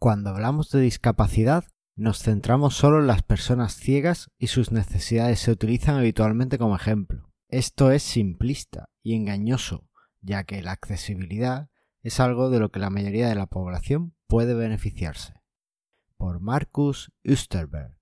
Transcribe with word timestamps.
Cuando 0.00 0.30
hablamos 0.30 0.70
de 0.70 0.80
discapacidad, 0.80 1.64
nos 1.94 2.22
centramos 2.22 2.74
solo 2.74 3.00
en 3.00 3.06
las 3.06 3.22
personas 3.22 3.74
ciegas 3.74 4.30
y 4.38 4.46
sus 4.46 4.72
necesidades 4.72 5.40
se 5.40 5.50
utilizan 5.50 5.96
habitualmente 5.96 6.56
como 6.56 6.74
ejemplo. 6.74 7.30
Esto 7.48 7.90
es 7.90 8.02
simplista 8.02 8.88
y 9.02 9.14
engañoso, 9.14 9.90
ya 10.22 10.44
que 10.44 10.62
la 10.62 10.72
accesibilidad 10.72 11.68
es 12.00 12.18
algo 12.18 12.48
de 12.48 12.60
lo 12.60 12.70
que 12.70 12.80
la 12.80 12.88
mayoría 12.88 13.28
de 13.28 13.34
la 13.34 13.44
población 13.44 14.14
puede 14.26 14.54
beneficiarse. 14.54 15.34
Por 16.16 16.40
Marcus 16.40 17.12
Usterberg. 17.22 17.94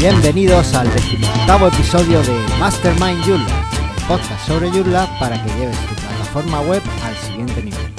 Bienvenidos 0.00 0.74
al 0.74 0.92
decimoctavo 0.94 1.68
episodio 1.68 2.22
de 2.22 2.32
Mastermind 2.58 3.22
Joomla, 3.22 3.70
podcast 4.08 4.46
sobre 4.46 4.70
Joomla 4.70 5.06
para 5.20 5.44
que 5.44 5.50
lleves 5.58 5.78
tu 5.88 5.94
plataforma 5.94 6.62
web 6.62 6.80
al 7.04 7.14
siguiente 7.16 7.62
nivel. 7.62 7.92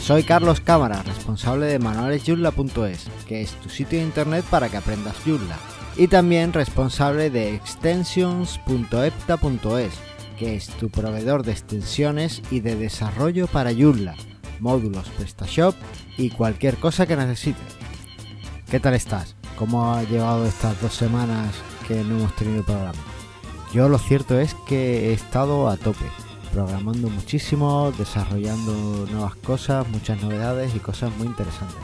Soy 0.00 0.22
Carlos 0.22 0.62
Cámara, 0.62 1.02
responsable 1.02 1.66
de 1.66 1.78
manualesjoomla.es, 1.78 3.08
que 3.28 3.42
es 3.42 3.50
tu 3.60 3.68
sitio 3.68 3.98
de 3.98 4.06
internet 4.06 4.42
para 4.48 4.70
que 4.70 4.78
aprendas 4.78 5.16
Joomla, 5.26 5.58
y 5.98 6.08
también 6.08 6.54
responsable 6.54 7.28
de 7.28 7.54
extensions.epta.es, 7.54 9.92
que 10.38 10.56
es 10.56 10.68
tu 10.68 10.88
proveedor 10.88 11.42
de 11.42 11.52
extensiones 11.52 12.40
y 12.50 12.60
de 12.60 12.74
desarrollo 12.74 13.48
para 13.48 13.74
Joomla, 13.74 14.14
módulos 14.60 15.10
PrestaShop 15.10 15.74
y 16.16 16.30
cualquier 16.30 16.78
cosa 16.78 17.04
que 17.04 17.16
necesites. 17.16 17.76
¿Qué 18.70 18.80
tal 18.80 18.94
estás? 18.94 19.35
Cómo 19.56 19.92
ha 19.92 20.02
llevado 20.04 20.46
estas 20.46 20.80
dos 20.80 20.94
semanas 20.94 21.54
que 21.86 22.04
no 22.04 22.18
hemos 22.18 22.36
tenido 22.36 22.62
programa. 22.62 22.98
Yo 23.72 23.88
lo 23.88 23.98
cierto 23.98 24.38
es 24.38 24.54
que 24.66 25.10
he 25.10 25.12
estado 25.12 25.68
a 25.68 25.76
tope, 25.76 26.04
programando 26.52 27.08
muchísimo, 27.10 27.92
desarrollando 27.98 29.06
nuevas 29.10 29.34
cosas, 29.36 29.88
muchas 29.88 30.22
novedades 30.22 30.74
y 30.74 30.78
cosas 30.78 31.10
muy 31.16 31.26
interesantes. 31.26 31.76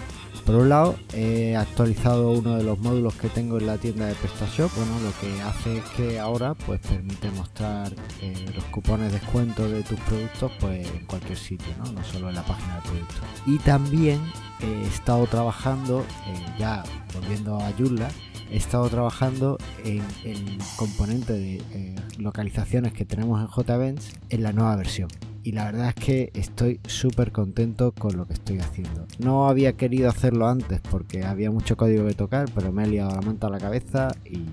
Por 0.44 0.56
un 0.56 0.68
lado, 0.70 0.96
he 1.12 1.56
actualizado 1.56 2.32
uno 2.32 2.56
de 2.56 2.64
los 2.64 2.78
módulos 2.80 3.14
que 3.14 3.28
tengo 3.28 3.58
en 3.58 3.66
la 3.66 3.78
tienda 3.78 4.06
de 4.06 4.14
PrestaShop. 4.14 4.72
Bueno, 4.74 4.98
lo 5.00 5.12
que 5.20 5.40
hace 5.40 5.78
es 5.78 5.84
que 5.90 6.18
ahora 6.18 6.54
pues 6.54 6.80
permite 6.80 7.30
mostrar 7.30 7.92
eh, 8.20 8.50
los 8.52 8.64
cupones 8.64 9.12
de 9.12 9.20
descuento 9.20 9.68
de 9.68 9.84
tus 9.84 10.00
productos 10.00 10.50
pues 10.58 10.88
en 10.88 11.06
cualquier 11.06 11.38
sitio, 11.38 11.68
¿no? 11.78 11.92
no 11.92 12.04
solo 12.04 12.28
en 12.28 12.34
la 12.34 12.42
página 12.42 12.76
de 12.76 12.82
productos. 12.82 13.18
Y 13.46 13.58
también 13.58 14.20
he 14.62 14.82
estado 14.86 15.26
trabajando, 15.26 16.04
eh, 16.26 16.46
ya 16.58 16.82
volviendo 17.14 17.58
a 17.58 17.72
Joomla, 17.72 18.08
he 18.50 18.56
estado 18.56 18.88
trabajando 18.88 19.58
en 19.84 20.02
el 20.24 20.58
componente 20.76 21.32
de 21.32 21.62
eh, 21.72 21.94
localizaciones 22.18 22.92
que 22.92 23.04
tenemos 23.04 23.40
en 23.40 23.48
JVents 23.48 24.12
en 24.28 24.42
la 24.42 24.52
nueva 24.52 24.76
versión. 24.76 25.08
Y 25.44 25.52
la 25.52 25.64
verdad 25.64 25.88
es 25.88 25.94
que 25.96 26.30
estoy 26.34 26.80
súper 26.86 27.32
contento 27.32 27.92
con 27.92 28.16
lo 28.16 28.26
que 28.26 28.34
estoy 28.34 28.58
haciendo. 28.58 29.06
No 29.18 29.48
había 29.48 29.72
querido 29.72 30.08
hacerlo 30.08 30.46
antes 30.46 30.80
porque 30.80 31.24
había 31.24 31.50
mucho 31.50 31.76
código 31.76 32.06
que 32.06 32.14
tocar, 32.14 32.48
pero 32.54 32.70
me 32.70 32.84
he 32.84 32.86
liado 32.86 33.10
la 33.10 33.22
manta 33.22 33.48
a 33.48 33.50
la 33.50 33.58
cabeza 33.58 34.12
y 34.24 34.46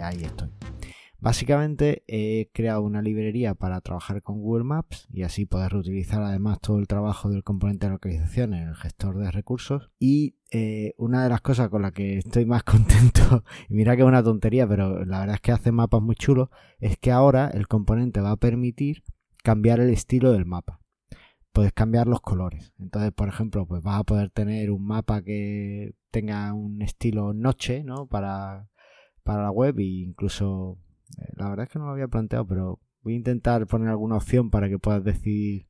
ahí 0.00 0.22
estoy. 0.22 0.50
Básicamente 1.24 2.04
he 2.06 2.50
creado 2.52 2.82
una 2.82 3.00
librería 3.00 3.54
para 3.54 3.80
trabajar 3.80 4.20
con 4.20 4.42
Google 4.42 4.64
Maps 4.64 5.08
y 5.10 5.22
así 5.22 5.46
poder 5.46 5.72
reutilizar 5.72 6.22
además 6.22 6.60
todo 6.60 6.78
el 6.78 6.86
trabajo 6.86 7.30
del 7.30 7.42
componente 7.42 7.86
de 7.86 7.92
localización 7.92 8.52
en 8.52 8.68
el 8.68 8.74
gestor 8.74 9.16
de 9.16 9.30
recursos. 9.30 9.90
Y 9.98 10.36
eh, 10.50 10.92
una 10.98 11.22
de 11.22 11.30
las 11.30 11.40
cosas 11.40 11.70
con 11.70 11.80
las 11.80 11.92
que 11.92 12.18
estoy 12.18 12.44
más 12.44 12.62
contento, 12.64 13.42
y 13.70 13.74
mira 13.74 13.96
que 13.96 14.02
es 14.02 14.06
una 14.06 14.22
tontería, 14.22 14.68
pero 14.68 15.02
la 15.06 15.20
verdad 15.20 15.36
es 15.36 15.40
que 15.40 15.52
hace 15.52 15.72
mapas 15.72 16.02
muy 16.02 16.14
chulos, 16.14 16.50
es 16.78 16.98
que 16.98 17.10
ahora 17.10 17.48
el 17.48 17.68
componente 17.68 18.20
va 18.20 18.32
a 18.32 18.36
permitir 18.36 19.02
cambiar 19.42 19.80
el 19.80 19.88
estilo 19.88 20.30
del 20.30 20.44
mapa. 20.44 20.82
Puedes 21.52 21.72
cambiar 21.72 22.06
los 22.06 22.20
colores. 22.20 22.74
Entonces, 22.78 23.12
por 23.12 23.28
ejemplo, 23.28 23.66
pues 23.66 23.82
vas 23.82 24.00
a 24.00 24.04
poder 24.04 24.28
tener 24.28 24.70
un 24.70 24.84
mapa 24.86 25.22
que 25.22 25.94
tenga 26.10 26.52
un 26.52 26.82
estilo 26.82 27.32
noche, 27.32 27.82
¿no? 27.82 28.08
Para, 28.08 28.68
para 29.22 29.44
la 29.44 29.50
web 29.50 29.78
e 29.78 29.84
incluso 29.84 30.76
la 31.36 31.48
verdad 31.48 31.64
es 31.64 31.72
que 31.72 31.78
no 31.78 31.86
lo 31.86 31.92
había 31.92 32.08
planteado, 32.08 32.46
pero 32.46 32.80
voy 33.02 33.14
a 33.14 33.16
intentar 33.16 33.66
poner 33.66 33.88
alguna 33.88 34.16
opción 34.16 34.50
para 34.50 34.68
que 34.68 34.78
puedas 34.78 35.04
decidir 35.04 35.66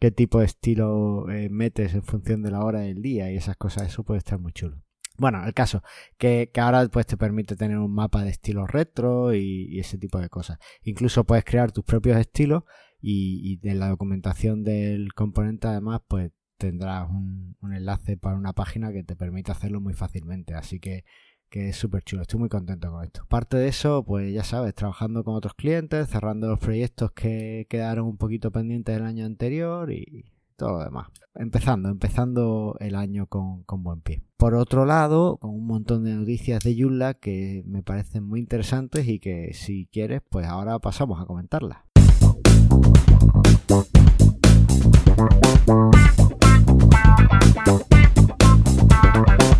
qué 0.00 0.10
tipo 0.10 0.40
de 0.40 0.46
estilo 0.46 1.30
eh, 1.30 1.48
metes 1.48 1.94
en 1.94 2.02
función 2.02 2.42
de 2.42 2.50
la 2.50 2.64
hora 2.64 2.80
del 2.80 3.02
día 3.02 3.30
y 3.30 3.36
esas 3.36 3.56
cosas. 3.56 3.86
Eso 3.86 4.02
puede 4.02 4.18
estar 4.18 4.38
muy 4.38 4.52
chulo. 4.52 4.82
Bueno, 5.18 5.44
el 5.44 5.54
caso, 5.54 5.82
que, 6.18 6.50
ahora 6.56 6.88
pues 6.88 7.06
te 7.06 7.16
permite 7.16 7.54
tener 7.54 7.78
un 7.78 7.94
mapa 7.94 8.24
de 8.24 8.30
estilo 8.30 8.66
retro 8.66 9.34
y, 9.34 9.78
ese 9.78 9.98
tipo 9.98 10.18
de 10.18 10.28
cosas. 10.28 10.58
Incluso 10.82 11.24
puedes 11.24 11.44
crear 11.44 11.70
tus 11.70 11.84
propios 11.84 12.16
estilos 12.16 12.64
y, 13.00 13.60
en 13.62 13.78
la 13.78 13.88
documentación 13.88 14.64
del 14.64 15.12
componente 15.14 15.68
además 15.68 16.00
pues 16.08 16.32
tendrás 16.56 17.08
un 17.10 17.56
enlace 17.72 18.16
para 18.16 18.36
una 18.36 18.52
página 18.52 18.92
que 18.92 19.04
te 19.04 19.16
permite 19.16 19.52
hacerlo 19.52 19.80
muy 19.80 19.94
fácilmente. 19.94 20.54
Así 20.54 20.80
que 20.80 21.04
que 21.52 21.68
es 21.68 21.76
súper 21.76 22.02
chulo, 22.02 22.22
estoy 22.22 22.40
muy 22.40 22.48
contento 22.48 22.90
con 22.90 23.04
esto. 23.04 23.26
Parte 23.28 23.58
de 23.58 23.68
eso, 23.68 24.02
pues 24.04 24.32
ya 24.32 24.42
sabes, 24.42 24.74
trabajando 24.74 25.22
con 25.22 25.34
otros 25.34 25.52
clientes, 25.52 26.08
cerrando 26.08 26.48
los 26.48 26.58
proyectos 26.58 27.12
que 27.12 27.66
quedaron 27.68 28.06
un 28.06 28.16
poquito 28.16 28.50
pendientes 28.50 28.94
del 28.94 29.04
año 29.04 29.26
anterior 29.26 29.92
y 29.92 30.32
todo 30.56 30.72
lo 30.72 30.78
demás. 30.78 31.08
Empezando, 31.34 31.90
empezando 31.90 32.76
el 32.80 32.94
año 32.94 33.26
con, 33.26 33.64
con 33.64 33.82
buen 33.82 34.00
pie. 34.00 34.22
Por 34.38 34.54
otro 34.54 34.86
lado, 34.86 35.36
con 35.36 35.50
un 35.50 35.66
montón 35.66 36.04
de 36.04 36.14
noticias 36.14 36.64
de 36.64 36.74
Joomla 36.74 37.12
que 37.12 37.62
me 37.66 37.82
parecen 37.82 38.24
muy 38.24 38.40
interesantes 38.40 39.06
y 39.06 39.18
que 39.18 39.52
si 39.52 39.90
quieres, 39.92 40.22
pues 40.30 40.46
ahora 40.46 40.78
pasamos 40.78 41.20
a 41.20 41.26
comentarlas. 41.26 41.80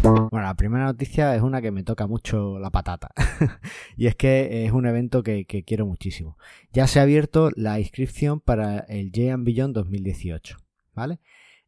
Bueno, 0.03 0.29
la 0.33 0.55
primera 0.55 0.87
noticia 0.87 1.37
es 1.37 1.43
una 1.43 1.63
que 1.63 1.71
me 1.71 1.85
toca 1.85 2.09
mucho 2.09 2.59
la 2.59 2.71
patata. 2.71 3.13
y 3.97 4.09
es 4.09 4.17
que 4.17 4.65
es 4.67 4.73
un 4.73 4.87
evento 4.87 5.23
que, 5.23 5.47
quiero 5.47 5.87
muchísimo. 5.87 6.37
Ya 6.73 6.89
se 6.89 6.99
ha 6.99 7.03
abierto 7.03 7.51
la 7.55 7.79
inscripción 7.79 8.41
para 8.41 8.81
el 8.81 9.13
J 9.15 9.37
Beyond 9.39 9.75
2018. 9.75 10.57
¿Vale? 10.95 11.21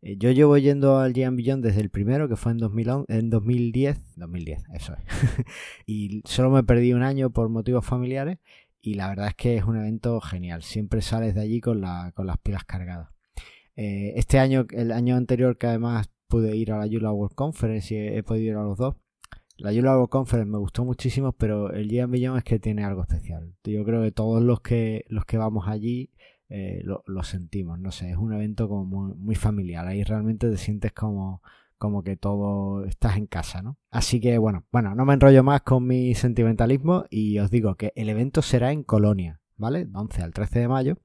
Eh, 0.03 0.17
yo 0.19 0.33
llevo 0.33 0.59
yendo 0.59 0.99
al 0.99 1.12
J 1.12 1.31
Beyond 1.31 1.65
desde 1.65 1.81
el 1.81 1.91
primero, 1.91 2.28
que 2.28 2.34
fue 2.34 2.50
en, 2.50 2.59
2011, 2.59 3.06
en 3.17 3.31
2010. 3.31 4.17
2010, 4.17 4.65
eso 4.75 4.95
es. 4.95 5.47
y 5.87 6.21
solo 6.25 6.51
me 6.51 6.65
perdí 6.65 6.93
un 6.93 7.05
año 7.05 7.31
por 7.31 7.49
motivos 7.49 7.87
familiares. 7.87 8.39
Y 8.81 8.95
la 8.95 9.09
verdad 9.09 9.28
es 9.28 9.34
que 9.37 9.56
es 9.56 9.65
un 9.65 9.77
evento 9.77 10.21
genial. 10.21 10.65
Siempre 10.65 11.03
sales 11.03 11.37
de 11.37 11.41
allí 11.41 11.61
con, 11.61 11.81
las 11.81 12.39
pilas 12.43 12.65
cargadas. 12.65 13.11
Eh, 13.77 14.12
este 14.16 14.41
año, 14.41 14.66
el 14.71 14.91
año 14.91 15.16
anterior, 15.16 15.56
que 15.56 15.69
además 15.69 16.11
pude 16.34 16.56
ir 16.56 16.72
a 16.72 16.78
la 16.78 16.89
Yula 16.89 17.12
World 17.12 17.37
Conference 17.37 17.95
y 17.95 17.97
he, 17.97 18.22
podido 18.25 18.50
ir 18.50 18.56
a 18.56 18.65
los 18.65 18.77
dos. 18.77 18.97
La 19.56 19.71
Yula 19.71 19.93
World 19.93 20.11
Conference 20.11 20.50
me 20.50 20.59
gustó 20.59 20.84
muchísimo, 20.84 21.31
pero 21.31 21.72
el 21.72 21.89
Gian 21.89 22.11
Billon 22.11 22.37
es 22.37 22.43
que 22.43 22.59
tiene 22.59 22.83
algo 22.83 23.03
especial. 23.03 23.55
Yo 23.62 23.84
creo 23.84 24.03
que 24.03 24.11
todos 24.11 24.43
los 24.43 24.61
que, 24.61 25.05
los 25.06 25.27
que 25.27 25.39
vamos 25.39 25.69
allí 25.69 26.11
eh, 26.49 26.83
lo, 26.83 27.22
sentimos, 27.22 27.78
no 27.78 27.93
sé, 27.93 28.11
es 28.11 28.17
un 28.17 28.33
evento 28.33 28.69
como 28.69 29.15
muy, 29.15 29.37
familiar. 29.37 29.87
Ahí 29.87 30.03
realmente 30.03 30.50
te 30.50 30.56
sientes 30.56 30.91
como, 30.93 31.41
como 31.78 32.03
que 32.03 32.17
todo 32.17 32.84
estás 32.84 33.16
en 33.16 33.28
casa, 33.28 33.62
¿no? 33.62 33.78
Así 33.93 34.19
que 34.19 34.37
bueno, 34.39 34.65
bueno, 34.72 34.97
no 34.97 35.05
me 35.05 35.15
enrollo 35.15 35.45
más 35.45 35.62
con 35.62 35.87
mi 35.87 36.16
sentimentalismo 36.16 37.05
y 37.11 37.39
os 37.39 37.49
digo 37.49 37.77
que 37.77 37.93
el 37.95 38.09
evento 38.09 38.43
será 38.43 38.72
en 38.72 38.83
Colonia. 38.83 39.41
¿Vale? 39.56 39.88
11 39.92 40.22
al 40.22 40.32
13 40.32 40.60
de 40.60 40.69
mayo. 40.69 40.98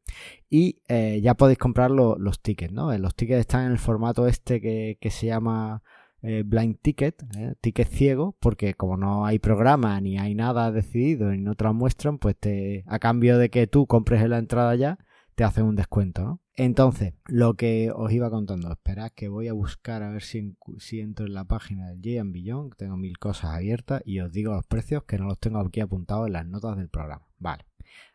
Y 0.49 0.81
eh, 0.87 1.19
ya 1.21 1.35
podéis 1.35 1.57
comprar 1.59 1.91
los 1.91 2.41
tickets, 2.41 2.73
¿no? 2.73 2.91
Eh, 2.91 2.99
los 2.99 3.15
tickets 3.15 3.41
están 3.41 3.65
en 3.65 3.71
el 3.71 3.79
formato 3.79 4.27
este 4.27 4.61
que, 4.61 5.09
se 5.09 5.27
llama 5.27 5.83
eh, 6.21 6.43
blind 6.45 6.79
ticket, 6.81 7.23
ticket 7.61 7.87
ciego, 7.87 8.35
porque 8.39 8.73
como 8.73 8.97
no 8.97 9.25
hay 9.25 9.39
programa 9.39 9.99
ni 10.01 10.17
hay 10.17 10.35
nada 10.35 10.71
decidido 10.71 11.33
y 11.33 11.39
no 11.39 11.55
te 11.55 11.63
lo 11.63 11.73
muestran, 11.73 12.17
pues 12.17 12.37
te, 12.37 12.83
a 12.87 12.99
cambio 12.99 13.37
de 13.37 13.49
que 13.49 13.67
tú 13.67 13.87
compres 13.87 14.21
en 14.21 14.31
la 14.31 14.37
entrada 14.37 14.75
ya, 14.75 14.99
te 15.35 15.43
hacen 15.43 15.65
un 15.65 15.75
descuento, 15.75 16.23
¿no? 16.23 16.41
Entonces, 16.55 17.13
lo 17.27 17.53
que 17.53 17.89
os 17.95 18.11
iba 18.11 18.29
contando, 18.29 18.69
esperad 18.69 19.11
que 19.15 19.29
voy 19.29 19.47
a 19.47 19.53
buscar 19.53 20.03
a 20.03 20.11
ver 20.11 20.21
si, 20.21 20.57
si 20.77 20.99
entro 20.99 21.25
en 21.25 21.33
la 21.33 21.45
página 21.45 21.87
del 21.87 22.01
J 22.03 22.29
Beyond, 22.29 22.75
tengo 22.75 22.97
mil 22.97 23.17
cosas 23.17 23.51
abiertas 23.51 24.01
y 24.03 24.19
os 24.19 24.29
digo 24.29 24.53
los 24.53 24.65
precios 24.65 25.05
que 25.05 25.17
no 25.17 25.27
los 25.27 25.39
tengo 25.39 25.59
aquí 25.59 25.79
apuntados 25.79 26.27
en 26.27 26.33
las 26.33 26.45
notas 26.45 26.75
del 26.75 26.89
programa. 26.89 27.25
Vale. 27.37 27.68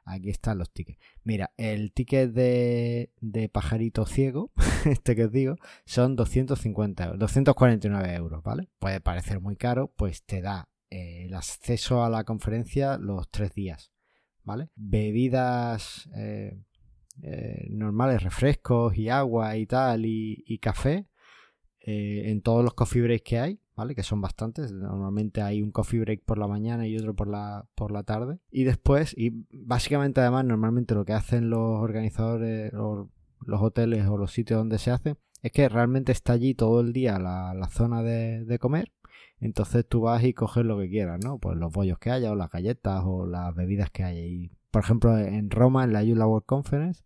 Aquí 0.04 0.30
están 0.30 0.58
los 0.58 0.70
tickets. 0.70 0.98
Mira, 1.22 1.52
el 1.56 1.92
ticket 1.92 2.32
de, 2.32 3.10
pajarito 3.52 4.06
ciego, 4.06 4.52
este 4.84 5.16
que 5.16 5.24
os 5.24 5.32
digo, 5.32 5.56
son 5.86 6.16
250 6.16 7.14
249 7.16 8.14
euros, 8.14 8.42
¿vale? 8.42 8.68
Puede 8.78 9.00
parecer 9.00 9.40
muy 9.40 9.56
caro, 9.56 9.92
pues 9.96 10.24
te 10.24 10.42
da 10.42 10.68
eh, 10.90 11.26
el 11.26 11.34
acceso 11.34 12.04
a 12.04 12.10
la 12.10 12.24
conferencia 12.24 12.98
los 12.98 13.30
tres 13.30 13.54
días, 13.54 13.92
¿vale? 14.42 14.68
Bebidas 14.76 16.08
eh, 16.16 16.58
eh, 17.22 17.66
normales, 17.70 18.22
refrescos 18.22 18.96
y 18.96 19.08
agua 19.08 19.56
y 19.56 19.66
tal, 19.66 20.04
y, 20.04 20.58
café, 20.60 21.08
en 21.86 22.40
todos 22.40 22.64
los 22.64 22.74
coffee 22.74 23.20
que 23.20 23.38
hay, 23.38 23.60
¿vale? 23.76 23.94
Que 23.94 24.02
son 24.02 24.20
bastantes. 24.20 24.72
Normalmente 24.72 25.42
hay 25.42 25.62
un 25.62 25.70
coffee 25.70 26.00
break 26.00 26.22
por 26.24 26.38
la 26.38 26.46
mañana 26.46 26.86
y 26.86 26.96
otro 26.96 27.14
por 27.14 27.28
la, 27.28 27.66
por 27.74 27.90
la 27.90 28.02
tarde. 28.02 28.38
Y 28.50 28.64
después, 28.64 29.14
y 29.16 29.46
básicamente 29.52 30.20
además, 30.20 30.44
normalmente 30.44 30.94
lo 30.94 31.04
que 31.04 31.12
hacen 31.12 31.50
los 31.50 31.80
organizadores 31.80 32.72
o 32.74 33.08
los 33.46 33.60
hoteles 33.60 34.06
o 34.06 34.16
los 34.16 34.32
sitios 34.32 34.58
donde 34.58 34.78
se 34.78 34.90
hace 34.90 35.16
es 35.42 35.52
que 35.52 35.68
realmente 35.68 36.12
está 36.12 36.32
allí 36.32 36.54
todo 36.54 36.80
el 36.80 36.92
día 36.92 37.18
la, 37.18 37.68
zona 37.70 38.02
de, 38.02 38.44
de, 38.44 38.58
comer. 38.58 38.92
Entonces 39.40 39.86
tú 39.86 40.02
vas 40.02 40.24
y 40.24 40.32
coges 40.32 40.64
lo 40.64 40.78
que 40.78 40.88
quieras, 40.88 41.20
¿no? 41.22 41.38
Pues 41.38 41.58
los 41.58 41.70
bollos 41.70 41.98
que 41.98 42.10
haya, 42.10 42.32
o 42.32 42.34
las 42.34 42.50
galletas, 42.50 43.02
o 43.04 43.26
las 43.26 43.54
bebidas 43.54 43.90
que 43.90 44.04
haya. 44.04 44.22
Y, 44.22 44.50
por 44.70 44.82
ejemplo, 44.82 45.18
en 45.18 45.50
Roma, 45.50 45.84
en 45.84 45.92
la 45.92 46.02
Yula 46.02 46.26
World 46.26 46.46
Conference, 46.46 47.04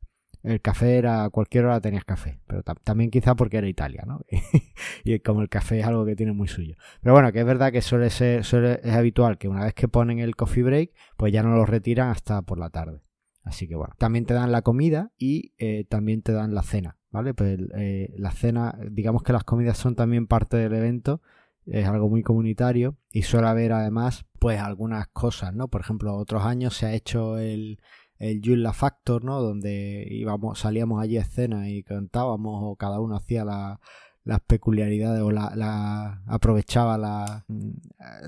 el 0.51 0.61
café 0.61 0.97
era 0.97 1.25
a 1.25 1.31
cualquier 1.31 1.67
hora 1.67 1.81
tenías 1.81 2.05
café, 2.05 2.41
pero 2.47 2.63
también 2.63 3.11
quizá 3.11 3.35
porque 3.35 3.59
era 3.59 3.69
Italia, 3.69 4.05
¿no? 4.07 4.21
y 5.05 5.19
como 5.21 5.43
el 5.43 5.49
café 5.49 5.81
es 5.81 5.87
algo 5.87 6.05
que 6.05 6.17
tiene 6.17 6.33
muy 6.33 6.49
suyo. 6.49 6.77
Pero 7.03 7.15
bueno, 7.15 7.33
que 7.33 7.41
es 7.41 7.47
verdad 7.47 7.73
que 7.73 7.83
suele 7.83 8.11
ser, 8.11 8.45
suele, 8.45 8.81
es 8.83 8.95
habitual 8.95 9.39
que 9.39 9.49
una 9.49 9.65
vez 9.65 9.75
que 9.75 9.89
ponen 9.89 10.19
el 10.19 10.37
coffee 10.37 10.63
break, 10.63 10.91
pues 11.17 11.33
ya 11.33 11.43
no 11.43 11.55
lo 11.55 11.67
retiran 11.67 12.11
hasta 12.11 12.43
por 12.43 12.59
la 12.59 12.71
tarde. 12.71 13.03
Así 13.43 13.67
que 13.67 13.77
bueno, 13.77 13.95
también 13.99 14.27
te 14.27 14.35
dan 14.35 14.53
la 14.53 14.63
comida 14.63 15.13
y 15.17 15.55
eh, 15.59 15.85
también 15.89 16.23
te 16.23 16.33
dan 16.33 16.55
la 16.55 16.63
cena, 16.63 16.99
¿vale? 17.11 17.33
Pues 17.33 17.59
eh, 17.77 18.15
la 18.19 18.31
cena, 18.31 18.79
digamos 18.91 19.23
que 19.23 19.33
las 19.33 19.45
comidas 19.45 19.79
son 19.79 19.95
también 19.95 20.27
parte 20.27 20.57
del 20.57 20.75
evento, 20.75 21.23
es 21.65 21.87
algo 21.87 22.09
muy 22.09 22.23
comunitario 22.23 22.97
y 23.13 23.23
suele 23.23 23.49
haber 23.49 23.73
además 23.73 24.27
pues 24.39 24.61
algunas 24.61 25.09
cosas, 25.09 25.55
¿no? 25.55 25.69
Por 25.69 25.81
ejemplo, 25.81 26.15
otros 26.17 26.45
años 26.45 26.77
se 26.77 26.87
ha 26.87 26.95
hecho 26.95 27.39
el, 27.39 27.79
el 28.19 28.41
Yula 28.41 28.73
Factor, 28.73 29.25
¿no? 29.25 29.41
Donde 29.41 30.07
íbamos, 30.11 30.59
salíamos 30.61 31.03
allí 31.03 31.19
a 31.19 31.23
escena 31.23 31.69
y 31.69 31.83
cantábamos 31.83 32.61
o 32.63 32.77
cada 32.77 33.01
uno 33.01 33.17
hacía 33.17 33.45
las 33.45 34.41
peculiaridades 34.47 35.23
o 35.23 35.31
la, 35.31 36.23
aprovechaba 36.27 37.45
mm, 37.49 37.71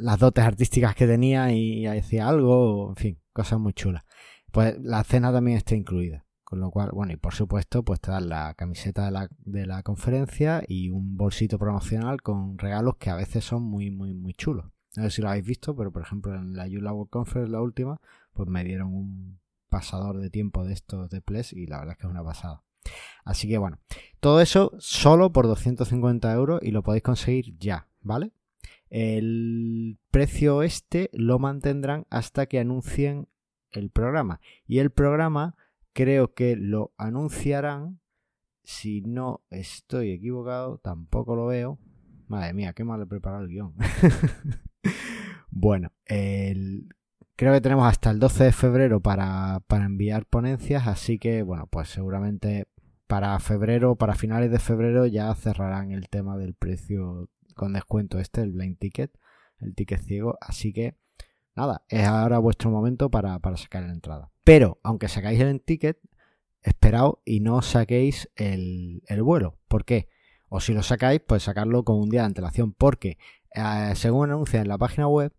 las 0.01 0.19
dotes 0.19 0.45
artísticas 0.45 0.95
que 0.95 1.07
tenía 1.07 1.53
y, 1.53 1.87
hacía 1.87 2.29
algo, 2.29 2.91
en 2.91 2.97
fin, 2.97 3.19
cosas 3.33 3.59
muy 3.59 3.73
chulas. 3.73 4.05
Pues 4.53 4.79
la 4.81 5.05
cena 5.05 5.33
también 5.33 5.59
está 5.59 5.75
incluida. 5.75 6.27
Con 6.45 6.59
lo 6.59 6.73
cual, 6.73 6.91
bueno, 6.93 7.13
y 7.13 7.17
por 7.17 7.33
supuesto, 7.33 7.85
pues 7.85 8.01
te 8.01 8.11
dan 8.11 8.29
la 8.29 8.55
camiseta 8.55 9.05
de 9.05 9.13
la, 9.13 9.29
de 9.39 9.67
la 9.67 9.85
conferencia 9.85 10.65
y 10.67 10.91
un 10.91 11.17
bolsito 11.17 11.61
promocional 11.61 12.23
con 12.23 12.59
regalos 12.59 12.97
que 12.97 13.09
a 13.09 13.15
veces 13.15 13.45
son 13.45 13.63
muy, 13.63 13.93
muy, 13.93 14.15
muy 14.15 14.35
chulos. 14.35 14.67
No 14.97 15.05
sé 15.05 15.11
si 15.11 15.23
lo 15.23 15.29
habéis 15.29 15.45
visto, 15.47 15.77
pero 15.77 15.93
por 15.93 16.03
ejemplo 16.03 16.35
en 16.35 16.55
la 16.57 16.67
Yula 16.67 16.93
World 16.93 17.11
Conference, 17.11 17.53
la 17.53 17.61
última, 17.61 18.01
pues 18.33 18.49
me 18.49 18.65
dieron 18.65 18.93
un, 18.93 19.41
pasador 19.71 20.19
de 20.19 20.29
tiempo 20.29 20.65
de 20.65 20.75
estos 20.75 21.09
de 21.09 21.23
Ples 21.23 21.55
y 21.55 21.67
la 21.67 21.79
verdad 21.79 21.93
es 21.93 21.99
que 21.99 22.07
es 22.07 22.11
una 22.11 22.25
pasada. 22.25 22.63
Así 23.25 23.49
que 23.49 23.59
bueno, 23.59 23.79
todo 24.21 24.41
eso 24.41 24.73
solo 24.79 25.33
por 25.33 25.47
250 25.47 26.33
euros 26.33 26.61
y 26.63 26.71
lo 26.71 26.83
podéis 26.83 27.03
conseguir 27.03 27.57
ya, 27.59 27.89
¿vale? 28.03 28.33
El 28.91 29.99
precio 30.11 30.63
este 30.63 31.11
lo 31.13 31.39
mantendrán 31.39 32.07
hasta 32.11 32.47
que 32.47 32.59
anuncien 32.59 33.29
el 33.71 33.91
programa. 33.91 34.41
Y 34.67 34.79
el 34.79 34.91
programa 34.91 35.55
creo 35.93 36.35
que 36.35 36.57
lo 36.57 36.93
anunciarán, 36.97 38.01
si 38.65 39.01
no 39.03 39.43
estoy 39.51 40.11
equivocado, 40.11 40.79
tampoco 40.79 41.37
lo 41.37 41.47
veo. 41.47 41.79
Madre 42.27 42.53
mía, 42.53 42.73
qué 42.73 42.85
mal 42.85 43.03
he 43.03 43.07
preparado 43.07 43.43
el 43.43 43.49
guion. 43.49 43.75
bueno, 45.51 45.93
el, 46.05 46.89
Creo 47.41 47.55
que 47.55 47.63
tenemos 47.63 47.89
hasta 47.89 48.11
el 48.11 48.19
12 48.19 48.45
de 48.45 48.53
febrero 48.53 49.01
para, 49.01 49.63
enviar 49.71 50.27
ponencias, 50.27 50.87
así 50.87 51.19
que 51.19 51.41
bueno, 51.41 51.67
pues 51.69 51.89
seguramente 51.89 52.67
para 53.07 53.41
febrero, 53.41 53.97
para 53.97 54.15
finales 54.15 54.51
de 54.51 54.59
febrero 54.59 55.07
ya 55.07 55.35
cerrarán 55.35 55.91
el 55.91 56.11
tema 56.11 56.37
del 56.37 56.53
precio 56.53 57.31
con 57.55 57.73
descuento 57.73 58.19
este, 58.19 58.43
el 58.43 58.53
blind 58.53 58.77
ticket, 58.77 59.19
el 59.59 59.75
ticket 59.75 60.03
ciego, 60.03 60.37
así 60.43 60.75
que 60.75 60.99
nada, 61.57 61.83
es 61.89 62.07
ahora 62.07 62.39
vuestro 62.39 62.71
momento 62.71 63.11
para, 63.11 63.39
para 63.39 63.57
sacar 63.57 63.85
la 63.85 63.95
entrada. 63.95 64.31
Pero, 64.45 64.79
aunque 64.83 65.09
sacáis 65.09 65.41
el 65.41 65.63
ticket, 65.63 65.99
esperaos 66.61 67.21
y 67.25 67.41
no 67.41 67.63
saquéis 67.63 68.29
el, 68.37 69.03
el 69.07 69.23
vuelo. 69.23 69.57
¿Por 69.67 69.87
qué? 69.87 70.11
O 70.51 70.61
si 70.61 70.75
lo 70.75 70.83
sacáis, 70.83 71.23
pues 71.27 71.45
sacarlo 71.45 71.85
con 71.85 71.99
un 71.99 72.11
día 72.11 72.21
de 72.21 72.27
antelación, 72.27 72.75
porque 72.75 73.17
eh, 73.55 73.93
según 73.95 74.29
anuncia 74.29 74.61
en 74.61 74.69
la 74.69 74.77
página 74.77 75.09
web, 75.09 75.33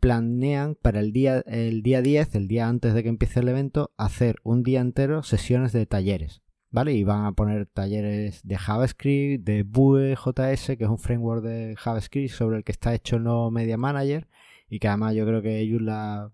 planean 0.00 0.76
para 0.76 1.00
el 1.00 1.12
día, 1.12 1.40
el 1.46 1.82
día 1.82 2.02
10, 2.02 2.34
el 2.34 2.48
día 2.48 2.68
antes 2.68 2.94
de 2.94 3.02
que 3.02 3.08
empiece 3.08 3.40
el 3.40 3.48
evento, 3.48 3.92
hacer 3.96 4.36
un 4.42 4.62
día 4.62 4.80
entero 4.80 5.22
sesiones 5.22 5.72
de 5.72 5.86
talleres. 5.86 6.42
¿Vale? 6.70 6.92
Y 6.92 7.04
van 7.04 7.24
a 7.24 7.32
poner 7.32 7.66
talleres 7.66 8.40
de 8.42 8.58
JavaScript, 8.58 9.46
de 9.46 9.62
Vue.js, 9.62 10.76
que 10.76 10.84
es 10.84 10.90
un 10.90 10.98
framework 10.98 11.42
de 11.42 11.74
JavaScript 11.76 12.34
sobre 12.34 12.58
el 12.58 12.64
que 12.64 12.72
está 12.72 12.92
hecho 12.92 13.16
el 13.16 13.22
nuevo 13.22 13.50
Media 13.50 13.78
Manager 13.78 14.28
y 14.68 14.78
que 14.78 14.88
además 14.88 15.14
yo 15.14 15.24
creo 15.24 15.42
que 15.42 15.60
ellos 15.60 15.80
la, 15.80 16.30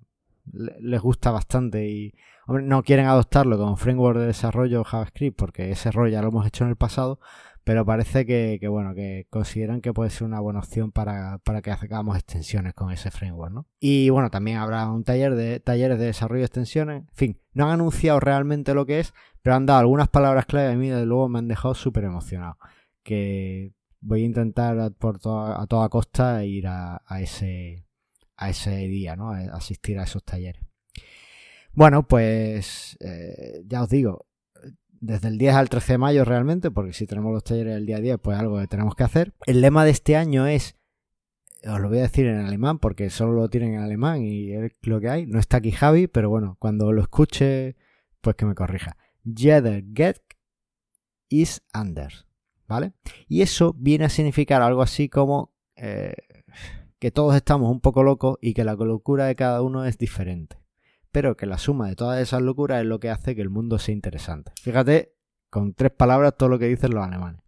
les 0.52 1.00
gusta 1.00 1.30
bastante 1.30 1.88
y 1.88 2.14
no 2.48 2.82
quieren 2.82 3.06
adoptarlo 3.06 3.56
como 3.56 3.76
framework 3.76 4.18
de 4.18 4.26
desarrollo 4.26 4.84
JavaScript 4.84 5.38
porque 5.38 5.70
ese 5.70 5.90
rol 5.90 6.10
ya 6.10 6.22
lo 6.22 6.28
hemos 6.28 6.46
hecho 6.46 6.64
en 6.64 6.70
el 6.70 6.76
pasado, 6.76 7.20
pero 7.64 7.86
parece 7.86 8.26
que, 8.26 8.58
bueno, 8.68 8.94
que 8.94 9.26
consideran 9.30 9.80
que 9.80 9.92
puede 9.92 10.10
ser 10.10 10.24
una 10.24 10.40
buena 10.40 10.58
opción 10.58 10.90
para, 10.90 11.40
que 11.62 11.70
hagamos 11.70 12.16
extensiones 12.16 12.74
con 12.74 12.90
ese 12.90 13.10
framework, 13.10 13.52
¿no? 13.52 13.66
Y 13.78 14.10
bueno, 14.10 14.30
también 14.30 14.56
habrá 14.56 14.90
un 14.90 15.04
taller 15.04 15.36
de 15.36 15.60
talleres 15.60 15.98
de 15.98 16.06
desarrollo 16.06 16.40
de 16.40 16.46
extensiones. 16.46 17.02
En 17.02 17.14
fin, 17.14 17.40
no 17.52 17.66
han 17.66 17.72
anunciado 17.72 18.18
realmente 18.18 18.74
lo 18.74 18.84
que 18.84 18.98
es, 19.00 19.14
pero 19.42 19.54
han 19.54 19.66
dado 19.66 19.80
algunas 19.80 20.08
palabras 20.08 20.46
clave 20.46 20.72
a 20.72 20.76
mí 20.76 20.88
desde 20.88 21.06
luego 21.06 21.28
me 21.28 21.38
han 21.38 21.48
dejado 21.48 21.74
súper 21.74 22.04
emocionado. 22.04 22.56
Que 23.04 23.72
voy 24.00 24.22
a 24.22 24.26
intentar 24.26 24.92
por 24.94 25.20
a 25.24 25.66
toda 25.68 25.88
costa 25.88 26.44
ir 26.44 26.66
a, 26.66 27.00
ese 27.20 27.86
a 28.36 28.50
ese 28.50 28.76
día, 28.88 29.14
¿no? 29.14 29.30
A 29.30 29.38
asistir 29.54 30.00
a 30.00 30.04
esos 30.04 30.24
talleres. 30.24 30.62
Bueno, 31.74 32.06
pues 32.06 32.98
eh, 33.00 33.62
ya 33.66 33.82
os 33.82 33.88
digo, 33.88 34.26
desde 35.02 35.28
el 35.28 35.36
10 35.36 35.54
al 35.56 35.68
13 35.68 35.94
de 35.94 35.98
mayo 35.98 36.24
realmente, 36.24 36.70
porque 36.70 36.92
si 36.92 37.06
tenemos 37.06 37.32
los 37.32 37.42
talleres 37.42 37.76
el 37.76 37.86
día 37.86 37.98
10, 37.98 38.18
pues 38.22 38.38
algo 38.38 38.60
que 38.60 38.68
tenemos 38.68 38.94
que 38.94 39.02
hacer. 39.02 39.34
El 39.46 39.60
lema 39.60 39.84
de 39.84 39.90
este 39.90 40.16
año 40.16 40.46
es, 40.46 40.76
os 41.66 41.80
lo 41.80 41.88
voy 41.88 41.98
a 41.98 42.02
decir 42.02 42.26
en 42.26 42.38
alemán, 42.38 42.78
porque 42.78 43.10
solo 43.10 43.32
lo 43.32 43.50
tienen 43.50 43.74
en 43.74 43.80
alemán 43.80 44.22
y 44.22 44.52
es 44.52 44.72
lo 44.82 45.00
que 45.00 45.10
hay. 45.10 45.26
No 45.26 45.40
está 45.40 45.56
aquí 45.56 45.72
Javi, 45.72 46.06
pero 46.06 46.30
bueno, 46.30 46.56
cuando 46.60 46.92
lo 46.92 47.02
escuche, 47.02 47.76
pues 48.20 48.36
que 48.36 48.46
me 48.46 48.54
corrija. 48.54 48.96
Jeder 49.24 49.84
get 49.92 50.18
is 51.28 51.62
anders, 51.72 52.28
¿vale? 52.68 52.92
Y 53.26 53.42
eso 53.42 53.74
viene 53.76 54.04
a 54.04 54.08
significar 54.08 54.62
algo 54.62 54.82
así 54.82 55.08
como 55.08 55.52
eh, 55.74 56.14
que 57.00 57.10
todos 57.10 57.34
estamos 57.34 57.72
un 57.72 57.80
poco 57.80 58.04
locos 58.04 58.38
y 58.40 58.54
que 58.54 58.62
la 58.62 58.74
locura 58.74 59.26
de 59.26 59.34
cada 59.34 59.62
uno 59.62 59.84
es 59.84 59.98
diferente 59.98 60.61
pero 61.12 61.36
que 61.36 61.46
la 61.46 61.58
suma 61.58 61.88
de 61.88 61.96
todas 61.96 62.20
esas 62.20 62.42
locuras 62.42 62.80
es 62.80 62.86
lo 62.86 62.98
que 62.98 63.10
hace 63.10 63.36
que 63.36 63.42
el 63.42 63.50
mundo 63.50 63.78
sea 63.78 63.94
interesante. 63.94 64.52
Fíjate, 64.60 65.14
con 65.50 65.74
tres 65.74 65.92
palabras, 65.92 66.34
todo 66.36 66.48
lo 66.48 66.58
que 66.58 66.66
dicen 66.66 66.94
los 66.94 67.04
alemanes. 67.04 67.42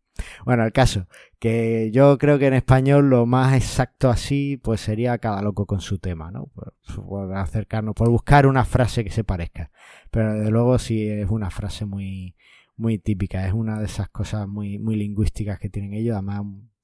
Bueno, 0.44 0.64
el 0.64 0.72
caso, 0.72 1.08
que 1.38 1.90
yo 1.92 2.18
creo 2.18 2.38
que 2.38 2.46
en 2.46 2.54
español 2.54 3.10
lo 3.10 3.26
más 3.26 3.54
exacto 3.54 4.10
así, 4.10 4.58
pues 4.62 4.80
sería 4.80 5.18
cada 5.18 5.42
loco 5.42 5.66
con 5.66 5.80
su 5.80 5.98
tema, 5.98 6.30
¿no? 6.30 6.46
Por, 6.54 7.34
acercarnos, 7.34 7.94
por 7.94 8.10
buscar 8.10 8.46
una 8.46 8.64
frase 8.64 9.02
que 9.02 9.10
se 9.10 9.24
parezca. 9.24 9.70
Pero 10.10 10.34
desde 10.34 10.50
luego 10.50 10.78
sí 10.78 11.08
es 11.08 11.28
una 11.30 11.50
frase 11.50 11.84
muy, 11.86 12.36
muy 12.76 12.98
típica, 12.98 13.46
es 13.46 13.52
una 13.52 13.78
de 13.78 13.86
esas 13.86 14.08
cosas 14.10 14.46
muy, 14.46 14.78
muy 14.78 14.96
lingüísticas 14.96 15.58
que 15.58 15.68
tienen 15.68 15.94
ellos, 15.94 16.14
además 16.14 16.42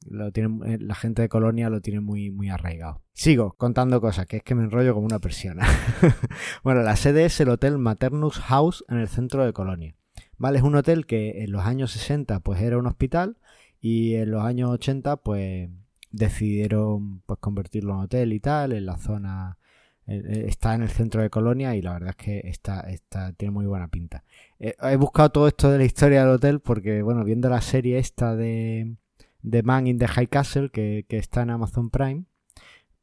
lo 0.09 0.33
tienen, 0.33 0.61
eh, 0.65 0.79
la 0.81 0.95
gente 0.95 1.23
de 1.23 1.29
Colonia 1.29 1.69
lo 1.69 1.81
tiene 1.81 2.01
muy, 2.01 2.31
muy 2.31 2.49
arraigado. 2.49 3.03
Sigo 3.13 3.55
contando 3.55 4.01
cosas, 4.01 4.27
que 4.27 4.39
es 4.39 4.43
que 4.43 4.55
me 4.55 4.65
enrollo 4.65 4.95
como 4.95 5.07
una 5.07 5.19
persiana. 5.19 5.67
bueno, 6.65 6.83
la 6.83 6.97
sede 6.97 7.27
es 7.27 7.41
el 7.41 7.51
Hotel 7.51 7.79
Maternus 7.79 8.39
House 8.39 8.85
en 8.89 8.99
el 8.99 9.09
centro 9.09 9.45
de 9.45 9.53
Colonia. 9.53 9.95
Vale, 10.39 10.59
es 10.59 10.65
un 10.65 10.75
hotel 10.75 11.07
que 11.07 11.45
en 11.45 11.53
los 11.53 11.63
años 11.63 11.93
60 11.93 12.41
pues 12.41 12.61
era 12.63 12.79
un 12.79 12.87
hospital 12.87 13.37
y 13.81 14.15
en 14.15 14.31
los 14.31 14.43
años 14.43 14.71
80 14.71 15.19
pues 15.19 15.69
decidieron 16.11 17.21
pues 17.27 17.39
convertirlo 17.41 17.93
en 17.95 18.01
hotel 18.01 18.33
y 18.33 18.41
tal, 18.41 18.73
en 18.73 18.87
la 18.87 18.97
zona 18.97 19.59
eh, 20.07 20.23
eh, 20.27 20.45
está 20.49 20.75
en 20.75 20.83
el 20.83 20.89
centro 20.89 21.21
de 21.23 21.31
Colonia 21.31 21.77
y 21.77 21.83
la 21.83 21.93
verdad 21.93 22.11
es 22.11 22.17
que 22.17 22.41
está, 22.49 22.81
está 22.81 23.33
tiene 23.35 23.53
muy 23.53 23.67
buena 23.67 23.89
pinta. 23.89 24.25
he 24.59 24.97
buscado 24.97 25.31
todo 25.31 25.47
esto 25.49 25.71
de 25.71 25.79
la 25.79 25.85
historia 25.85 26.21
del 26.21 26.35
hotel 26.35 26.61
porque, 26.61 27.03
bueno, 27.03 27.23
viendo 27.23 27.51
la 27.51 27.61
serie 27.61 27.99
esta 27.99 28.35
de, 28.35 28.97
The 29.49 29.63
Man 29.63 29.87
in 29.87 29.99
the 29.99 30.07
High 30.07 30.29
Castle, 30.29 30.71
que, 30.71 31.05
está 31.09 31.43
en 31.43 31.51
Amazon 31.51 31.91
Prime, 31.91 32.25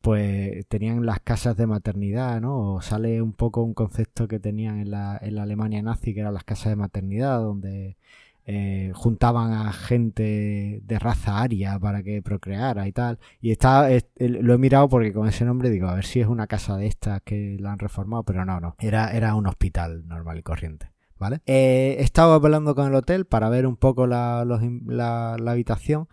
pues 0.02 0.66
tenían 0.68 1.06
las 1.06 1.20
casas 1.20 1.58
de 1.58 1.68
maternidad, 1.68 2.40
¿no? 2.42 2.76
O 2.76 2.82
sale 2.82 3.22
un 3.22 3.34
poco 3.34 3.64
un 3.64 3.74
concepto 3.74 4.28
que 4.28 4.40
tenían 4.40 4.80
en 4.80 4.92
la, 4.92 5.18
en 5.22 5.36
la 5.36 5.44
Alemania 5.44 5.82
nazi, 5.82 6.14
que 6.14 6.22
eran 6.22 6.34
las 6.34 6.44
casas 6.44 6.70
de 6.70 6.76
maternidad, 6.76 7.40
donde 7.40 7.98
eh, 8.46 8.94
juntaban 8.96 9.52
a 9.52 9.74
gente 9.74 10.80
de 10.82 11.00
raza 11.00 11.42
aria 11.42 11.78
para 11.80 12.02
que 12.02 12.22
procreara 12.22 12.88
y 12.88 12.94
tal. 12.94 13.20
Y 13.42 13.52
está, 13.52 13.90
lo 14.20 14.54
he 14.54 14.58
mirado 14.58 14.88
porque 14.88 15.12
con 15.12 15.28
ese 15.28 15.44
nombre 15.44 15.70
digo, 15.70 15.90
a 15.90 15.96
ver 15.96 16.06
si 16.06 16.22
es 16.22 16.28
una 16.28 16.48
casa 16.48 16.78
de 16.78 16.88
estas 16.88 17.22
que 17.24 17.58
la 17.60 17.74
han 17.74 17.80
reformado, 17.80 18.24
pero 18.24 18.46
no, 18.46 18.62
no, 18.62 18.76
era, 18.80 19.12
era 19.12 19.36
un 19.36 19.48
hospital 19.48 20.08
normal 20.08 20.40
y 20.40 20.44
corriente. 20.44 20.92
¿Vale? 21.20 21.42
Eh, 21.48 21.96
he 22.00 22.04
estado 22.04 22.34
hablando 22.34 22.76
con 22.76 22.88
el 22.88 22.94
hotel 22.94 23.26
para 23.26 23.50
ver 23.50 23.66
un 23.66 23.76
poco 23.76 24.06
la, 24.06 24.46
la 24.46 25.52
habitación 25.52 26.08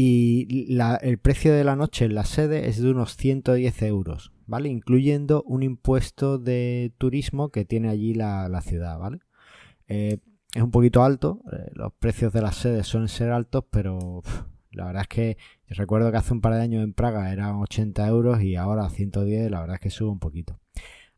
Y 0.00 0.78
el 1.02 1.18
precio 1.18 1.52
de 1.52 1.64
la 1.64 1.74
noche 1.74 2.04
en 2.04 2.14
la 2.14 2.24
sede 2.24 2.68
es 2.68 2.80
de 2.80 2.88
unos 2.88 3.16
110 3.16 3.82
euros, 3.82 4.30
¿vale? 4.46 4.68
Incluyendo 4.68 5.42
un 5.42 5.64
impuesto 5.64 6.38
de 6.38 6.92
turismo 6.98 7.50
que 7.50 7.64
tiene 7.64 7.88
allí 7.88 8.14
la, 8.14 8.60
ciudad, 8.60 8.96
¿vale? 8.96 9.18
Eh, 9.88 10.18
es 10.54 10.62
un 10.62 10.70
poquito 10.70 11.02
alto, 11.02 11.42
eh, 11.52 11.72
los 11.72 11.92
precios 11.94 12.32
de 12.32 12.42
las 12.42 12.54
sedes 12.54 12.86
suelen 12.86 13.08
ser 13.08 13.32
altos, 13.32 13.64
pero 13.72 14.22
la 14.70 14.84
verdad 14.84 15.02
es 15.02 15.08
que 15.08 15.36
recuerdo 15.66 16.12
que 16.12 16.18
hace 16.18 16.32
un 16.32 16.42
par 16.42 16.54
de 16.54 16.62
años 16.62 16.84
en 16.84 16.92
Praga 16.92 17.32
eran 17.32 17.56
80 17.56 18.06
euros 18.06 18.40
y 18.40 18.54
ahora 18.54 18.88
110, 18.88 19.50
la 19.50 19.62
verdad 19.62 19.74
es 19.74 19.80
que 19.80 19.90
sube 19.90 20.10
un 20.10 20.20
poquito. 20.20 20.60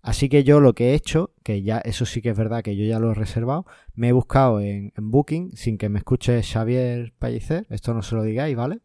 Así 0.02 0.28
que 0.28 0.44
yo 0.44 0.60
lo 0.60 0.74
que 0.74 0.90
he 0.90 0.94
hecho, 0.94 1.32
que 1.42 1.62
ya 1.62 1.78
eso 1.78 2.06
sí 2.06 2.22
que 2.22 2.30
es 2.30 2.36
verdad 2.36 2.62
que 2.62 2.76
yo 2.76 2.84
ya 2.84 2.98
lo 2.98 3.10
he 3.10 3.14
reservado, 3.14 3.66
me 3.94 4.08
he 4.08 4.12
buscado 4.12 4.60
en, 4.60 4.92
Booking, 4.96 5.52
sin 5.56 5.78
que 5.78 5.88
me 5.88 5.98
escuche 5.98 6.42
Xavier 6.42 7.12
Pallicer, 7.18 7.66
esto 7.70 7.94
no 7.94 8.02
se 8.02 8.14
lo 8.14 8.22
digáis, 8.22 8.56
¿vale? 8.56 8.80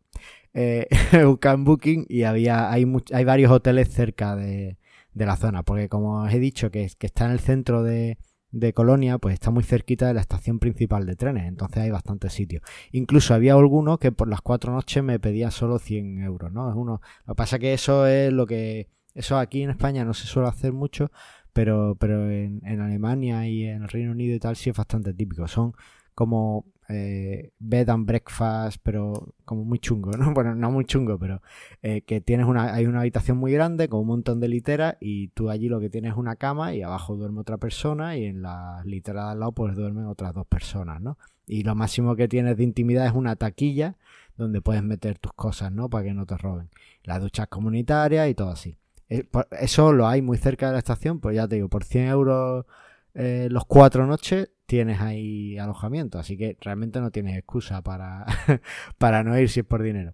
Eh, 0.53 0.87
he 1.13 1.23
buscado 1.23 1.55
en 1.55 1.63
Booking 1.63 2.05
y 2.09 2.23
había, 2.23 2.71
hay, 2.71 2.85
hay 3.13 3.23
varios 3.23 3.51
hoteles 3.51 3.89
cerca 3.89 4.35
de, 4.35 4.77
la 5.13 5.37
zona, 5.37 5.63
porque 5.63 5.87
como 5.87 6.23
os 6.23 6.33
he 6.33 6.39
dicho 6.39 6.71
que, 6.71 6.89
que 6.97 7.07
está 7.07 7.25
en 7.25 7.31
el 7.31 7.39
centro 7.39 7.83
de, 7.83 8.17
de 8.55 8.71
Colonia, 8.71 9.17
pues 9.17 9.33
está 9.33 9.51
muy 9.51 9.63
cerquita 9.63 10.07
de 10.07 10.13
la 10.13 10.21
estación 10.21 10.59
principal 10.59 11.05
de 11.05 11.17
trenes, 11.17 11.45
entonces 11.45 11.83
hay 11.83 11.91
bastantes 11.91 12.31
sitios. 12.31 12.63
Incluso 12.93 13.33
había 13.33 13.53
algunos 13.53 13.99
que 13.99 14.13
por 14.13 14.29
las 14.29 14.41
cuatro 14.41 14.71
noches 14.71 15.03
me 15.03 15.19
pedían 15.19 15.51
solo 15.51 15.77
100 15.77 16.23
euros, 16.23 16.53
¿no? 16.53 16.69
Es 16.69 16.75
uno, 16.75 17.01
lo 17.25 17.33
que 17.33 17.37
pasa 17.37 17.59
que 17.59 17.73
eso 17.73 18.07
es 18.07 18.31
lo 18.31 18.45
que, 18.47 18.87
eso 19.15 19.37
aquí 19.37 19.63
en 19.63 19.71
España 19.71 20.05
no 20.05 20.13
se 20.13 20.27
suele 20.27 20.49
hacer 20.49 20.73
mucho, 20.73 21.11
pero, 21.53 21.95
pero 21.99 22.29
en, 22.29 22.61
en 22.65 22.81
Alemania 22.81 23.47
y 23.47 23.65
en 23.65 23.83
el 23.83 23.89
Reino 23.89 24.11
Unido 24.11 24.35
y 24.35 24.39
tal 24.39 24.55
sí 24.55 24.69
es 24.69 24.77
bastante 24.77 25.13
típico. 25.13 25.47
Son 25.47 25.73
como 26.13 26.65
eh, 26.87 27.51
bed 27.59 27.89
and 27.89 28.05
breakfast, 28.05 28.79
pero 28.83 29.33
como 29.43 29.63
muy 29.65 29.79
chungo, 29.79 30.11
¿no? 30.11 30.33
Bueno, 30.33 30.55
no 30.55 30.71
muy 30.71 30.85
chungo, 30.85 31.17
pero 31.17 31.41
eh, 31.81 32.01
que 32.01 32.21
tienes 32.21 32.45
una, 32.45 32.73
hay 32.73 32.85
una 32.85 33.01
habitación 33.01 33.37
muy 33.37 33.51
grande 33.51 33.89
con 33.89 34.01
un 34.01 34.07
montón 34.07 34.39
de 34.39 34.47
literas 34.47 34.97
y 34.99 35.29
tú 35.29 35.49
allí 35.49 35.67
lo 35.69 35.79
que 35.79 35.89
tienes 35.89 36.11
es 36.11 36.17
una 36.17 36.35
cama 36.35 36.73
y 36.75 36.81
abajo 36.81 37.15
duerme 37.15 37.41
otra 37.41 37.57
persona 37.57 38.17
y 38.17 38.25
en 38.25 38.41
la 38.41 38.83
litera 38.85 39.25
de 39.25 39.31
al 39.31 39.39
lado 39.39 39.51
pues 39.53 39.75
duermen 39.75 40.05
otras 40.05 40.33
dos 40.33 40.45
personas, 40.47 41.01
¿no? 41.01 41.17
Y 41.47 41.63
lo 41.63 41.75
máximo 41.75 42.15
que 42.15 42.27
tienes 42.27 42.57
de 42.57 42.63
intimidad 42.63 43.05
es 43.05 43.13
una 43.13 43.35
taquilla 43.35 43.97
donde 44.37 44.61
puedes 44.61 44.83
meter 44.83 45.17
tus 45.19 45.33
cosas, 45.33 45.71
¿no? 45.71 45.89
Para 45.89 46.05
que 46.05 46.13
no 46.13 46.25
te 46.25 46.37
roben. 46.37 46.69
Las 47.03 47.21
duchas 47.21 47.47
comunitarias 47.47 48.29
y 48.29 48.35
todo 48.35 48.49
así. 48.49 48.77
Eh, 49.09 49.27
eso 49.59 49.93
lo 49.93 50.07
hay 50.07 50.21
muy 50.21 50.37
cerca 50.37 50.67
de 50.67 50.73
la 50.73 50.79
estación, 50.79 51.19
pues 51.19 51.35
ya 51.35 51.47
te 51.47 51.55
digo, 51.55 51.69
por 51.69 51.83
100 51.83 52.07
euros 52.07 52.65
los 53.13 53.63
cuatro 53.65 54.05
noches 54.05 54.49
tienes 54.65 54.99
ahí 54.99 55.57
alojamiento, 55.57 56.19
así 56.19 56.37
que 56.37 56.57
realmente 56.59 56.99
no 56.99 57.11
tienes 57.11 57.37
excusa 57.37 57.81
para, 57.81 58.25
para 58.97 59.23
no 59.23 59.39
ir 59.39 59.49
si 59.49 59.61
es 59.61 59.65
por 59.65 59.81
dinero. 59.81 60.13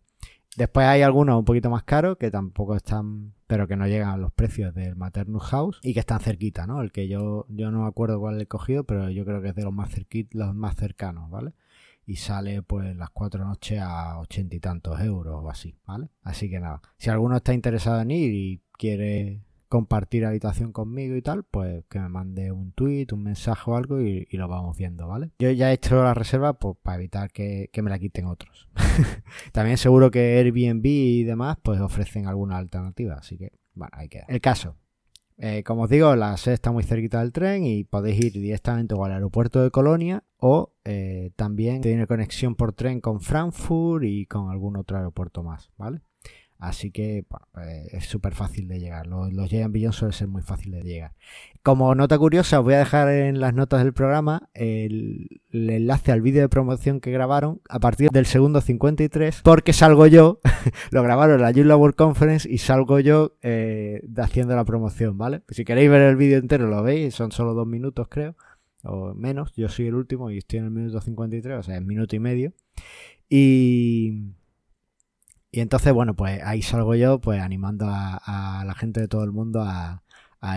Después 0.57 0.85
hay 0.85 1.01
algunos 1.01 1.39
un 1.39 1.45
poquito 1.45 1.69
más 1.69 1.83
caros 1.83 2.17
que 2.17 2.29
tampoco 2.29 2.75
están, 2.75 3.33
pero 3.47 3.67
que 3.67 3.77
no 3.77 3.87
llegan 3.87 4.09
a 4.09 4.17
los 4.17 4.33
precios 4.33 4.73
del 4.75 4.97
Maternus 4.97 5.43
House 5.43 5.79
y 5.81 5.93
que 5.93 6.01
están 6.01 6.19
cerquita, 6.19 6.67
¿no? 6.67 6.81
El 6.81 6.91
que 6.91 7.07
yo, 7.07 7.45
yo 7.47 7.71
no 7.71 7.83
me 7.83 7.87
acuerdo 7.87 8.19
cuál 8.19 8.41
he 8.41 8.47
cogido, 8.47 8.83
pero 8.83 9.09
yo 9.09 9.23
creo 9.23 9.41
que 9.41 9.49
es 9.49 9.55
de 9.55 9.63
los 9.63 9.73
más 9.73 9.91
los 10.31 10.53
más 10.53 10.75
cercanos, 10.75 11.29
¿vale? 11.29 11.53
Y 12.05 12.15
sale 12.17 12.61
pues 12.63 12.95
las 12.95 13.09
cuatro 13.11 13.45
noches 13.45 13.79
a 13.79 14.19
ochenta 14.19 14.55
y 14.55 14.59
tantos 14.59 14.99
euros 14.99 15.43
o 15.43 15.49
así, 15.49 15.77
¿vale? 15.85 16.09
Así 16.23 16.49
que 16.49 16.59
nada, 16.59 16.81
si 16.97 17.09
alguno 17.09 17.37
está 17.37 17.53
interesado 17.53 18.01
en 18.01 18.11
ir 18.11 18.33
y 18.33 18.61
quiere 18.73 19.41
compartir 19.71 20.25
habitación 20.25 20.73
conmigo 20.73 21.15
y 21.15 21.21
tal, 21.21 21.45
pues 21.45 21.85
que 21.89 21.97
me 21.97 22.09
mande 22.09 22.51
un 22.51 22.73
tweet, 22.73 23.07
un 23.13 23.23
mensaje 23.23 23.71
o 23.71 23.77
algo 23.77 24.01
y, 24.01 24.27
lo 24.33 24.49
vamos 24.49 24.77
viendo, 24.77 25.07
¿vale? 25.07 25.31
Yo 25.39 25.49
ya 25.49 25.71
he 25.71 25.75
hecho 25.75 26.03
la 26.03 26.13
reserva 26.13 26.59
pues, 26.59 26.75
para 26.83 26.97
evitar 26.97 27.31
que, 27.31 27.69
me 27.81 27.89
la 27.89 27.97
quiten 27.97 28.25
otros. 28.25 28.67
También 29.53 29.77
seguro 29.77 30.11
que 30.11 30.39
Airbnb 30.39 30.85
y 30.85 31.23
demás 31.23 31.57
pues 31.63 31.79
ofrecen 31.79 32.27
alguna 32.27 32.57
alternativa, 32.57 33.15
así 33.15 33.37
que 33.37 33.53
bueno, 33.73 33.91
ahí 33.95 34.09
queda. 34.09 34.25
El 34.27 34.41
caso. 34.41 34.75
Eh, 35.43 35.63
como 35.63 35.83
os 35.83 35.89
digo, 35.89 36.15
la 36.15 36.37
sede 36.37 36.53
está 36.53 36.71
muy 36.71 36.83
cerquita 36.83 37.19
del 37.19 37.31
tren 37.31 37.65
y 37.65 37.83
podéis 37.83 38.25
ir 38.25 38.33
directamente 38.33 38.93
al 38.93 39.11
aeropuerto 39.11 39.63
de 39.63 39.71
Colonia 39.71 40.23
o 40.37 40.75
eh, 40.85 41.31
también 41.35 41.81
tiene 41.81 42.05
conexión 42.05 42.53
por 42.53 42.73
tren 42.73 43.01
con 43.01 43.21
Frankfurt 43.21 44.03
y 44.03 44.27
con 44.27 44.51
algún 44.51 44.77
otro 44.77 44.97
aeropuerto 44.97 45.41
más, 45.41 45.71
¿vale? 45.77 46.01
Así 46.61 46.91
que 46.91 47.25
pues, 47.27 47.91
es 47.91 48.05
súper 48.05 48.35
fácil 48.35 48.67
de 48.67 48.79
llegar. 48.79 49.07
Los, 49.07 49.33
los 49.33 49.49
Beyond 49.49 49.93
suelen 49.93 50.13
ser 50.13 50.27
muy 50.27 50.43
fáciles 50.43 50.83
de 50.83 50.89
llegar. 50.91 51.13
Como 51.63 51.95
nota 51.95 52.19
curiosa, 52.19 52.59
os 52.59 52.65
voy 52.65 52.75
a 52.75 52.79
dejar 52.79 53.09
en 53.09 53.39
las 53.39 53.55
notas 53.55 53.83
del 53.83 53.93
programa 53.93 54.47
el, 54.53 55.41
enlace 55.51 56.11
al 56.11 56.21
vídeo 56.21 56.43
de 56.43 56.49
promoción 56.49 56.99
que 56.99 57.09
grabaron 57.09 57.61
a 57.67 57.79
partir 57.79 58.11
del 58.11 58.27
segundo 58.27 58.61
53, 58.61 59.41
porque 59.43 59.73
salgo 59.73 60.05
yo, 60.05 60.39
lo 60.91 61.01
grabaron 61.01 61.37
en 61.37 61.41
la 61.41 61.51
Joomla 61.51 61.75
World 61.75 61.95
Conference 61.95 62.47
y 62.47 62.59
salgo 62.59 62.99
yo 62.99 63.37
eh, 63.41 64.03
haciendo 64.17 64.55
la 64.55 64.63
promoción, 64.63 65.17
¿vale? 65.17 65.41
Si 65.49 65.65
queréis 65.65 65.89
ver 65.89 66.03
el 66.03 66.15
vídeo 66.15 66.37
entero, 66.37 66.67
lo 66.67 66.83
veis, 66.83 67.15
son 67.15 67.31
solo 67.31 67.55
dos 67.55 67.65
minutos, 67.65 68.07
creo, 68.07 68.35
o 68.83 69.15
menos. 69.15 69.51
Yo 69.55 69.67
soy 69.67 69.87
el 69.87 69.95
último 69.95 70.29
y 70.29 70.37
estoy 70.37 70.59
en 70.59 70.65
el 70.65 70.71
minuto 70.71 71.01
53, 71.01 71.57
o 71.57 71.63
sea, 71.63 71.75
es 71.75 71.83
minuto 71.83 72.15
y 72.15 72.19
medio. 72.19 72.53
Y 73.27 74.35
y 75.51 75.59
entonces, 75.59 75.91
bueno, 75.91 76.15
pues 76.15 76.41
ahí 76.43 76.61
salgo 76.61 76.95
yo, 76.95 77.19
pues 77.19 77.41
animando 77.41 77.85
a, 77.89 78.63
la 78.65 78.73
gente 78.73 79.01
de 79.01 79.07
todo 79.09 79.23
el 79.25 79.31
mundo 79.31 79.61
a, 79.61 80.01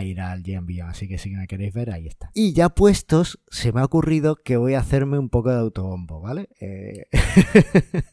ir 0.03 0.21
al 0.21 0.43
GMB. 0.43 0.83
Así 0.87 1.09
que 1.09 1.19
si 1.19 1.31
me 1.31 1.49
queréis 1.49 1.75
ver, 1.75 1.91
ahí 1.91 2.07
está. 2.07 2.31
Y 2.33 2.53
ya 2.53 2.69
puestos, 2.69 3.41
se 3.51 3.73
me 3.73 3.81
ha 3.81 3.85
ocurrido 3.85 4.37
que 4.37 4.57
voy 4.57 4.75
a 4.75 4.81
hacerme 4.81 5.19
un 5.19 5.31
poco 5.31 5.51
de 5.51 5.57
autobombo, 5.57 6.21
¿vale? 6.21 6.49
Eh, 6.61 7.07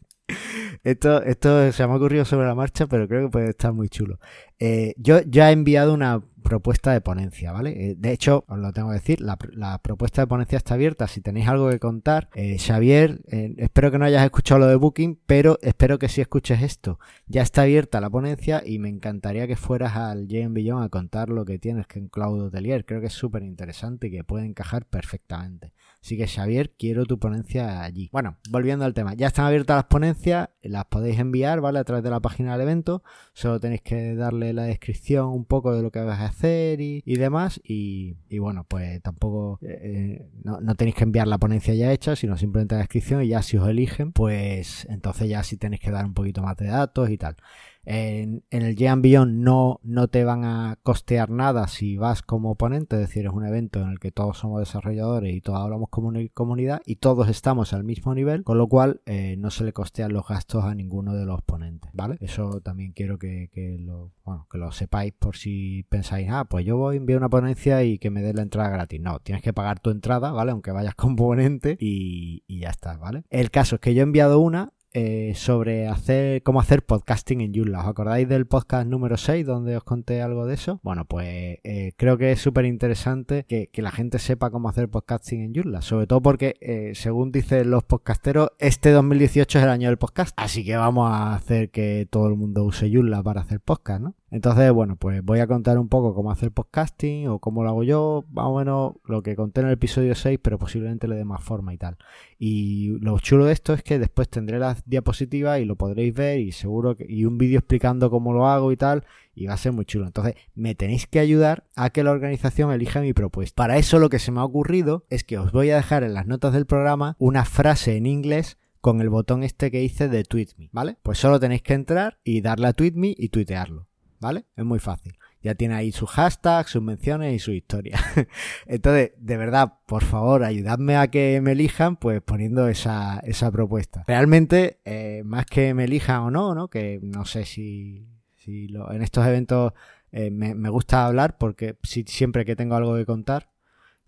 esto, 0.83 1.23
esto 1.23 1.71
se 1.71 1.85
me 1.85 1.93
ha 1.93 1.95
ocurrido 1.95 2.25
sobre 2.25 2.47
la 2.47 2.55
marcha, 2.55 2.87
pero 2.87 3.07
creo 3.07 3.27
que 3.27 3.31
puede 3.31 3.49
estar 3.49 3.73
muy 3.73 3.87
chulo. 3.87 4.19
Eh, 4.63 4.93
yo 4.97 5.21
ya 5.21 5.49
he 5.49 5.53
enviado 5.53 5.91
una 5.91 6.23
propuesta 6.43 6.93
de 6.93 7.01
ponencia, 7.01 7.51
¿vale? 7.51 7.71
Eh, 7.71 7.95
de 7.97 8.11
hecho, 8.11 8.45
os 8.47 8.59
lo 8.59 8.71
tengo 8.71 8.89
que 8.89 8.95
decir, 8.95 9.19
la, 9.19 9.35
propuesta 9.81 10.21
de 10.21 10.27
ponencia 10.27 10.57
está 10.57 10.75
abierta. 10.75 11.07
Si 11.07 11.19
tenéis 11.19 11.47
algo 11.47 11.71
que 11.71 11.79
contar, 11.79 12.29
eh, 12.35 12.59
Xavier, 12.59 13.21
espero 13.57 13.89
que 13.89 13.97
no 13.97 14.05
hayas 14.05 14.23
escuchado 14.23 14.59
lo 14.59 14.67
de 14.67 14.75
Booking, 14.75 15.19
pero 15.25 15.57
espero 15.63 15.97
que 15.97 16.09
sí 16.09 16.21
escuches 16.21 16.61
esto. 16.61 16.99
Ya 17.25 17.41
está 17.41 17.63
abierta 17.63 17.99
la 18.01 18.11
ponencia 18.11 18.61
y 18.63 18.77
me 18.77 18.89
encantaría 18.89 19.47
que 19.47 19.55
fueras 19.55 19.95
al 19.95 20.27
JM 20.27 20.53
Billon 20.53 20.83
a 20.83 20.89
contar 20.89 21.29
lo 21.29 21.43
que 21.43 21.57
tienes 21.57 21.87
que 21.87 21.97
en 21.97 22.09
Cloud 22.09 22.43
Hotelier. 22.43 22.85
Creo 22.85 23.01
que 23.01 23.07
es 23.07 23.13
súper 23.13 23.41
interesante 23.41 24.07
y 24.07 24.11
que 24.11 24.23
puede 24.23 24.45
encajar 24.45 24.85
perfectamente. 24.85 25.73
Así 26.03 26.17
que 26.17 26.27
Xavier, 26.27 26.71
quiero 26.71 27.05
tu 27.05 27.19
ponencia 27.19 27.83
allí. 27.83 28.09
Bueno, 28.11 28.37
volviendo 28.49 28.85
al 28.85 28.95
tema, 28.95 29.13
ya 29.13 29.27
están 29.27 29.45
abiertas 29.45 29.77
las 29.77 29.85
ponencias, 29.85 30.49
las 30.63 30.85
podéis 30.85 31.19
enviar, 31.19 31.61
¿vale? 31.61 31.77
A 31.77 31.83
través 31.83 32.03
de 32.03 32.09
la 32.09 32.19
página 32.19 32.53
del 32.53 32.61
evento. 32.61 33.03
Solo 33.33 33.59
tenéis 33.59 33.81
que 33.81 34.15
darle 34.15 34.50
la 34.53 34.63
descripción 34.63 35.27
un 35.29 35.45
poco 35.45 35.73
de 35.75 35.81
lo 35.81 35.91
que 35.91 35.99
vas 35.99 36.19
a 36.19 36.25
hacer 36.25 36.81
y, 36.81 37.01
demás. 37.15 37.61
Y, 37.63 38.15
bueno, 38.39 38.65
pues 38.67 39.01
tampoco 39.01 39.59
eh, 39.61 39.79
eh, 39.81 40.29
no, 40.43 40.59
no, 40.61 40.75
tenéis 40.75 40.95
que 40.95 41.03
enviar 41.03 41.27
la 41.27 41.37
ponencia 41.37 41.73
ya 41.73 41.91
hecha, 41.91 42.15
sino 42.15 42.37
simplemente 42.37 42.75
la 42.75 42.79
descripción 42.79 43.23
y 43.23 43.29
ya 43.29 43.41
si 43.41 43.57
os 43.57 43.67
eligen, 43.67 44.11
pues 44.11 44.85
entonces 44.89 45.29
ya 45.29 45.43
sí 45.43 45.57
tenéis 45.57 45.81
que 45.81 45.91
dar 45.91 46.05
un 46.05 46.13
poquito 46.13 46.41
más 46.41 46.57
de 46.57 46.67
datos 46.67 47.09
y 47.09 47.17
tal. 47.17 47.35
En, 47.83 48.43
el 48.49 48.75
Jean 48.75 49.01
Beyond 49.01 49.43
no, 49.43 49.79
no 49.83 50.07
te 50.07 50.23
van 50.23 50.43
a 50.43 50.77
costear 50.83 51.29
nada 51.29 51.67
si 51.67 51.97
vas 51.97 52.21
como 52.21 52.55
ponente, 52.55 52.95
es 52.95 53.01
decir, 53.01 53.25
es 53.25 53.31
un 53.31 53.45
evento 53.45 53.81
en 53.81 53.89
el 53.89 53.99
que 53.99 54.11
todos 54.11 54.37
somos 54.37 54.59
desarrolladores 54.59 55.33
y 55.33 55.41
todos 55.41 55.59
hablamos 55.59 55.89
como 55.89 56.11
comunidad 56.33 56.81
y 56.85 56.97
todos 56.97 57.29
estamos 57.29 57.73
al 57.73 57.83
mismo 57.83 58.13
nivel, 58.13 58.43
con 58.43 58.57
lo 58.57 58.67
cual 58.67 59.01
eh, 59.05 59.35
no 59.37 59.49
se 59.49 59.63
le 59.63 59.73
costean 59.73 60.13
los 60.13 60.27
gastos 60.27 60.63
a 60.63 60.75
ninguno 60.75 61.15
de 61.15 61.25
los 61.25 61.41
ponentes, 61.41 61.89
¿vale? 61.93 62.17
Eso 62.19 62.61
también 62.61 62.91
quiero 62.91 63.17
que, 63.17 63.49
lo, 63.79 64.11
bueno, 64.23 64.47
que 64.51 64.57
lo 64.57 64.71
sepáis 64.71 65.13
por 65.13 65.35
si 65.35 65.83
pensáis, 65.89 66.27
ah, 66.29 66.45
pues 66.45 66.65
yo 66.65 66.77
voy 66.77 66.97
enviar 66.97 67.19
una 67.19 67.29
ponencia 67.29 67.83
y 67.83 67.97
que 67.97 68.09
me 68.09 68.21
dé 68.21 68.33
la 68.33 68.41
entrada 68.41 68.69
gratis. 68.69 69.01
No, 69.01 69.19
tienes 69.19 69.43
que 69.43 69.53
pagar 69.53 69.79
tu 69.79 69.89
entrada, 69.89 70.31
¿vale? 70.31 70.51
Aunque 70.51 70.71
vayas 70.71 70.95
como 70.95 71.15
ponente 71.15 71.77
y, 71.79 72.43
y 72.47 72.59
ya 72.59 72.69
está, 72.69 72.97
¿vale? 72.97 73.23
El 73.29 73.51
caso 73.51 73.75
es 73.75 73.81
que 73.81 73.93
yo 73.93 74.01
he 74.01 74.03
enviado 74.03 74.39
una 74.39 74.73
eh, 74.93 75.31
sobre 75.35 75.87
hacer 75.87 76.43
cómo 76.43 76.59
hacer 76.59 76.83
podcasting 76.83 77.39
en 77.39 77.53
Joomla. 77.53 77.79
¿Os 77.79 77.87
acordáis 77.87 78.27
del 78.27 78.45
podcast 78.45 78.85
número 78.85 79.15
6 79.15 79.45
donde 79.45 79.77
os 79.77 79.83
conté 79.85 80.21
algo 80.21 80.45
de 80.45 80.55
eso? 80.55 80.81
Bueno, 80.83 81.05
pues 81.05 81.59
eh, 81.63 81.93
creo 81.95 82.17
que 82.17 82.33
es 82.33 82.41
súper 82.41 82.65
interesante 82.65 83.45
que, 83.47 83.69
la 83.81 83.91
gente 83.91 84.19
sepa 84.19 84.51
cómo 84.51 84.69
hacer 84.69 84.89
podcasting 84.89 85.41
en 85.41 85.55
Joomla. 85.55 85.81
Sobre 85.81 86.07
todo 86.07 86.21
porque, 86.21 86.55
eh, 86.59 86.91
según 86.93 87.31
dicen 87.31 87.71
los 87.71 87.83
podcasteros, 87.83 88.51
este 88.59 88.91
2018 88.91 89.59
es 89.59 89.63
el 89.63 89.69
año 89.69 89.87
del 89.87 89.97
podcast. 89.97 90.33
Así 90.37 90.65
que 90.65 90.75
vamos 90.75 91.09
a 91.09 91.35
hacer 91.35 91.71
que 91.71 92.07
todo 92.09 92.27
el 92.27 92.35
mundo 92.35 92.65
use 92.65 92.91
Joomla 92.93 93.23
para 93.23 93.41
hacer 93.41 93.61
podcast, 93.61 94.01
¿no? 94.01 94.15
Entonces, 94.31 94.71
bueno, 94.71 94.95
pues 94.95 95.21
voy 95.23 95.39
a 95.39 95.47
contar 95.47 95.77
un 95.77 95.89
poco 95.89 96.15
cómo 96.15 96.31
hacer 96.31 96.51
podcasting 96.51 97.27
o 97.27 97.39
cómo 97.39 97.63
lo 97.63 97.69
hago 97.69 97.83
yo, 97.83 98.23
más 98.31 98.45
o 98.45 98.57
menos 98.57 98.93
lo 99.03 99.21
que 99.23 99.35
conté 99.35 99.59
en 99.59 99.67
el 99.67 99.73
episodio 99.73 100.15
6, 100.15 100.39
pero 100.41 100.57
posiblemente 100.57 101.09
le 101.09 101.15
dé 101.15 101.25
más 101.25 101.43
forma 101.43 101.73
y 101.73 101.77
tal. 101.77 101.97
Y 102.39 102.97
lo 102.99 103.19
chulo 103.19 103.45
de 103.45 103.51
esto 103.51 103.73
es 103.73 103.83
que 103.83 103.99
después 103.99 104.29
tendré 104.29 104.57
las 104.57 104.80
diapositivas 104.85 105.59
y 105.59 105.65
lo 105.65 105.75
podréis 105.75 106.13
ver 106.13 106.39
y 106.39 106.51
seguro 106.51 106.95
que, 106.95 107.05
y 107.07 107.25
un 107.25 107.37
vídeo 107.37 107.59
explicando 107.59 108.09
cómo 108.09 108.33
lo 108.33 108.47
hago 108.47 108.71
y 108.71 108.77
tal, 108.77 109.05
y 109.33 109.47
va 109.47 109.53
a 109.53 109.57
ser 109.57 109.71
muy 109.71 109.85
chulo. 109.85 110.05
Entonces, 110.05 110.35
me 110.55 110.75
tenéis 110.75 111.07
que 111.07 111.19
ayudar 111.19 111.65
a 111.75 111.89
que 111.89 112.03
la 112.03 112.11
organización 112.11 112.71
elija 112.71 113.01
mi 113.01 113.13
propuesta. 113.13 113.55
Para 113.55 113.77
eso 113.77 113.99
lo 113.99 114.09
que 114.09 114.19
se 114.19 114.31
me 114.31 114.39
ha 114.39 114.45
ocurrido 114.45 115.05
es 115.09 115.23
que 115.23 115.37
os 115.37 115.51
voy 115.51 115.69
a 115.69 115.77
dejar 115.77 116.03
en 116.03 116.13
las 116.13 116.27
notas 116.27 116.53
del 116.53 116.65
programa 116.65 117.15
una 117.19 117.45
frase 117.45 117.97
en 117.97 118.05
inglés 118.05 118.57
con 118.81 118.99
el 118.99 119.09
botón 119.09 119.43
este 119.43 119.69
que 119.71 119.79
dice 119.79 120.09
de 120.09 120.23
Tweet 120.23 120.49
Me, 120.57 120.69
¿vale? 120.71 120.97
Pues 121.03 121.19
solo 121.19 121.39
tenéis 121.39 121.61
que 121.61 121.73
entrar 121.73 122.19
y 122.23 122.41
darle 122.41 122.67
a 122.67 122.73
Tweet 122.73 122.93
Me 122.95 123.13
y 123.15 123.29
tuitearlo, 123.29 123.87
¿vale? 124.19 124.45
Es 124.55 124.65
muy 124.65 124.79
fácil. 124.79 125.13
Ya 125.41 125.55
tiene 125.55 125.73
ahí 125.73 125.91
sus 125.91 126.09
hashtags, 126.09 126.69
sus 126.69 126.83
menciones 126.83 127.33
y 127.33 127.39
su 127.39 127.51
historia. 127.51 127.99
Entonces, 128.67 129.11
de 129.17 129.37
verdad, 129.37 129.73
por 129.87 130.03
favor, 130.03 130.43
ayudadme 130.43 130.97
a 130.97 131.07
que 131.09 131.41
me 131.41 131.53
elijan, 131.53 131.95
pues 131.95 132.21
poniendo 132.21 132.67
esa, 132.67 133.19
esa 133.23 133.51
propuesta. 133.51 134.03
Realmente, 134.07 134.79
eh, 134.85 135.23
más 135.25 135.47
que 135.47 135.73
me 135.73 135.85
elijan 135.85 136.21
o 136.21 136.31
no, 136.31 136.53
¿no? 136.53 136.67
Que 136.67 136.99
no 137.01 137.25
sé 137.25 137.45
si, 137.45 138.07
si 138.35 138.67
en 138.91 139.01
estos 139.01 139.25
eventos 139.25 139.73
eh, 140.11 140.29
me, 140.29 140.69
gusta 140.69 141.05
hablar 141.05 141.37
porque 141.37 141.77
si, 141.83 142.03
siempre 142.03 142.45
que 142.45 142.55
tengo 142.55 142.75
algo 142.75 142.95
que 142.95 143.05
contar, 143.05 143.49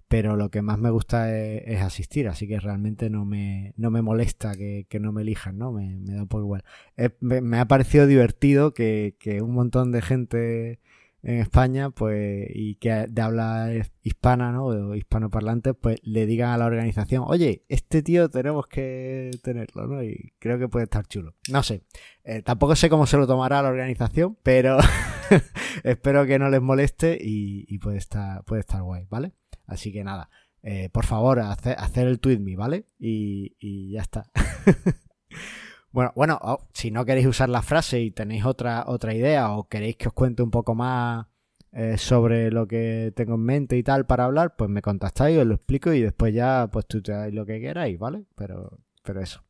pero 0.07 0.35
lo 0.35 0.51
que 0.51 0.61
más 0.61 0.77
me 0.77 0.91
gusta 0.91 1.35
es, 1.35 1.81
asistir, 1.81 2.27
así 2.27 2.47
que 2.47 2.59
realmente 2.59 3.09
no 3.09 3.25
me, 3.25 3.73
no 3.77 3.89
me 3.89 4.03
molesta 4.03 4.53
que, 4.55 4.85
que 4.87 4.99
no 4.99 5.11
me 5.11 5.23
elijan, 5.23 5.57
¿no? 5.57 5.71
Me, 5.71 5.97
da 6.01 6.25
poco 6.25 6.43
igual. 6.43 6.63
me, 7.19 7.41
me, 7.41 7.57
ha 7.57 7.65
parecido 7.67 8.05
divertido 8.05 8.75
que, 8.75 9.15
que 9.19 9.41
un 9.41 9.53
montón 9.53 9.91
de 9.91 10.01
gente 10.03 10.79
en 11.23 11.39
España, 11.39 11.89
pues, 11.89 12.47
y 12.53 12.75
que 12.75 13.07
de 13.09 13.21
habla 13.21 13.71
hispana, 14.01 14.51
¿no? 14.51 14.65
O 14.65 14.95
hispanoparlante, 14.95 15.73
pues 15.73 15.99
le 16.03 16.25
digan 16.25 16.49
a 16.49 16.57
la 16.57 16.65
organización, 16.65 17.23
oye, 17.25 17.63
este 17.69 18.03
tío 18.03 18.29
tenemos 18.29 18.67
que 18.67 19.31
tenerlo, 19.41 19.87
¿no? 19.87 20.03
Y 20.03 20.33
creo 20.39 20.59
que 20.59 20.67
puede 20.67 20.83
estar 20.83 21.07
chulo. 21.07 21.33
No 21.49 21.63
sé, 21.63 21.83
eh, 22.25 22.41
tampoco 22.41 22.75
sé 22.75 22.89
cómo 22.89 23.05
se 23.05 23.17
lo 23.17 23.25
tomará 23.25 23.61
la 23.61 23.69
organización, 23.69 24.37
pero 24.43 24.77
espero 25.83 26.25
que 26.25 26.39
no 26.39 26.49
les 26.49 26.61
moleste 26.61 27.17
y, 27.19 27.77
puede, 27.79 27.97
estar, 27.97 28.43
puede 28.43 28.59
estar 28.59 28.83
guay, 28.83 29.05
¿vale? 29.09 29.31
Así 29.65 29.93
que 29.93 30.03
nada, 30.03 30.29
eh, 30.61 30.89
por 30.91 31.05
favor, 31.05 31.39
hacer, 31.39 32.07
el 32.07 32.19
tweet 32.19 32.39
me, 32.39 32.57
¿vale? 32.57 32.85
Y 32.99 33.91
ya 33.91 34.01
está. 34.01 34.29
Bueno, 35.93 36.11
bueno, 36.15 36.39
oh, 36.41 36.57
si 36.73 36.89
no 36.89 37.05
queréis 37.05 37.27
usar 37.27 37.49
la 37.49 37.61
frase 37.61 38.01
y 38.01 38.09
tenéis 38.09 38.45
otra, 38.45 38.83
otra 38.87 39.13
idea 39.13 39.51
o 39.51 39.67
queréis 39.69 39.95
que 39.95 40.07
os 40.07 40.13
cuente 40.13 40.41
un 40.41 40.49
poco 40.49 40.73
más 40.73 41.27
eh, 41.71 41.99
sobre 41.99 42.49
lo 42.49 42.67
que 42.67 43.13
tengo 43.15 43.35
en 43.35 43.41
mente 43.43 43.77
y 43.77 43.83
tal 43.83 44.07
para 44.07 44.25
hablar, 44.25 44.55
pues 44.55 44.71
me 44.71 44.81
contactáis, 44.81 45.37
os 45.37 45.45
lo 45.45 45.53
explico 45.53 45.93
y 45.93 46.01
después 46.01 46.33
ya 46.33 46.67
pues 46.71 46.87
tuteáis 46.87 47.31
lo 47.35 47.45
que 47.45 47.61
queráis, 47.61 47.99
¿vale? 47.99 48.25
Pero, 48.35 48.79
pero 49.03 49.21
eso. 49.21 49.43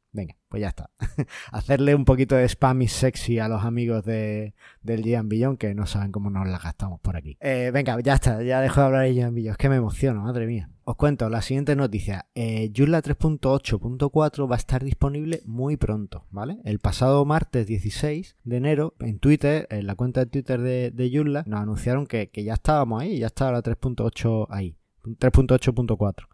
Pues 0.53 0.61
ya 0.61 0.67
está. 0.67 0.91
Hacerle 1.51 1.95
un 1.95 2.05
poquito 2.05 2.35
de 2.35 2.47
spam 2.47 2.83
y 2.83 2.87
sexy 2.87 3.39
a 3.39 3.47
los 3.47 3.63
amigos 3.63 4.05
de, 4.05 4.53
del 4.83 5.01
Gian 5.01 5.27
Billón 5.27 5.57
que 5.57 5.73
no 5.73 5.87
saben 5.87 6.11
cómo 6.11 6.29
nos 6.29 6.47
la 6.47 6.59
gastamos 6.59 6.99
por 6.99 7.15
aquí. 7.15 7.39
Eh, 7.41 7.71
venga, 7.73 7.99
ya 8.01 8.13
está, 8.13 8.43
ya 8.43 8.61
dejo 8.61 8.79
de 8.81 8.85
hablar 8.85 9.01
de 9.01 9.15
Gian 9.15 9.33
Billón. 9.33 9.53
Es 9.53 9.57
que 9.57 9.67
me 9.67 9.77
emociono, 9.77 10.21
madre 10.21 10.45
mía. 10.45 10.69
Os 10.83 10.95
cuento 10.95 11.27
la 11.27 11.41
siguiente 11.41 11.75
noticia. 11.75 12.27
Eh, 12.35 12.71
Joomla 12.71 13.01
3.8.4 13.01 14.47
va 14.47 14.53
a 14.53 14.59
estar 14.59 14.83
disponible 14.83 15.41
muy 15.47 15.75
pronto, 15.75 16.27
¿vale? 16.29 16.59
El 16.65 16.77
pasado 16.77 17.25
martes 17.25 17.65
16 17.65 18.35
de 18.43 18.55
enero, 18.55 18.93
en 18.99 19.17
Twitter, 19.17 19.65
en 19.71 19.87
la 19.87 19.95
cuenta 19.95 20.19
de 20.19 20.27
Twitter 20.27 20.61
de, 20.61 20.91
de 20.91 21.09
Joomla, 21.11 21.45
nos 21.47 21.61
anunciaron 21.61 22.05
que, 22.05 22.29
que 22.29 22.43
ya 22.43 22.53
estábamos 22.53 23.01
ahí, 23.01 23.17
ya 23.17 23.25
estaba 23.25 23.53
la 23.53 23.63
3.8 23.63 24.45
ahí. 24.51 24.77
3.8.4 25.03 26.27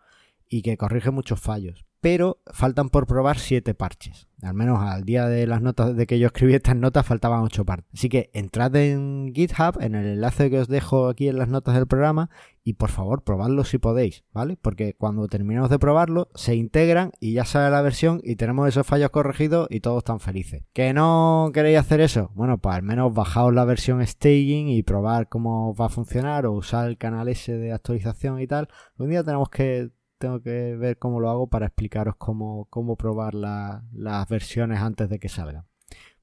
y 0.49 0.61
que 0.61 0.75
corrige 0.75 1.09
muchos 1.09 1.39
fallos 1.39 1.85
pero 2.01 2.41
faltan 2.53 2.89
por 2.89 3.07
probar 3.07 3.39
siete 3.39 3.73
parches. 3.73 4.27
Al 4.41 4.53
menos 4.53 4.79
al 4.81 5.03
día 5.03 5.27
de 5.27 5.45
las 5.47 5.61
notas 5.61 5.97
de 5.97 6.07
que 6.07 6.17
yo 6.17 6.27
escribí 6.27 6.53
estas 6.53 6.77
notas 6.77 7.05
faltaban 7.05 7.41
ocho 7.41 7.65
parches. 7.65 7.89
Así 7.93 8.07
que 8.07 8.29
entrad 8.33 8.73
en 8.77 9.33
GitHub, 9.35 9.81
en 9.81 9.95
el 9.95 10.05
enlace 10.05 10.49
que 10.49 10.59
os 10.59 10.69
dejo 10.69 11.09
aquí 11.09 11.27
en 11.27 11.37
las 11.37 11.49
notas 11.49 11.75
del 11.75 11.87
programa, 11.87 12.29
y 12.63 12.73
por 12.73 12.89
favor 12.89 13.23
probadlo 13.23 13.63
si 13.63 13.79
podéis, 13.79 14.23
¿vale? 14.31 14.55
Porque 14.55 14.93
cuando 14.93 15.27
terminemos 15.27 15.69
de 15.69 15.79
probarlo, 15.79 16.29
se 16.35 16.55
integran 16.55 17.11
y 17.19 17.33
ya 17.33 17.43
sale 17.43 17.69
la 17.69 17.81
versión 17.81 18.21
y 18.23 18.35
tenemos 18.35 18.67
esos 18.69 18.87
fallos 18.87 19.09
corregidos 19.09 19.67
y 19.69 19.81
todos 19.81 19.97
están 19.99 20.19
felices. 20.19 20.63
¿Que 20.71 20.93
no 20.93 21.51
queréis 21.53 21.79
hacer 21.79 21.99
eso? 21.99 22.31
Bueno, 22.35 22.59
pues 22.59 22.75
al 22.75 22.83
menos 22.83 23.13
bajaos 23.13 23.53
la 23.53 23.65
versión 23.65 24.05
staging 24.05 24.69
y 24.69 24.83
probar 24.83 25.27
cómo 25.27 25.73
va 25.75 25.87
a 25.87 25.89
funcionar 25.89 26.45
o 26.45 26.53
usar 26.53 26.87
el 26.87 26.97
canal 26.97 27.27
ese 27.27 27.57
de 27.57 27.73
actualización 27.73 28.39
y 28.39 28.47
tal. 28.47 28.69
Un 28.97 29.09
día 29.09 29.23
tenemos 29.23 29.49
que 29.49 29.89
tengo 30.19 30.41
que 30.41 30.75
ver 30.75 30.99
cómo 30.99 31.19
lo 31.19 31.29
hago 31.29 31.47
para 31.47 31.65
explicaros 31.67 32.15
cómo, 32.17 32.67
cómo 32.69 32.95
probar 32.95 33.33
las 33.33 34.29
versiones 34.29 34.79
antes 34.79 35.09
de 35.09 35.17
que 35.17 35.29
salgan. 35.29 35.65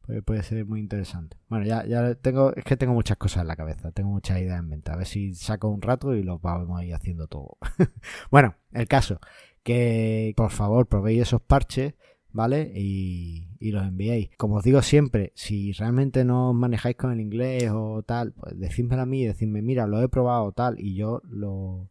Puede, 0.02 0.22
puede 0.22 0.42
ser 0.44 0.64
muy 0.64 0.78
interesante. 0.78 1.36
Bueno, 1.48 1.64
ya, 1.64 1.84
ya 1.84 2.14
tengo, 2.14 2.54
es 2.54 2.62
que 2.64 2.76
tengo 2.76 2.94
muchas 2.94 3.16
cosas 3.16 3.42
en 3.42 3.48
la 3.48 3.56
cabeza, 3.56 3.90
tengo 3.90 4.10
muchas 4.10 4.38
ideas 4.38 4.60
en 4.60 4.68
mente. 4.68 4.92
A 4.92 4.96
ver 4.96 5.06
si 5.06 5.34
saco 5.34 5.68
un 5.68 5.82
rato 5.82 6.14
y 6.14 6.22
lo 6.22 6.38
vamos 6.38 6.78
a 6.78 6.84
ir 6.84 6.94
haciendo 6.94 7.26
todo. 7.26 7.58
bueno, 8.30 8.54
el 8.72 8.86
caso, 8.86 9.18
que 9.64 10.32
por 10.36 10.50
favor 10.50 10.86
probéis 10.86 11.22
esos 11.22 11.40
parches, 11.40 11.94
¿vale? 12.30 12.70
Y, 12.76 13.48
y 13.58 13.72
los 13.72 13.84
enviéis. 13.84 14.30
Como 14.36 14.56
os 14.56 14.62
digo 14.62 14.82
siempre, 14.82 15.32
si 15.34 15.72
realmente 15.72 16.24
no 16.24 16.50
os 16.50 16.54
manejáis 16.54 16.96
con 16.96 17.10
el 17.10 17.20
inglés 17.20 17.70
o 17.72 18.02
tal, 18.04 18.32
pues 18.32 18.58
decídmelo 18.60 19.02
a 19.02 19.06
mí 19.06 19.24
decidme, 19.24 19.62
mira, 19.62 19.86
lo 19.88 20.00
he 20.02 20.08
probado 20.08 20.52
tal, 20.52 20.78
y 20.78 20.94
yo 20.94 21.22
lo, 21.24 21.88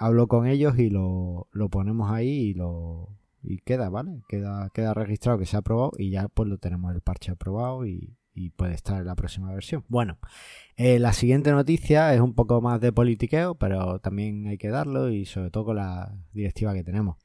hablo 0.00 0.28
con 0.28 0.46
ellos 0.46 0.78
y 0.78 0.88
lo, 0.88 1.46
lo 1.52 1.68
ponemos 1.68 2.10
ahí 2.10 2.28
y 2.28 2.54
lo 2.54 3.10
y 3.42 3.58
queda, 3.58 3.90
¿vale? 3.90 4.22
Queda, 4.28 4.70
queda 4.70 4.94
registrado 4.94 5.38
que 5.38 5.46
se 5.46 5.56
ha 5.56 5.60
aprobado 5.60 5.92
y 5.98 6.10
ya 6.10 6.28
pues 6.28 6.48
lo 6.48 6.58
tenemos 6.58 6.94
el 6.94 7.00
parche 7.02 7.32
aprobado 7.32 7.86
y, 7.86 8.16
puede 8.56 8.72
estar 8.72 8.98
en 8.98 9.06
la 9.06 9.14
próxima 9.14 9.52
versión. 9.52 9.84
Bueno, 9.88 10.16
eh, 10.76 10.98
la 10.98 11.12
siguiente 11.12 11.52
noticia 11.52 12.14
es 12.14 12.22
un 12.22 12.34
poco 12.34 12.62
más 12.62 12.80
de 12.80 12.90
politiqueo, 12.90 13.54
pero 13.54 13.98
también 13.98 14.46
hay 14.46 14.56
que 14.56 14.70
darlo 14.70 15.10
y 15.10 15.26
sobre 15.26 15.50
todo 15.50 15.66
con 15.66 15.76
la 15.76 16.16
directiva 16.32 16.72
que 16.72 16.82
tenemos. 16.82 17.18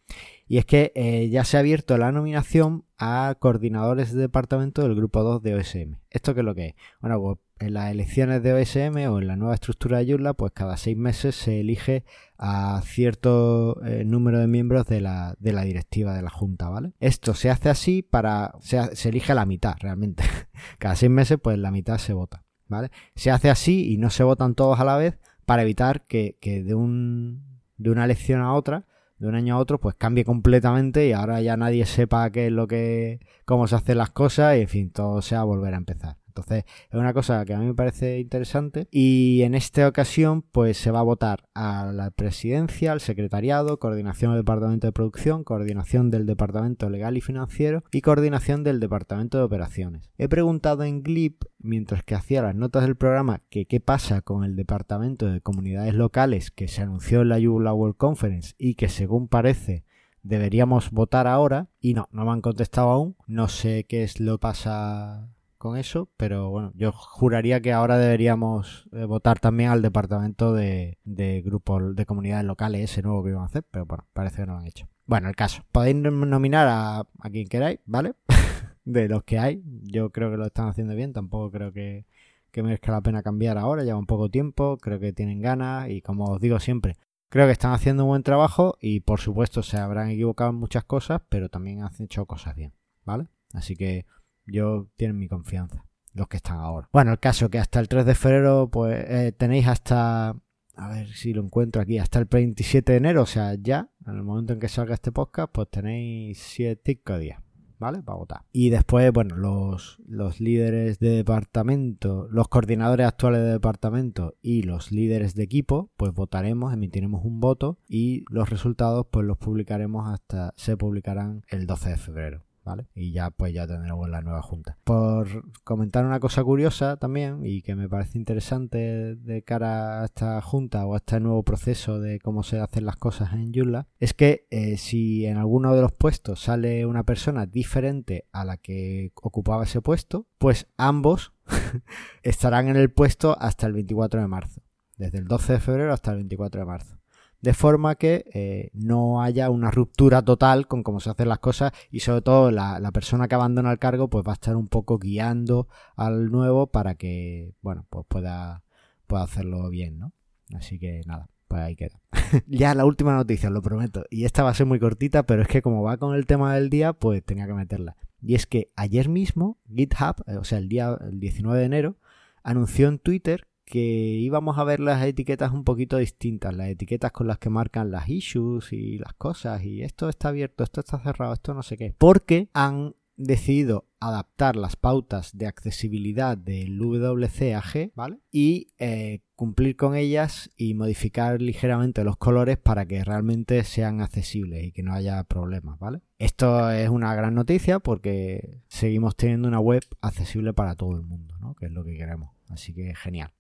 Y 0.48 0.58
es 0.60 0.66
que 0.66 0.92
eh, 0.96 1.30
ya 1.30 1.44
se 1.44 1.58
ha 1.58 1.62
abierto 1.62 1.98
la 1.98 2.12
nominación 2.12 2.86
a 2.98 3.36
coordinadores 3.40 4.14
de 4.14 4.22
departamento 4.22 4.84
del 4.84 4.96
grupo 4.96 5.24
2 5.24 5.42
de 5.42 5.56
OSM. 5.56 5.96
¿Esto 6.12 6.34
qué 6.34 6.42
es 6.42 6.46
lo 6.46 6.54
que 6.54 6.68
es? 6.68 6.76
Bueno, 7.02 7.20
pues 7.20 7.40
en 7.60 7.74
las 7.74 7.90
elecciones 7.90 8.44
de 8.44 8.54
OSM 8.54 9.10
o 9.10 9.20
en 9.20 9.28
la 9.28 9.38
nueva 9.38 9.56
estructura 9.56 10.00
de 10.00 10.12
Joomla, 10.12 10.34
pues 10.34 10.52
cada 10.52 10.78
seis 10.78 10.98
meses 10.98 11.36
se 11.36 11.62
elige 11.62 12.04
a 12.38 12.82
cierto 12.84 13.82
eh, 13.86 14.04
número 14.06 14.40
de 14.40 14.48
miembros 14.48 14.86
de 14.88 15.02
la, 15.02 15.36
de 15.40 15.54
la, 15.54 15.64
directiva 15.64 16.14
de 16.14 16.22
la 16.22 16.30
Junta, 16.30 16.70
¿vale? 16.70 16.94
Esto 17.00 17.34
se 17.34 17.50
hace 17.50 17.70
así 17.70 18.02
para... 18.04 18.54
Se, 18.60 18.96
se 18.96 19.10
elige 19.10 19.34
la 19.34 19.46
mitad, 19.46 19.76
realmente. 19.80 20.24
cada 20.80 20.96
seis 20.96 21.12
meses, 21.12 21.40
pues 21.42 21.58
la 21.58 21.72
mitad 21.72 21.98
se 21.98 22.14
vota, 22.14 22.44
¿vale? 22.68 22.92
Se 23.16 23.32
hace 23.32 23.50
así 23.50 23.92
y 23.92 23.98
no 23.98 24.10
se 24.10 24.24
votan 24.24 24.54
todos 24.54 24.80
a 24.80 24.86
la 24.86 24.98
vez 24.98 25.18
para 25.46 25.62
evitar 25.62 26.06
que, 26.06 26.38
que 26.42 26.62
de, 26.62 26.76
un, 26.76 27.62
de 27.78 27.90
una 27.90 28.06
elección 28.06 28.42
a 28.42 28.54
otra 28.54 28.86
de 29.18 29.28
un 29.28 29.36
año 29.36 29.56
a 29.56 29.60
otro 29.60 29.80
pues 29.80 29.96
cambie 29.96 30.26
completamente 30.26 31.08
y 31.08 31.14
ahora 31.14 31.42
ya 31.42 31.58
nadie 31.58 31.86
sepa 31.86 32.30
qué 32.32 32.48
es 32.48 32.52
lo 32.52 32.68
que 32.68 33.20
cómo 33.46 33.68
se 33.68 33.76
hacen 33.76 33.98
las 33.98 34.12
cosas 34.12 34.58
y 34.58 34.62
en 34.62 34.68
fin 34.68 34.92
todo 34.92 35.22
sea 35.22 35.44
volver 35.44 35.74
a 35.74 35.78
empezar 35.78 36.18
entonces 36.36 36.66
es 36.90 37.00
una 37.00 37.14
cosa 37.14 37.46
que 37.46 37.54
a 37.54 37.60
mí 37.60 37.66
me 37.66 37.74
parece 37.74 38.20
interesante 38.20 38.88
y 38.92 39.42
en 39.44 39.56
esta 39.56 39.88
ocasión 39.88 40.42
pues 40.42 40.78
se 40.78 40.92
va 40.92 41.00
a 41.00 41.04
votar 41.04 41.48
a 41.54 41.92
la 41.94 42.12
presidencia, 42.12 42.92
al 42.92 43.00
secretariado, 43.00 43.80
coordinación 43.80 44.32
del 44.32 44.42
departamento 44.42 44.88
de 44.88 44.92
producción, 44.92 45.46
coordinación 45.46 46.12
del 46.12 46.26
departamento 46.26 46.90
legal 46.90 47.16
y 47.16 47.22
financiero 47.22 47.86
y 47.92 48.02
coordinación 48.02 48.64
del 48.64 48.82
departamento 48.82 49.38
de 49.38 49.46
operaciones. 49.46 50.12
He 50.18 50.28
preguntado 50.28 50.84
en 50.84 51.04
Glip 51.04 51.44
mientras 51.60 52.04
que 52.04 52.16
hacía 52.16 52.42
las 52.42 52.56
notas 52.56 52.84
del 52.84 52.98
programa 52.98 53.42
que 53.50 53.66
qué 53.66 53.80
pasa 53.80 54.22
con 54.22 54.44
el 54.44 54.58
departamento 54.58 55.28
de 55.28 55.40
comunidades 55.40 55.94
locales 55.94 56.52
que 56.52 56.68
se 56.68 56.82
anunció 56.82 57.22
en 57.22 57.30
la 57.30 57.40
Joomla 57.42 57.74
World 57.74 57.96
Conference 57.96 58.56
y 58.58 58.76
que 58.76 58.90
según 58.90 59.30
parece 59.30 59.86
deberíamos 60.22 60.92
votar 60.92 61.28
ahora 61.28 61.70
y 61.80 61.94
no, 61.94 62.10
no 62.12 62.26
me 62.26 62.32
han 62.32 62.42
contestado 62.42 62.90
aún. 62.90 63.16
No 63.28 63.48
sé 63.48 63.86
qué 63.88 64.04
es 64.04 64.20
lo 64.20 64.34
que 64.34 64.42
pasa 64.42 65.35
con 65.66 65.78
eso, 65.78 66.10
pero 66.16 66.52
bueno, 66.52 66.72
yo 66.76 66.92
juraría 66.92 67.60
que 67.60 67.74
ahora 67.74 67.98
deberíamos 67.98 68.88
eh, 68.92 69.06
votar 69.06 69.40
también 69.40 69.72
al 69.72 69.82
departamento 69.82 70.54
de, 70.54 71.00
de 71.04 71.42
grupos 71.42 71.96
de 71.96 72.06
comunidades 72.06 72.46
locales, 72.46 72.82
ese 72.82 73.02
nuevo 73.02 73.24
que 73.24 73.32
iban 73.32 73.42
a 73.42 73.48
hacer, 73.48 73.64
pero 73.72 73.88
bueno, 73.88 74.06
parece 74.14 74.38
que 74.38 74.46
no 74.46 74.54
lo 74.54 74.60
han 74.60 74.68
hecho. 74.68 74.88
Bueno, 75.08 75.28
el 75.28 75.36
caso, 75.36 75.64
podéis 75.72 75.96
nominar 75.96 76.68
a, 76.68 77.00
a 77.00 77.30
quien 77.32 77.48
queráis, 77.48 77.80
¿vale? 77.86 78.14
de 78.86 79.10
los 79.10 79.24
que 79.24 79.40
hay, 79.40 79.64
yo 79.82 80.12
creo 80.12 80.30
que 80.30 80.38
lo 80.38 80.46
están 80.46 80.68
haciendo 80.68 80.94
bien, 80.94 81.14
tampoco 81.14 81.50
creo 81.50 81.74
que, 81.74 82.06
que 82.52 82.62
merezca 82.62 82.92
la 82.92 83.02
pena 83.02 83.24
cambiar 83.24 83.58
ahora, 83.58 83.84
lleva 83.84 83.98
un 83.98 84.06
poco 84.06 84.30
tiempo, 84.30 84.78
creo 84.78 85.00
que 85.00 85.14
tienen 85.14 85.42
ganas 85.42 85.90
y 85.90 86.04
como 86.04 86.26
os 86.26 86.40
digo 86.40 86.60
siempre, 86.60 86.96
creo 87.30 87.48
que 87.48 87.54
están 87.54 87.74
haciendo 87.74 88.04
un 88.04 88.10
buen 88.10 88.24
trabajo 88.24 88.78
y 88.80 89.00
por 89.00 89.20
supuesto 89.20 89.64
se 89.64 89.78
habrán 89.78 90.12
equivocado 90.12 90.52
en 90.52 90.58
muchas 90.58 90.84
cosas, 90.84 91.24
pero 91.28 91.50
también 91.50 91.82
han 91.82 91.90
hecho 91.98 92.28
cosas 92.28 92.56
bien, 92.56 92.74
¿vale? 93.04 93.30
Así 93.54 93.76
que 93.76 94.06
yo 94.48 94.88
tienen 94.96 95.18
mi 95.18 95.28
confianza, 95.28 95.86
los 96.14 96.28
que 96.28 96.38
están 96.38 96.58
ahora. 96.58 96.90
Bueno, 96.92 97.12
el 97.12 97.20
caso 97.20 97.50
que 97.50 97.60
hasta 97.60 97.80
el 97.80 97.88
3 97.88 98.06
de 98.06 98.16
febrero, 98.16 98.70
pues 98.72 99.06
eh, 99.08 99.32
tenéis 99.32 99.68
hasta, 99.68 100.30
a 100.76 100.90
ver 100.90 101.08
si 101.10 101.34
lo 101.34 101.44
encuentro 101.44 101.82
aquí, 101.82 101.98
hasta 101.98 102.20
el 102.20 102.26
27 102.26 102.92
de 102.92 102.98
enero, 102.98 103.24
o 103.24 103.28
sea, 103.28 103.56
ya, 103.56 103.90
en 104.06 104.16
el 104.16 104.24
momento 104.24 104.54
en 104.54 104.60
que 104.60 104.68
salga 104.68 104.94
este 104.94 105.12
podcast, 105.12 105.52
pues 105.52 105.70
tenéis 105.70 106.40
7 106.40 107.02
días. 107.20 107.42
¿Vale? 107.78 108.02
Para 108.02 108.18
votar. 108.18 108.42
Y 108.54 108.70
después, 108.70 109.12
bueno, 109.12 109.36
los, 109.36 110.02
los 110.08 110.40
líderes 110.40 110.98
de 111.00 111.10
departamento, 111.10 112.26
los 112.32 112.48
coordinadores 112.48 113.06
actuales 113.06 113.42
de 113.42 113.52
departamento 113.52 114.38
y 114.42 114.64
los 114.64 114.94
líderes 114.94 115.36
de 115.36 115.44
equipo, 115.44 115.92
pues 115.98 116.14
votaremos, 116.14 116.74
emitiremos 116.74 117.26
un 117.26 117.42
voto 117.42 117.78
y 117.86 118.24
los 118.30 118.50
resultados 118.50 119.08
pues 119.12 119.26
los 119.26 119.38
publicaremos 119.38 120.08
hasta, 120.08 120.54
se 120.56 120.78
publicarán 120.78 121.44
el 121.50 121.68
12 121.68 121.90
de 121.90 121.98
febrero. 121.98 122.46
¿Vale? 122.66 122.88
Y 122.96 123.12
ya 123.12 123.30
pues 123.30 123.54
ya 123.54 123.68
tendremos 123.68 124.10
la 124.10 124.22
nueva 124.22 124.42
junta. 124.42 124.78
Por 124.84 125.54
comentar 125.64 126.06
una 126.06 126.20
cosa 126.20 126.44
curiosa 126.44 126.98
también 126.98 127.46
y 127.46 127.62
que 127.62 127.76
me 127.76 127.88
parece 127.88 128.18
interesante 128.18 129.16
de 129.16 129.44
cara 129.44 130.02
a 130.02 130.06
esta 130.06 130.42
junta 130.42 130.86
o 130.86 130.96
a 130.96 130.98
este 130.98 131.20
nuevo 131.20 131.44
proceso 131.44 132.00
de 132.00 132.20
cómo 132.20 132.44
se 132.44 132.60
hacen 132.60 132.86
las 132.86 132.98
cosas 132.98 133.34
en 133.34 133.54
Joomla, 133.54 133.88
es 134.00 134.14
que 134.14 134.48
eh, 134.50 134.78
si 134.78 135.26
en 135.26 135.38
alguno 135.38 135.76
de 135.76 135.82
los 135.82 135.94
puestos 135.94 136.42
sale 136.42 136.86
una 136.86 137.04
persona 137.04 137.46
diferente 137.46 138.26
a 138.32 138.44
la 138.44 138.58
que 138.58 139.12
ocupaba 139.16 139.64
ese 139.64 139.82
puesto, 139.82 140.28
pues 140.38 140.68
ambos 140.78 141.34
estarán 142.24 142.68
en 142.68 142.76
el 142.76 142.92
puesto 142.92 143.38
hasta 143.40 143.68
el 143.68 143.74
24 143.74 144.22
de 144.22 144.28
marzo. 144.28 144.62
Desde 144.98 145.20
el 145.20 145.28
12 145.28 145.54
de 145.54 145.60
febrero 145.60 145.94
hasta 145.94 146.12
el 146.12 146.18
24 146.18 146.62
de 146.62 146.66
marzo 146.66 146.98
de 147.46 147.54
forma 147.54 147.94
que 147.94 148.26
eh, 148.34 148.72
no 148.74 149.22
haya 149.22 149.52
una 149.52 149.70
ruptura 149.70 150.24
total 150.24 150.68
con 150.68 150.82
cómo 150.82 151.00
se 151.00 151.12
hacen 151.12 151.30
las 151.30 151.38
cosas 151.38 151.74
y 151.92 152.00
sobre 152.00 152.24
todo 152.24 152.50
la, 152.50 152.92
persona 152.92 153.28
que 153.28 153.36
abandona 153.36 153.72
el 153.72 153.78
cargo 153.78 154.10
pues 154.10 154.26
va 154.28 154.32
a 154.32 154.34
estar 154.34 154.56
un 154.56 154.68
poco 154.68 154.98
guiando 154.98 155.68
al 155.96 156.32
nuevo 156.32 156.66
para 156.66 156.96
que 156.96 157.54
bueno 157.62 157.86
pues 157.92 158.04
pueda, 158.08 158.64
pueda 159.06 159.22
hacerlo 159.22 159.70
bien, 159.70 160.00
¿no? 160.00 160.12
Así 160.56 160.80
que 160.80 161.02
nada, 161.06 161.30
pues 161.48 161.62
ahí 161.62 161.76
queda. 161.76 162.02
ya 162.48 162.74
la 162.74 162.84
última 162.84 163.14
noticia, 163.14 163.52
lo 163.52 163.62
prometo. 163.62 164.06
Y 164.10 164.26
esta 164.26 164.42
va 164.42 164.50
a 164.50 164.56
ser 164.56 164.66
muy 164.66 164.80
cortita, 164.80 165.28
pero 165.28 165.44
es 165.44 165.48
que 165.48 165.62
como 165.62 165.84
va 165.84 165.98
con 165.98 166.16
el 166.16 166.26
tema 166.26 166.56
del 166.56 166.72
día, 166.72 166.94
pues 166.94 167.24
tenía 167.24 167.46
que 167.46 167.54
meterla. 167.54 167.96
Y 168.24 168.34
es 168.34 168.48
que 168.48 168.72
ayer 168.76 169.08
mismo 169.08 169.60
GitHub, 169.68 170.24
eh, 170.26 170.38
o 170.38 170.44
sea, 170.44 170.58
el 170.58 170.68
día 170.68 170.98
el 171.00 171.20
19 171.20 171.60
de 171.60 171.66
enero, 171.66 171.98
anunció 172.42 172.88
en 172.88 172.98
Twitter 172.98 173.48
que 173.66 173.80
íbamos 173.80 174.58
a 174.58 174.64
ver 174.64 174.80
las 174.80 175.04
etiquetas 175.04 175.52
un 175.52 175.64
poquito 175.64 175.98
distintas, 175.98 176.56
las 176.56 176.70
etiquetas 176.70 177.12
con 177.12 177.28
las 177.28 177.40
que 177.40 177.50
marcan 177.50 177.92
las 177.92 178.08
issues 178.08 178.72
y 178.72 179.00
las 179.00 179.14
cosas, 179.16 179.64
y 179.64 179.82
esto 179.82 180.08
está 180.08 180.30
abierto, 180.30 180.64
esto 180.64 180.82
está 180.82 181.00
cerrado, 181.00 181.34
esto 181.34 181.54
no 181.54 181.64
sé 181.64 181.76
qué, 181.76 181.96
porque 181.98 182.50
han 182.54 182.96
decidido 183.18 183.88
adaptar 184.00 184.56
las 184.56 184.76
pautas 184.76 185.38
de 185.38 185.48
accesibilidad 185.48 186.38
del 186.38 186.80
WCAG, 186.80 187.92
¿vale? 187.96 188.20
Y 188.32 188.68
eh, 188.78 189.22
cumplir 189.36 189.76
con 189.76 189.96
ellas 189.96 190.52
y 190.58 190.74
modificar 190.74 191.42
ligeramente 191.42 192.04
los 192.04 192.18
colores 192.18 192.58
para 192.58 192.86
que 192.86 193.04
realmente 193.04 193.64
sean 193.64 194.02
accesibles 194.02 194.66
y 194.66 194.72
que 194.72 194.84
no 194.84 194.94
haya 194.94 195.24
problemas, 195.24 195.80
¿vale? 195.80 196.02
Esto 196.20 196.70
es 196.72 196.90
una 196.90 197.16
gran 197.16 197.34
noticia 197.36 197.80
porque 197.80 198.62
seguimos 198.68 199.16
teniendo 199.16 199.48
una 199.48 199.60
web 199.60 199.84
accesible 200.02 200.54
para 200.54 200.76
todo 200.76 200.92
el 200.92 201.02
mundo, 201.02 201.36
¿no? 201.40 201.56
Que 201.56 201.68
es 201.68 201.72
lo 201.72 201.84
que 201.84 201.98
queremos. 201.98 202.32
Así 202.50 202.74
que 202.74 202.94
genial 202.96 203.32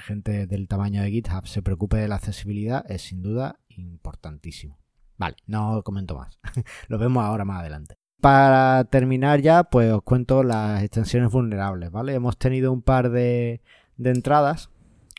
gente 0.00 0.46
del 0.46 0.68
tamaño 0.68 1.02
de 1.02 1.10
GitHub 1.10 1.46
se 1.46 1.62
preocupe 1.62 1.96
de 1.96 2.08
la 2.08 2.16
accesibilidad 2.16 2.84
es 2.90 3.02
sin 3.02 3.22
duda 3.22 3.60
importantísimo. 3.68 4.78
Vale, 5.18 5.36
no 5.46 5.82
comento 5.82 6.16
más. 6.16 6.38
Lo 6.88 6.98
vemos 6.98 7.24
ahora 7.24 7.44
más 7.44 7.60
adelante. 7.60 7.96
Para 8.20 8.84
terminar 8.84 9.40
ya, 9.40 9.64
pues 9.64 9.92
os 9.92 10.02
cuento 10.02 10.42
las 10.42 10.82
extensiones 10.82 11.30
vulnerables, 11.30 11.90
¿vale? 11.90 12.14
Hemos 12.14 12.36
tenido 12.38 12.72
un 12.72 12.82
par 12.82 13.10
de 13.10 13.60
entradas 13.98 14.70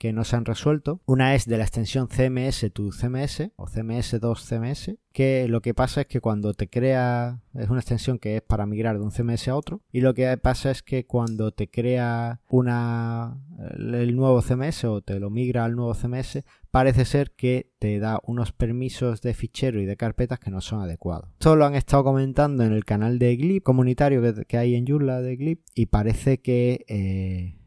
que 0.03 0.11
no 0.11 0.25
se 0.25 0.35
han 0.35 0.43
resuelto. 0.43 0.99
Una 1.05 1.33
es 1.33 1.45
de 1.45 1.57
la 1.57 1.63
extensión 1.63 2.09
CMS 2.09 2.69
to 2.73 2.89
CMS 2.89 3.51
o 3.55 3.67
CMS2 3.67 4.37
CMS, 4.37 4.97
que 5.13 5.47
lo 5.47 5.61
que 5.61 5.73
pasa 5.73 6.01
es 6.01 6.07
que 6.07 6.19
cuando 6.19 6.53
te 6.53 6.69
crea, 6.69 7.39
es 7.53 7.69
una 7.69 7.79
extensión 7.79 8.19
que 8.19 8.35
es 8.35 8.41
para 8.41 8.65
migrar 8.65 8.97
de 8.97 9.05
un 9.05 9.11
CMS 9.11 9.47
a 9.47 9.55
otro, 9.55 9.79
y 9.93 10.01
lo 10.01 10.13
que 10.13 10.35
pasa 10.35 10.71
es 10.71 10.83
que 10.83 11.05
cuando 11.05 11.53
te 11.53 11.69
crea 11.69 12.41
una, 12.49 13.39
el 13.69 14.13
nuevo 14.17 14.41
CMS 14.41 14.83
o 14.83 14.99
te 14.99 15.21
lo 15.21 15.29
migra 15.29 15.63
al 15.63 15.77
nuevo 15.77 15.93
CMS, 15.93 16.43
parece 16.69 17.05
ser 17.05 17.31
que 17.31 17.71
te 17.79 17.97
da 17.99 18.19
unos 18.25 18.51
permisos 18.51 19.21
de 19.21 19.33
fichero 19.33 19.79
y 19.79 19.85
de 19.85 19.95
carpetas 19.95 20.37
que 20.37 20.51
no 20.51 20.59
son 20.59 20.81
adecuados. 20.81 21.29
Esto 21.31 21.55
lo 21.55 21.63
han 21.63 21.75
estado 21.75 22.03
comentando 22.03 22.65
en 22.65 22.73
el 22.73 22.83
canal 22.83 23.19
de 23.19 23.37
Glip 23.37 23.63
comunitario 23.63 24.21
que, 24.49 24.57
hay 24.57 24.75
en 24.75 24.85
Joomla 24.85 25.21
de 25.21 25.37
Glip 25.37 25.61
y 25.73 25.85
parece 25.85 26.41
que... 26.41 26.83
Eh, 26.89 27.62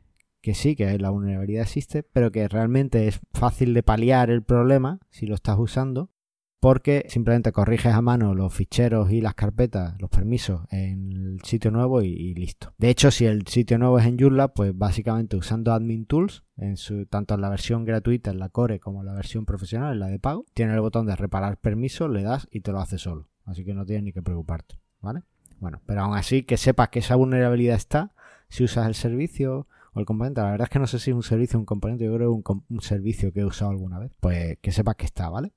que 0.46 0.54
sí, 0.54 0.76
que 0.76 0.96
la 1.00 1.10
vulnerabilidad 1.10 1.64
existe, 1.64 2.04
pero 2.04 2.30
que 2.30 2.46
realmente 2.46 3.08
es 3.08 3.18
fácil 3.32 3.74
de 3.74 3.82
paliar 3.82 4.30
el 4.30 4.44
problema 4.44 5.00
si 5.10 5.26
lo 5.26 5.34
estás 5.34 5.58
usando, 5.58 6.12
porque 6.60 7.04
simplemente 7.08 7.50
corriges 7.50 7.92
a 7.92 8.00
mano 8.00 8.32
los 8.32 8.54
ficheros 8.54 9.10
y 9.10 9.20
las 9.20 9.34
carpetas, 9.34 10.00
los 10.00 10.08
permisos 10.08 10.62
en 10.70 11.10
el 11.10 11.40
sitio 11.42 11.72
nuevo 11.72 12.00
y, 12.00 12.32
listo. 12.34 12.72
De 12.78 12.90
hecho, 12.90 13.10
si 13.10 13.26
el 13.26 13.44
sitio 13.48 13.76
nuevo 13.76 13.98
es 13.98 14.06
en 14.06 14.20
Joomla, 14.20 14.54
pues 14.54 14.70
básicamente 14.78 15.36
usando 15.36 15.72
Admin 15.72 16.06
Tools, 16.06 16.44
en 16.56 16.76
su, 16.76 17.06
tanto 17.06 17.34
en 17.34 17.40
la 17.40 17.48
versión 17.48 17.84
gratuita, 17.84 18.30
en 18.30 18.38
la 18.38 18.48
Core, 18.48 18.78
como 18.78 19.00
en 19.00 19.06
la 19.06 19.14
versión 19.14 19.46
profesional, 19.46 19.94
en 19.94 19.98
la 19.98 20.06
de 20.06 20.20
pago, 20.20 20.46
tiene 20.54 20.74
el 20.74 20.80
botón 20.80 21.06
de 21.06 21.16
reparar 21.16 21.58
permisos, 21.58 22.08
le 22.08 22.22
das 22.22 22.46
y 22.52 22.60
te 22.60 22.70
lo 22.70 22.78
hace 22.78 22.98
solo. 22.98 23.28
Así 23.46 23.64
que 23.64 23.74
no 23.74 23.84
tienes 23.84 24.04
ni 24.04 24.12
que 24.12 24.22
preocuparte, 24.22 24.78
¿vale? 25.00 25.24
Bueno, 25.58 25.82
pero 25.86 26.02
aún 26.02 26.16
así 26.16 26.44
que 26.44 26.56
sepas 26.56 26.90
que 26.90 27.00
esa 27.00 27.16
vulnerabilidad 27.16 27.74
está 27.74 28.12
si 28.48 28.62
usas 28.62 28.86
el 28.86 28.94
servicio 28.94 29.66
o 29.96 30.00
el 30.00 30.06
componente. 30.06 30.42
La 30.42 30.50
verdad 30.50 30.66
es 30.66 30.70
que 30.70 30.78
no 30.78 30.86
sé 30.86 30.98
si 30.98 31.10
es 31.10 31.16
un 31.16 31.22
servicio 31.22 31.58
o 31.58 31.60
un 31.60 31.66
componente, 31.66 32.04
yo 32.04 32.14
creo 32.14 32.42
que 32.42 32.52
es 32.52 32.58
un, 32.68 32.80
servicio 32.82 33.32
que 33.32 33.40
he 33.40 33.44
usado 33.44 33.70
alguna 33.70 33.98
vez. 33.98 34.12
Pues 34.20 34.58
que 34.60 34.70
sepas 34.70 34.96
que 34.96 35.06
está, 35.06 35.30
¿vale? 35.30 35.52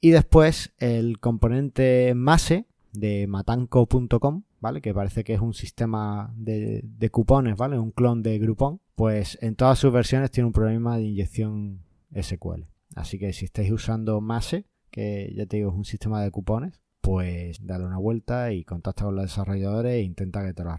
Y 0.00 0.10
después 0.10 0.72
el 0.78 1.20
componente 1.20 2.14
Mase 2.14 2.66
de 2.92 3.26
matanco.com, 3.26 4.42
¿vale? 4.60 4.80
Que 4.80 4.94
parece 4.94 5.22
que 5.22 5.34
es 5.34 5.40
un 5.40 5.52
sistema 5.52 6.32
de, 6.34 6.82
cupones, 7.12 7.56
¿vale? 7.56 7.78
Un 7.78 7.90
clon 7.90 8.22
de 8.22 8.38
Groupon. 8.38 8.80
Pues 8.94 9.38
en 9.42 9.54
todas 9.54 9.78
sus 9.78 9.92
versiones 9.92 10.30
tiene 10.30 10.46
un 10.46 10.52
problema 10.52 10.96
de 10.96 11.04
inyección 11.04 11.82
SQL. 12.18 12.64
Así 12.94 13.18
que 13.18 13.32
si 13.32 13.44
estáis 13.44 13.70
usando 13.70 14.20
Mase, 14.20 14.66
que 14.90 15.32
ya 15.36 15.46
te 15.46 15.58
digo 15.58 15.70
es 15.70 15.76
un 15.76 15.84
sistema 15.84 16.22
de 16.22 16.30
cupones, 16.30 16.80
pues 17.00 17.66
dale 17.66 17.84
una 17.84 17.98
vuelta 17.98 18.52
y 18.52 18.64
contacta 18.64 19.04
con 19.04 19.16
los 19.16 19.24
desarrolladores 19.24 19.92
e 19.92 20.02
intenta 20.02 20.42
que 20.42 20.54
te 20.54 20.64
lo 20.64 20.70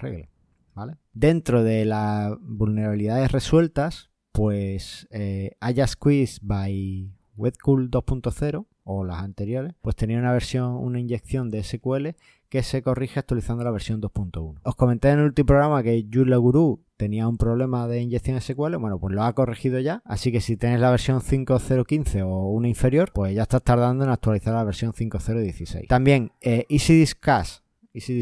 Dentro 1.13 1.63
de 1.63 1.85
las 1.85 2.33
vulnerabilidades 2.41 3.31
resueltas, 3.31 4.09
pues 4.31 5.07
eh, 5.11 5.55
Squeeze 5.87 6.39
by 6.41 7.09
Wetcool 7.37 7.89
2.0 7.89 8.65
o 8.83 9.03
las 9.03 9.23
anteriores, 9.23 9.73
pues 9.81 9.95
tenía 9.95 10.19
una 10.19 10.31
versión, 10.31 10.75
una 10.75 10.99
inyección 10.99 11.49
de 11.49 11.63
SQL 11.63 12.09
que 12.49 12.63
se 12.63 12.81
corrige 12.81 13.19
actualizando 13.19 13.63
la 13.63 13.71
versión 13.71 14.01
2.1. 14.01 14.59
Os 14.63 14.75
comenté 14.75 15.09
en 15.09 15.19
el 15.19 15.25
último 15.25 15.47
programa 15.47 15.81
que 15.81 16.07
Joomla 16.11 16.37
Guru 16.37 16.83
tenía 16.95 17.27
un 17.27 17.37
problema 17.37 17.87
de 17.87 18.01
inyección 18.01 18.39
SQL, 18.39 18.77
bueno, 18.77 18.99
pues 18.99 19.13
lo 19.13 19.23
ha 19.23 19.33
corregido 19.33 19.79
ya, 19.79 20.01
así 20.05 20.31
que 20.31 20.39
si 20.39 20.55
tenéis 20.55 20.79
la 20.79 20.91
versión 20.91 21.19
5.0.15 21.21 22.23
o 22.23 22.49
una 22.51 22.67
inferior, 22.67 23.11
pues 23.13 23.33
ya 23.33 23.43
estás 23.43 23.63
tardando 23.63 24.03
en 24.03 24.11
actualizar 24.11 24.53
la 24.53 24.63
versión 24.63 24.93
5.0.16. 24.93 25.87
También 25.87 26.31
eh, 26.41 26.65
Easy 26.69 26.93
Discuss, 26.97 27.63
Easy 27.93 28.13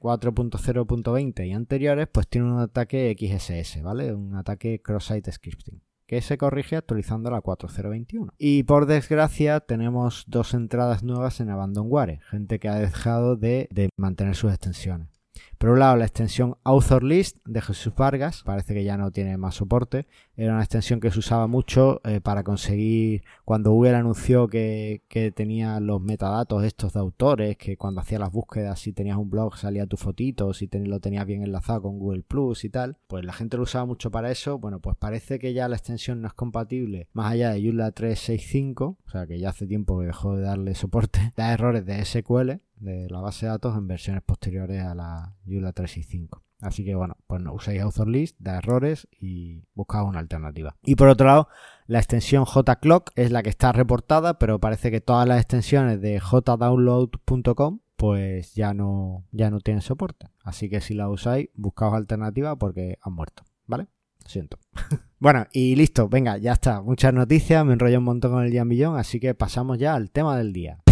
4.0.20 0.00 1.46
y 1.46 1.52
anteriores, 1.52 2.08
pues 2.10 2.26
tiene 2.26 2.50
un 2.50 2.58
ataque 2.58 3.14
XSS, 3.16 3.82
¿vale? 3.82 4.12
Un 4.14 4.34
ataque 4.34 4.80
cross-site 4.82 5.30
scripting 5.30 5.82
que 6.10 6.22
se 6.22 6.38
corrige 6.38 6.74
actualizando 6.74 7.30
la 7.30 7.40
4.021. 7.40 8.32
Y 8.36 8.64
por 8.64 8.86
desgracia 8.86 9.60
tenemos 9.60 10.24
dos 10.26 10.54
entradas 10.54 11.04
nuevas 11.04 11.38
en 11.38 11.50
Abandonware, 11.50 12.18
gente 12.28 12.58
que 12.58 12.68
ha 12.68 12.74
dejado 12.74 13.36
de, 13.36 13.68
de 13.70 13.90
mantener 13.96 14.34
sus 14.34 14.50
extensiones. 14.50 15.09
Por 15.60 15.68
un 15.68 15.80
lado, 15.80 15.96
la 15.96 16.06
extensión 16.06 16.56
Author 16.64 17.04
List 17.04 17.36
de 17.44 17.60
Jesús 17.60 17.94
Vargas, 17.94 18.42
parece 18.46 18.72
que 18.72 18.82
ya 18.82 18.96
no 18.96 19.10
tiene 19.10 19.36
más 19.36 19.56
soporte. 19.56 20.06
Era 20.34 20.54
una 20.54 20.62
extensión 20.62 21.00
que 21.00 21.10
se 21.10 21.18
usaba 21.18 21.48
mucho 21.48 22.00
eh, 22.04 22.22
para 22.22 22.44
conseguir, 22.44 23.24
cuando 23.44 23.70
Google 23.72 23.96
anunció 23.96 24.48
que, 24.48 25.02
tenía 25.36 25.78
los 25.80 26.00
metadatos 26.00 26.64
estos 26.64 26.94
de 26.94 27.00
autores, 27.00 27.58
que 27.58 27.76
cuando 27.76 28.00
hacías 28.00 28.22
las 28.22 28.32
búsquedas, 28.32 28.80
si 28.80 28.94
tenías 28.94 29.18
un 29.18 29.28
blog 29.28 29.58
salía 29.58 29.86
tu 29.86 29.98
fotito, 29.98 30.54
si 30.54 30.66
lo 30.72 30.98
tenías 30.98 31.26
bien 31.26 31.42
enlazado 31.42 31.82
con 31.82 31.98
Google 31.98 32.22
Plus 32.22 32.64
y 32.64 32.70
tal, 32.70 32.96
pues 33.06 33.22
la 33.26 33.34
gente 33.34 33.58
lo 33.58 33.64
usaba 33.64 33.84
mucho 33.84 34.10
para 34.10 34.30
eso. 34.30 34.58
Bueno, 34.58 34.80
pues 34.80 34.96
parece 34.96 35.38
que 35.38 35.52
ya 35.52 35.68
la 35.68 35.76
extensión 35.76 36.22
no 36.22 36.28
es 36.28 36.32
compatible 36.32 37.08
más 37.12 37.32
allá 37.32 37.50
de 37.50 37.62
Joomla 37.62 37.92
365, 37.92 38.96
o 39.04 39.10
sea 39.10 39.26
que 39.26 39.38
ya 39.38 39.50
hace 39.50 39.66
tiempo 39.66 40.00
que 40.00 40.06
dejó 40.06 40.36
de 40.36 40.42
darle 40.42 40.74
soporte, 40.74 41.20
da 41.36 41.52
errores 41.52 41.84
de 41.84 42.02
SQL 42.02 42.62
de 42.80 43.08
la 43.08 43.20
base 43.20 43.46
de 43.46 43.52
datos 43.52 43.76
en 43.76 43.86
versiones 43.86 44.22
posteriores 44.22 44.82
a 44.82 44.94
la 44.94 45.36
Joomla 45.46 45.72
365. 45.72 46.42
Así 46.60 46.84
que 46.84 46.94
bueno, 46.94 47.16
pues 47.26 47.40
no 47.40 47.54
uséis 47.54 47.80
AuthorList, 47.80 48.36
da 48.38 48.58
errores 48.58 49.08
y 49.18 49.62
buscad 49.74 50.04
una 50.04 50.18
alternativa. 50.18 50.76
Y 50.82 50.94
por 50.94 51.08
otro 51.08 51.26
lado, 51.26 51.48
la 51.86 51.98
extensión 51.98 52.44
JClock 52.44 53.12
es 53.16 53.30
la 53.30 53.42
que 53.42 53.48
está 53.48 53.72
reportada, 53.72 54.38
pero 54.38 54.58
parece 54.58 54.90
que 54.90 55.00
todas 55.00 55.26
las 55.26 55.38
extensiones 55.38 56.00
de 56.00 56.20
jdownload.com 56.20 57.80
pues 57.96 58.54
ya 58.54 58.72
no, 58.72 59.26
ya 59.30 59.50
no 59.50 59.60
tienen 59.60 59.82
soporte. 59.82 60.26
Así 60.42 60.70
que 60.70 60.80
si 60.80 60.94
la 60.94 61.10
usáis, 61.10 61.50
buscaos 61.54 61.94
alternativa 61.94 62.56
porque 62.56 62.96
han 63.02 63.12
muerto, 63.12 63.42
¿vale? 63.66 63.88
Siento. 64.24 64.58
bueno, 65.18 65.46
y 65.52 65.76
listo, 65.76 66.08
venga, 66.08 66.38
ya 66.38 66.52
está. 66.52 66.80
Muchas 66.80 67.12
noticias, 67.12 67.64
me 67.64 67.74
enrollo 67.74 67.98
un 67.98 68.04
montón 68.04 68.32
con 68.32 68.44
el 68.44 68.64
Millón, 68.64 68.96
así 68.96 69.20
que 69.20 69.34
pasamos 69.34 69.78
ya 69.78 69.94
al 69.94 70.10
tema 70.10 70.38
del 70.38 70.54
día. 70.54 70.82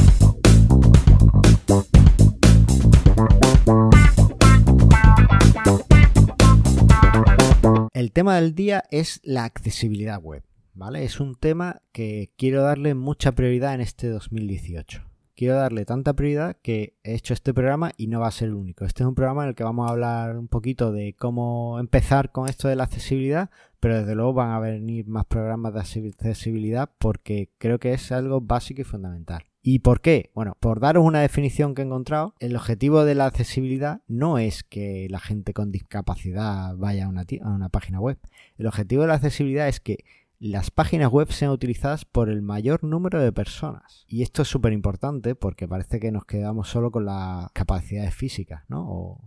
El 7.93 8.13
tema 8.13 8.37
del 8.37 8.55
día 8.55 8.85
es 8.91 9.21
la 9.23 9.45
accesibilidad 9.45 10.19
web, 10.23 10.43
¿vale? 10.73 11.05
Es 11.05 11.21
un 11.21 11.35
tema 11.35 11.83
que 11.93 12.33
quiero 12.39 12.63
darle 12.63 12.95
mucha 12.95 13.33
prioridad 13.33 13.75
en 13.75 13.83
este 13.83 14.09
2018. 14.09 15.05
quiero 15.37 15.55
darle 15.55 15.85
tanta 15.85 16.15
prioridad 16.15 16.57
que 16.63 16.97
he 17.05 17.15
hecho 17.15 17.35
este 17.35 17.53
programa 17.53 17.93
y 17.97 18.09
no 18.09 18.21
va 18.21 18.29
a 18.29 18.33
ser 18.33 18.49
el 18.49 18.55
único. 18.55 18.85
Este 18.85 19.03
es 19.03 19.07
un 19.07 19.15
programa 19.15 19.43
en 19.43 19.51
el 19.51 19.55
que 19.55 19.63
vamos 19.63 19.87
a 19.87 19.93
hablar 19.93 20.37
un 20.37 20.49
poquito 20.49 20.91
de 20.91 21.15
cómo 21.15 21.79
empezar 21.79 22.33
con 22.33 22.49
esto 22.49 22.67
de 22.67 22.77
la 22.77 22.85
accesibilidad, 22.85 23.51
pero 23.79 23.99
desde 23.99 24.15
luego 24.15 24.33
van 24.33 24.51
a 24.51 24.59
venir 24.59 25.07
más 25.07 25.27
programas 25.27 25.75
de 25.75 25.81
accesibilidad 25.81 26.91
porque 26.99 27.51
creo 27.59 27.79
que 27.79 27.93
es 27.93 28.11
algo 28.11 28.41
básico 28.41 28.81
y 28.81 28.85
fundamental. 28.85 29.45
¿Y 29.71 29.81
por 29.81 30.01
qué? 30.01 30.31
Bueno, 30.35 30.57
por 30.61 30.81
daros 30.81 31.05
una 31.05 31.21
definición 31.21 31.75
que 31.75 31.83
he 31.83 31.85
encontrado, 31.85 32.35
el 32.39 32.57
objetivo 32.57 33.05
de 33.05 33.15
la 33.15 33.27
accesibilidad 33.27 34.01
no 34.09 34.39
es 34.39 34.63
que 34.63 35.09
la 35.11 35.19
gente 35.21 35.53
con 35.53 35.71
discapacidad 35.71 36.75
vaya 36.79 37.05
a 37.05 37.09
una, 37.11 37.69
página 37.69 38.01
web. 38.01 38.19
El 38.57 38.67
objetivo 38.67 39.03
de 39.03 39.09
la 39.09 39.17
accesibilidad 39.17 39.69
es 39.69 39.79
que 39.79 40.07
las 40.39 40.71
páginas 40.71 41.13
web 41.13 41.31
sean 41.33 41.51
utilizadas 41.51 42.07
por 42.07 42.31
el 42.31 42.41
mayor 42.41 42.83
número 42.83 43.21
de 43.21 43.31
personas. 43.31 44.07
Y 44.09 44.23
esto 44.23 44.41
es 44.41 44.49
súper 44.49 44.73
importante 44.73 45.35
porque 45.35 45.69
parece 45.69 46.01
que 46.01 46.13
nos 46.13 46.25
quedamos 46.25 46.71
solo 46.71 46.91
con 46.91 47.05
las 47.05 47.51
capacidades 47.53 48.15
físicas, 48.15 48.63
¿no? 48.69 48.91
O 48.91 49.21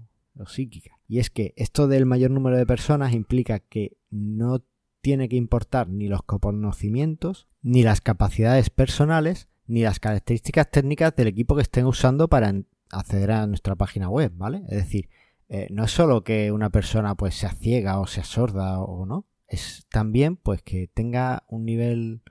psíquicas. 0.47 0.97
Y 1.07 1.19
es 1.19 1.29
que 1.29 1.53
esto 1.55 1.87
del 1.87 2.07
mayor 2.07 2.31
número 2.31 2.57
de 2.57 2.65
personas 2.65 3.13
implica 3.13 3.59
que 3.59 3.95
no 4.09 4.63
tiene 5.01 5.29
que 5.29 5.35
importar 5.35 5.87
ni 5.87 6.07
los 6.07 6.23
conocimientos, 6.23 7.47
ni 7.61 7.83
las 7.83 8.01
capacidades 8.01 8.71
personales, 8.71 9.50
ni 9.71 9.83
las 9.83 9.99
características 9.99 10.69
técnicas 10.69 11.15
del 11.15 11.27
equipo 11.27 11.55
que 11.55 11.61
estén 11.61 11.85
usando 11.85 12.27
para 12.27 12.53
acceder 12.91 13.31
a 13.31 13.47
nuestra 13.47 13.75
página 13.75 14.09
web, 14.09 14.33
¿vale? 14.35 14.63
Es 14.67 14.77
decir, 14.77 15.09
eh, 15.47 15.67
no 15.71 15.85
es 15.85 15.91
solo 15.91 16.23
que 16.23 16.51
una 16.51 16.69
persona 16.69 17.15
pues 17.15 17.35
sea 17.35 17.51
ciega 17.51 17.99
o 17.99 18.07
sea 18.07 18.25
sorda 18.25 18.79
o 18.79 19.05
no, 19.05 19.25
es 19.47 19.85
también 19.89 20.35
pues 20.35 20.61
que 20.61 20.89
tenga 20.93 21.43
un 21.47 21.65
nivel 21.65 22.21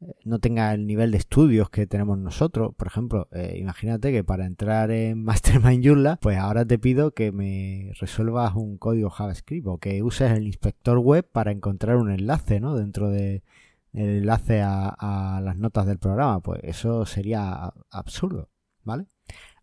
eh, 0.00 0.14
no 0.24 0.38
tenga 0.38 0.74
el 0.74 0.86
nivel 0.86 1.12
de 1.12 1.18
estudios 1.18 1.70
que 1.70 1.86
tenemos 1.86 2.18
nosotros. 2.18 2.74
Por 2.76 2.88
ejemplo, 2.88 3.28
eh, 3.32 3.56
imagínate 3.58 4.12
que 4.12 4.24
para 4.24 4.44
entrar 4.46 4.90
en 4.90 5.22
Mastermind 5.24 5.84
Joomla, 5.86 6.18
pues 6.20 6.36
ahora 6.38 6.64
te 6.66 6.78
pido 6.78 7.12
que 7.12 7.32
me 7.32 7.92
resuelvas 8.00 8.54
un 8.54 8.76
código 8.78 9.10
JavaScript 9.10 9.66
o 9.66 9.78
que 9.78 10.02
uses 10.02 10.30
el 10.32 10.46
inspector 10.46 10.98
web 10.98 11.26
para 11.30 11.52
encontrar 11.52 11.96
un 11.96 12.10
enlace, 12.10 12.60
¿no? 12.60 12.76
Dentro 12.76 13.10
de 13.10 13.42
el 13.92 14.18
enlace 14.18 14.62
a, 14.62 14.88
a 14.88 15.40
las 15.40 15.56
notas 15.56 15.86
del 15.86 15.98
programa. 15.98 16.40
Pues 16.40 16.60
eso 16.62 17.06
sería 17.06 17.72
absurdo, 17.90 18.50
¿vale? 18.84 19.06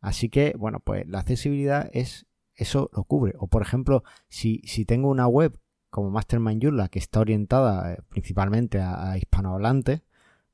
Así 0.02 0.30
que, 0.30 0.56
bueno, 0.58 0.80
pues 0.80 1.08
la 1.08 1.20
accesibilidad 1.20 1.90
es 1.94 2.28
eso 2.60 2.90
lo 2.94 3.04
cubre. 3.06 3.34
O 3.40 3.48
por 3.48 3.62
ejemplo, 3.62 4.04
si, 4.28 4.62
si 4.66 4.86
tengo 4.86 5.10
una 5.10 5.28
web 5.28 5.60
como 5.90 6.12
Mastermind 6.12 6.62
Joomla 6.62 6.90
que 6.90 7.00
está 7.00 7.20
orientada 7.22 7.94
eh, 7.94 7.98
principalmente 8.10 8.80
a, 8.80 9.18
hispanohablantes, 9.18 10.02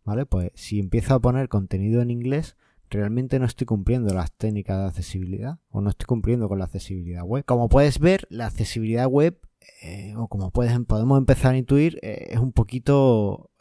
¿vale? 0.04 0.26
Pues 0.26 0.52
si 0.54 0.80
empiezo 0.80 1.16
a 1.16 1.20
poner 1.20 1.50
contenido 1.50 2.02
en 2.02 2.12
inglés, 2.12 2.56
realmente 2.90 3.40
no 3.40 3.46
estoy 3.46 3.66
cumpliendo 3.66 4.14
las 4.14 4.32
técnicas 4.32 4.78
de 4.78 4.86
accesibilidad 4.86 5.60
o 5.70 5.82
no 5.82 5.90
estoy 5.90 6.06
cumpliendo 6.06 6.48
con 6.48 6.60
la 6.60 6.66
accesibilidad 6.66 7.24
web. 7.24 7.44
Como 7.46 7.68
puedes 7.70 8.00
ver, 8.00 8.28
la 8.30 8.46
accesibilidad 8.46 9.08
web, 9.08 9.40
eh, 9.82 10.14
o 10.18 10.28
como 10.28 10.52
puedes, 10.52 10.78
podemos 10.88 11.18
empezar 11.18 11.54
a 11.54 11.58
intuir, 11.58 12.00
eh, 12.02 12.28
es 12.30 12.40
un 12.40 12.52
poquito 12.52 13.52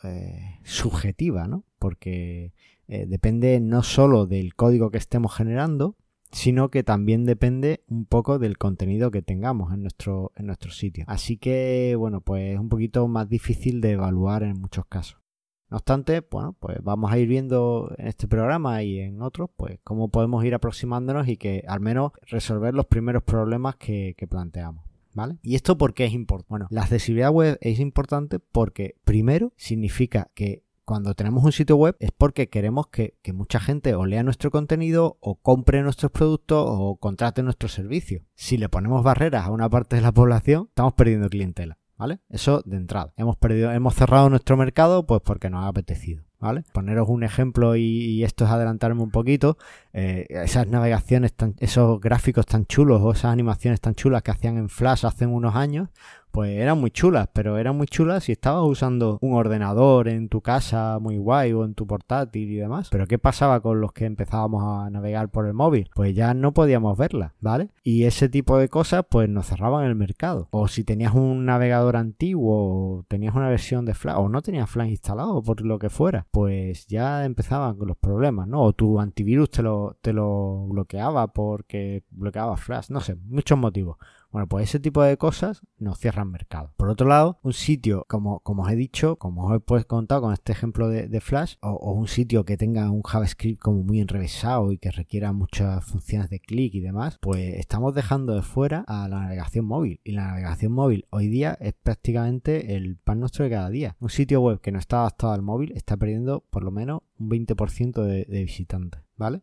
subjetiva, 0.64 1.48
¿no? 1.48 1.64
Porque 1.78 2.52
depende 2.86 3.58
no 3.60 3.82
solo 3.82 4.26
del 4.26 4.54
código 4.54 4.90
que 4.90 4.98
estemos 4.98 5.34
generando, 5.34 5.96
sino 6.30 6.68
que 6.68 6.82
también 6.82 7.24
depende 7.24 7.84
un 7.88 8.04
poco 8.04 8.38
del 8.38 8.58
contenido 8.58 9.10
que 9.10 9.22
tengamos 9.22 9.72
en 9.72 9.82
nuestro, 9.82 10.32
en 10.36 10.46
nuestro 10.46 10.72
sitio. 10.72 11.04
Así 11.06 11.38
que, 11.38 11.94
bueno, 11.96 12.20
pues 12.20 12.54
es 12.54 12.60
un 12.60 12.68
poquito 12.68 13.06
más 13.08 13.28
difícil 13.28 13.80
de 13.80 13.92
evaluar 13.92 14.42
en 14.42 14.60
muchos 14.60 14.84
casos. 14.86 15.18
No 15.70 15.78
obstante, 15.78 16.20
bueno, 16.30 16.54
pues 16.58 16.76
vamos 16.82 17.10
a 17.10 17.18
ir 17.18 17.28
viendo 17.28 17.94
en 17.96 18.08
este 18.08 18.28
programa 18.28 18.82
y 18.82 18.98
en 18.98 19.22
otros, 19.22 19.48
pues 19.56 19.78
cómo 19.84 20.08
podemos 20.08 20.44
ir 20.44 20.54
aproximándonos 20.54 21.28
y 21.28 21.36
que 21.36 21.64
al 21.66 21.80
menos 21.80 22.12
resolver 22.26 22.74
los 22.74 22.86
primeros 22.86 23.22
problemas 23.22 23.76
que 23.76 24.14
planteamos. 24.28 24.84
¿Vale? 25.14 25.38
¿Y 25.42 25.54
esto 25.54 25.78
por 25.78 25.94
qué 25.94 26.04
es 26.04 26.12
importante? 26.12 26.48
Bueno, 26.50 26.66
la 26.70 26.82
accesibilidad 26.82 27.30
web 27.30 27.56
es 27.60 27.78
importante 27.80 28.40
porque 28.40 28.96
primero 29.04 29.52
significa 29.56 30.30
que 30.34 30.64
cuando 30.84 31.14
tenemos 31.14 31.44
un 31.44 31.52
sitio 31.52 31.76
web 31.76 31.96
es 31.98 32.10
porque 32.12 32.48
queremos 32.48 32.88
que, 32.88 33.14
mucha 33.32 33.58
gente 33.58 33.94
o 33.94 34.06
lea 34.06 34.22
nuestro 34.22 34.50
contenido 34.50 35.16
o 35.20 35.36
compre 35.36 35.82
nuestros 35.82 36.12
productos 36.12 36.64
o 36.68 36.96
contrate 36.96 37.42
nuestro 37.42 37.68
servicio. 37.68 38.22
Si 38.34 38.56
le 38.56 38.68
ponemos 38.68 39.02
barreras 39.02 39.46
a 39.46 39.50
una 39.50 39.68
parte 39.68 39.96
de 39.96 40.02
la 40.02 40.12
población, 40.12 40.66
estamos 40.68 40.92
perdiendo 40.94 41.28
clientela. 41.28 41.78
¿Vale? 41.96 42.18
Eso 42.28 42.60
de 42.66 42.76
entrada. 42.76 43.14
Hemos 43.16 43.36
perdido, 43.36 43.70
hemos 43.70 43.94
cerrado 43.94 44.28
nuestro 44.28 44.56
mercado 44.56 45.06
pues 45.06 45.20
porque 45.24 45.48
nos 45.48 45.64
ha 45.64 45.68
apetecido. 45.68 46.24
Poneros 46.72 47.08
un 47.08 47.24
ejemplo 47.24 47.76
y, 47.76 48.22
esto 48.24 48.44
es 48.44 48.50
adelantarme 48.50 49.02
un 49.02 49.10
poquito. 49.10 49.56
Eh, 49.92 50.26
esas 50.28 50.66
navegaciones, 50.68 51.32
tan, 51.32 51.54
esos 51.58 52.00
gráficos 52.00 52.46
tan 52.46 52.66
chulos 52.66 53.00
o 53.02 53.12
esas 53.12 53.32
animaciones 53.32 53.80
tan 53.80 53.94
chulas 53.94 54.22
que 54.22 54.30
hacían 54.30 54.58
en 54.58 54.68
Flash 54.68 55.06
hace 55.06 55.26
unos 55.26 55.54
años, 55.54 55.88
pues 56.34 56.50
eran 56.50 56.80
muy 56.80 56.90
chulas, 56.90 57.28
pero 57.32 57.58
eran 57.58 57.76
muy 57.76 57.86
chulas 57.86 58.24
si 58.24 58.32
estabas 58.32 58.64
usando 58.64 59.18
un 59.20 59.34
ordenador 59.34 60.08
en 60.08 60.28
tu 60.28 60.40
casa 60.40 60.98
muy 61.00 61.16
guay 61.16 61.52
o 61.52 61.64
en 61.64 61.74
tu 61.74 61.86
portátil 61.86 62.50
y 62.50 62.56
demás. 62.56 62.88
Pero 62.90 63.06
¿qué 63.06 63.20
pasaba 63.20 63.60
con 63.60 63.80
los 63.80 63.92
que 63.92 64.04
empezábamos 64.04 64.64
a 64.64 64.90
navegar 64.90 65.28
por 65.28 65.46
el 65.46 65.54
móvil? 65.54 65.88
Pues 65.94 66.12
ya 66.12 66.34
no 66.34 66.52
podíamos 66.52 66.98
verlas, 66.98 67.34
¿vale? 67.40 67.70
Y 67.84 68.02
ese 68.02 68.28
tipo 68.28 68.58
de 68.58 68.68
cosas 68.68 69.04
pues 69.08 69.28
nos 69.28 69.46
cerraban 69.46 69.84
el 69.84 69.94
mercado. 69.94 70.48
O 70.50 70.66
si 70.66 70.82
tenías 70.82 71.14
un 71.14 71.46
navegador 71.46 71.96
antiguo, 71.96 72.98
o 72.98 73.04
tenías 73.06 73.36
una 73.36 73.48
versión 73.48 73.84
de 73.84 73.94
Flash 73.94 74.16
o 74.18 74.28
no 74.28 74.42
tenías 74.42 74.68
Flash 74.68 74.90
instalado 74.90 75.40
por 75.40 75.60
lo 75.60 75.78
que 75.78 75.88
fuera, 75.88 76.26
pues 76.32 76.88
ya 76.88 77.24
empezaban 77.24 77.76
los 77.78 77.96
problemas, 77.96 78.48
¿no? 78.48 78.60
O 78.60 78.72
tu 78.72 78.98
antivirus 78.98 79.52
te 79.52 79.62
lo, 79.62 79.98
te 80.00 80.12
lo 80.12 80.66
bloqueaba 80.66 81.28
porque 81.28 82.02
bloqueaba 82.10 82.56
Flash, 82.56 82.90
no 82.90 82.98
sé, 82.98 83.14
muchos 83.14 83.56
motivos. 83.56 83.98
Bueno, 84.34 84.48
pues 84.48 84.68
ese 84.68 84.80
tipo 84.80 85.00
de 85.00 85.16
cosas 85.16 85.62
nos 85.78 85.96
cierran 85.96 86.28
mercado. 86.28 86.72
Por 86.76 86.88
otro 86.88 87.06
lado, 87.06 87.38
un 87.44 87.52
sitio, 87.52 88.04
como, 88.08 88.40
como 88.40 88.64
os 88.64 88.72
he 88.72 88.74
dicho, 88.74 89.14
como 89.14 89.46
os 89.46 89.54
he 89.54 89.60
pues 89.60 89.84
contado 89.84 90.22
con 90.22 90.32
este 90.32 90.50
ejemplo 90.50 90.88
de, 90.88 91.20
Flash, 91.20 91.54
o, 91.60 91.92
un 91.92 92.08
sitio 92.08 92.44
que 92.44 92.56
tenga 92.56 92.90
un 92.90 93.04
JavaScript 93.04 93.60
como 93.60 93.84
muy 93.84 94.00
enrevesado 94.00 94.72
y 94.72 94.78
que 94.78 94.90
requiera 94.90 95.32
muchas 95.32 95.84
funciones 95.84 96.30
de 96.30 96.40
clic 96.40 96.74
y 96.74 96.80
demás, 96.80 97.16
pues 97.20 97.54
estamos 97.60 97.94
dejando 97.94 98.34
de 98.34 98.42
fuera 98.42 98.84
a 98.88 99.06
la 99.08 99.20
navegación 99.20 99.66
móvil. 99.66 100.00
Y 100.02 100.10
la 100.10 100.26
navegación 100.26 100.72
móvil 100.72 101.06
hoy 101.10 101.28
día 101.28 101.56
es 101.60 101.74
prácticamente 101.74 102.74
el 102.74 102.96
pan 102.96 103.20
nuestro 103.20 103.44
de 103.44 103.52
cada 103.52 103.70
día. 103.70 103.94
Un 104.00 104.10
sitio 104.10 104.40
web 104.40 104.60
que 104.60 104.72
no 104.72 104.80
está 104.80 105.02
adaptado 105.02 105.32
al 105.32 105.42
móvil 105.42 105.70
está 105.76 105.96
perdiendo 105.96 106.40
por 106.50 106.64
lo 106.64 106.72
menos 106.72 107.02
un 107.20 107.30
20% 107.30 108.02
de, 108.02 108.24
de 108.24 108.42
visitantes, 108.42 109.00
¿vale? 109.16 109.42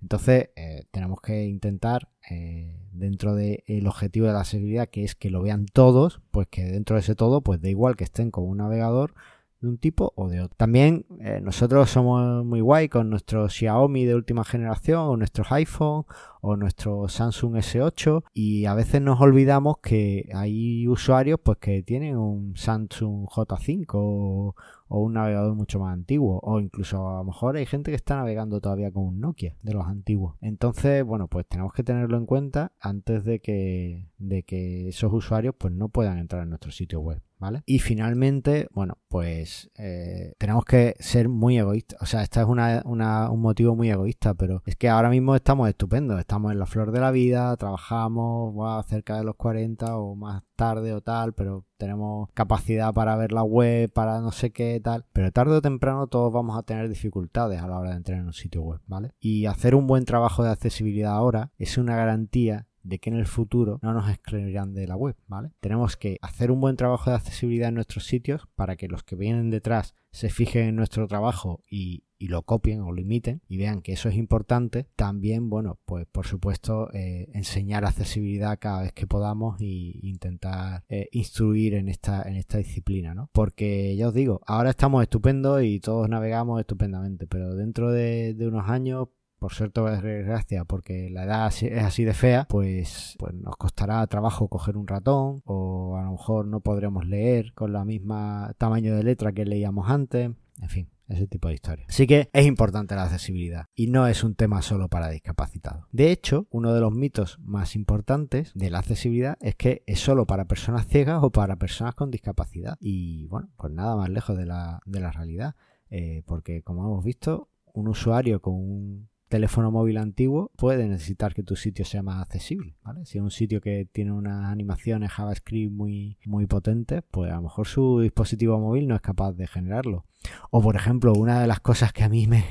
Entonces, 0.00 0.50
eh, 0.56 0.84
tenemos 0.90 1.20
que 1.20 1.44
intentar, 1.46 2.08
eh, 2.30 2.76
dentro 2.92 3.34
del 3.34 3.86
objetivo 3.86 4.26
de 4.26 4.32
la 4.32 4.44
seguridad, 4.44 4.88
que 4.88 5.04
es 5.04 5.14
que 5.14 5.30
lo 5.30 5.42
vean 5.42 5.66
todos, 5.66 6.20
pues 6.30 6.48
que 6.48 6.64
dentro 6.64 6.96
de 6.96 7.00
ese 7.00 7.14
todo, 7.14 7.40
pues 7.42 7.60
da 7.60 7.68
igual 7.68 7.96
que 7.96 8.04
estén 8.04 8.30
con 8.30 8.44
un 8.44 8.58
navegador 8.58 9.14
de 9.62 9.68
un 9.68 9.78
tipo 9.78 10.12
o 10.16 10.28
de 10.28 10.40
otro. 10.40 10.56
También 10.56 11.06
eh, 11.20 11.40
nosotros 11.40 11.88
somos 11.88 12.44
muy 12.44 12.60
guay 12.60 12.88
con 12.88 13.08
nuestro 13.08 13.48
Xiaomi 13.48 14.04
de 14.04 14.16
última 14.16 14.44
generación 14.44 14.98
o 15.00 15.16
nuestros 15.16 15.50
iPhone 15.52 16.04
o 16.40 16.56
nuestro 16.56 17.08
Samsung 17.08 17.54
S8 17.54 18.24
y 18.34 18.66
a 18.66 18.74
veces 18.74 19.00
nos 19.00 19.20
olvidamos 19.20 19.78
que 19.78 20.28
hay 20.34 20.88
usuarios 20.88 21.38
pues 21.42 21.58
que 21.58 21.82
tienen 21.84 22.18
un 22.18 22.56
Samsung 22.56 23.26
J5 23.26 23.86
o, 23.92 24.56
o 24.94 25.00
un 25.00 25.14
navegador 25.14 25.54
mucho 25.54 25.80
más 25.80 25.94
antiguo 25.94 26.38
o 26.42 26.60
incluso 26.60 27.08
a 27.08 27.16
lo 27.16 27.24
mejor 27.24 27.56
hay 27.56 27.64
gente 27.64 27.90
que 27.90 27.96
está 27.96 28.16
navegando 28.16 28.60
todavía 28.60 28.92
con 28.92 29.04
un 29.04 29.20
Nokia 29.20 29.56
de 29.62 29.72
los 29.72 29.86
antiguos. 29.86 30.36
Entonces, 30.42 31.02
bueno, 31.02 31.28
pues 31.28 31.46
tenemos 31.48 31.72
que 31.72 31.82
tenerlo 31.82 32.18
en 32.18 32.26
cuenta 32.26 32.72
antes 32.78 33.24
de 33.24 33.40
que, 33.40 34.10
de 34.18 34.42
que 34.42 34.88
esos 34.88 35.10
usuarios 35.10 35.54
pues 35.56 35.72
no 35.72 35.88
puedan 35.88 36.18
entrar 36.18 36.42
en 36.42 36.50
nuestro 36.50 36.70
sitio 36.72 37.00
web. 37.00 37.22
¿Vale? 37.38 37.64
Y 37.66 37.80
finalmente, 37.80 38.68
bueno, 38.72 38.98
pues 39.08 39.68
eh, 39.76 40.32
tenemos 40.38 40.64
que 40.64 40.94
ser 41.00 41.28
muy 41.28 41.58
egoístas. 41.58 42.00
O 42.00 42.06
sea, 42.06 42.22
este 42.22 42.38
es 42.38 42.46
una, 42.46 42.82
un 42.84 43.40
motivo 43.40 43.74
muy 43.74 43.90
egoísta, 43.90 44.34
pero 44.34 44.62
es 44.64 44.76
que 44.76 44.88
ahora 44.88 45.10
mismo 45.10 45.34
estamos 45.34 45.68
estupendos. 45.68 46.20
Estamos 46.20 46.52
en 46.52 46.60
la 46.60 46.66
flor 46.66 46.92
de 46.92 47.00
la 47.00 47.10
vida, 47.10 47.56
trabajamos 47.56 48.86
cerca 48.86 49.16
de 49.16 49.24
los 49.24 49.34
40 49.34 49.96
o 49.96 50.14
más 50.14 50.44
tarde 50.54 50.92
o 50.92 51.00
tal, 51.00 51.32
pero 51.32 51.64
tenemos 51.82 52.28
capacidad 52.32 52.94
para 52.94 53.16
ver 53.16 53.32
la 53.32 53.42
web, 53.42 53.90
para 53.92 54.20
no 54.20 54.30
sé 54.30 54.52
qué 54.52 54.78
tal, 54.78 55.04
pero 55.12 55.32
tarde 55.32 55.56
o 55.56 55.60
temprano 55.60 56.06
todos 56.06 56.32
vamos 56.32 56.56
a 56.56 56.62
tener 56.62 56.88
dificultades 56.88 57.60
a 57.60 57.66
la 57.66 57.76
hora 57.76 57.90
de 57.90 57.96
entrar 57.96 58.20
en 58.20 58.26
un 58.26 58.32
sitio 58.32 58.62
web, 58.62 58.80
¿vale? 58.86 59.14
Y 59.18 59.46
hacer 59.46 59.74
un 59.74 59.88
buen 59.88 60.04
trabajo 60.04 60.44
de 60.44 60.50
accesibilidad 60.50 61.12
ahora 61.12 61.50
es 61.58 61.78
una 61.78 61.96
garantía 61.96 62.68
de 62.84 63.00
que 63.00 63.10
en 63.10 63.16
el 63.16 63.26
futuro 63.26 63.80
no 63.82 63.92
nos 63.92 64.08
excluirán 64.08 64.74
de 64.74 64.86
la 64.86 64.94
web, 64.94 65.16
¿vale? 65.26 65.50
Tenemos 65.58 65.96
que 65.96 66.18
hacer 66.22 66.52
un 66.52 66.60
buen 66.60 66.76
trabajo 66.76 67.10
de 67.10 67.16
accesibilidad 67.16 67.70
en 67.70 67.74
nuestros 67.74 68.06
sitios 68.06 68.48
para 68.54 68.76
que 68.76 68.86
los 68.86 69.02
que 69.02 69.16
vienen 69.16 69.50
detrás 69.50 69.96
se 70.12 70.30
fijen 70.30 70.68
en 70.68 70.76
nuestro 70.76 71.08
trabajo 71.08 71.64
y, 71.68 72.04
y 72.22 72.28
lo 72.28 72.42
copien 72.42 72.82
o 72.82 72.92
lo 72.92 73.00
imiten 73.00 73.42
y 73.48 73.56
vean 73.56 73.82
que 73.82 73.94
eso 73.94 74.08
es 74.08 74.14
importante, 74.14 74.86
también, 74.94 75.50
bueno, 75.50 75.80
pues 75.84 76.06
por 76.06 76.24
supuesto 76.24 76.88
eh, 76.94 77.28
enseñar 77.34 77.84
accesibilidad 77.84 78.60
cada 78.60 78.82
vez 78.82 78.92
que 78.92 79.08
podamos 79.08 79.60
e 79.60 79.98
intentar 80.02 80.84
eh, 80.88 81.08
instruir 81.10 81.74
en 81.74 81.88
esta, 81.88 82.22
en 82.22 82.36
esta 82.36 82.58
disciplina, 82.58 83.12
¿no? 83.12 83.28
Porque 83.32 83.96
ya 83.96 84.06
os 84.06 84.14
digo, 84.14 84.40
ahora 84.46 84.70
estamos 84.70 85.02
estupendos 85.02 85.64
y 85.64 85.80
todos 85.80 86.08
navegamos 86.08 86.60
estupendamente, 86.60 87.26
pero 87.26 87.56
dentro 87.56 87.90
de, 87.90 88.36
unos 88.38 88.70
años 88.70 89.08
por 89.40 89.52
suerte 89.52 89.80
o 89.80 89.90
desgracia, 89.90 90.64
porque 90.64 91.10
la 91.10 91.24
edad 91.24 91.52
es 91.60 91.82
así 91.82 92.04
de 92.04 92.14
fea, 92.14 92.46
pues, 92.48 93.16
pues 93.18 93.34
nos 93.34 93.56
costará 93.56 94.06
trabajo 94.06 94.46
coger 94.46 94.76
un 94.76 94.86
ratón 94.86 95.42
o 95.44 95.96
a 95.96 96.04
lo 96.04 96.12
mejor 96.12 96.46
no 96.46 96.60
podremos 96.60 97.04
leer 97.04 97.52
con 97.54 97.72
la 97.72 97.84
misma 97.84 98.54
tamaño 98.58 98.94
de 98.94 99.02
letra 99.02 99.32
que 99.32 99.44
leíamos 99.44 99.90
antes. 99.90 100.30
En 100.60 100.68
fin, 100.68 100.91
ese 101.08 101.26
tipo 101.26 101.48
de 101.48 101.54
historias. 101.54 101.88
Así 101.88 102.06
que 102.06 102.28
es 102.32 102.46
importante 102.46 102.94
la 102.94 103.04
accesibilidad 103.04 103.66
y 103.74 103.88
no 103.88 104.06
es 104.06 104.24
un 104.24 104.34
tema 104.34 104.62
solo 104.62 104.88
para 104.88 105.08
discapacitados. 105.10 105.84
De 105.92 106.10
hecho, 106.10 106.46
uno 106.50 106.72
de 106.72 106.80
los 106.80 106.92
mitos 106.92 107.38
más 107.40 107.76
importantes 107.76 108.52
de 108.54 108.70
la 108.70 108.78
accesibilidad 108.78 109.36
es 109.40 109.54
que 109.54 109.82
es 109.86 110.00
solo 110.00 110.26
para 110.26 110.46
personas 110.46 110.86
ciegas 110.86 111.22
o 111.22 111.30
para 111.30 111.56
personas 111.56 111.94
con 111.94 112.10
discapacidad. 112.10 112.76
Y 112.80 113.26
bueno, 113.26 113.50
pues 113.56 113.72
nada 113.72 113.96
más 113.96 114.08
lejos 114.08 114.36
de 114.36 114.46
la, 114.46 114.80
de 114.86 115.00
la 115.00 115.10
realidad. 115.10 115.54
Eh, 115.90 116.22
porque 116.26 116.62
como 116.62 116.84
hemos 116.84 117.04
visto, 117.04 117.50
un 117.74 117.88
usuario 117.88 118.40
con 118.40 118.54
un 118.54 119.08
teléfono 119.32 119.70
móvil 119.70 119.96
antiguo 119.96 120.50
puede 120.56 120.86
necesitar 120.86 121.32
que 121.32 121.42
tu 121.42 121.56
sitio 121.56 121.86
sea 121.86 122.02
más 122.02 122.20
accesible, 122.20 122.76
¿vale? 122.82 123.06
Si 123.06 123.16
es 123.16 123.24
un 123.24 123.30
sitio 123.30 123.62
que 123.62 123.88
tiene 123.90 124.12
unas 124.12 124.52
animaciones 124.52 125.10
JavaScript 125.10 125.72
muy, 125.72 126.18
muy 126.26 126.46
potentes, 126.46 127.02
pues 127.10 127.32
a 127.32 127.36
lo 127.36 127.42
mejor 127.44 127.66
su 127.66 128.00
dispositivo 128.00 128.60
móvil 128.60 128.86
no 128.88 128.94
es 128.94 129.00
capaz 129.00 129.32
de 129.32 129.46
generarlo. 129.46 130.04
O 130.50 130.60
por 130.60 130.76
ejemplo, 130.76 131.12
una 131.12 131.40
de 131.40 131.46
las 131.46 131.60
cosas 131.60 131.92
que 131.92 132.04
a 132.04 132.08
mí 132.08 132.26
me, 132.26 132.44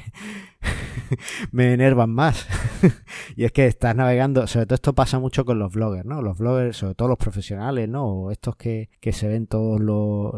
me 1.52 1.74
enervan 1.74 2.10
más. 2.12 2.48
y 3.36 3.44
es 3.44 3.52
que 3.52 3.68
estás 3.68 3.96
navegando, 3.96 4.48
sobre 4.48 4.66
todo 4.66 4.76
esto 4.76 4.94
pasa 4.94 5.20
mucho 5.20 5.46
con 5.46 5.60
los 5.60 5.74
bloggers, 5.74 6.06
¿no? 6.06 6.22
Los 6.22 6.38
bloggers, 6.38 6.78
sobre 6.78 6.96
todo 6.96 7.10
los 7.10 7.18
profesionales, 7.18 7.90
¿no? 7.90 8.06
O 8.06 8.32
estos 8.32 8.56
que, 8.56 8.90
que 9.00 9.14
se 9.14 9.28
ven 9.28 9.48
todos 9.48 9.82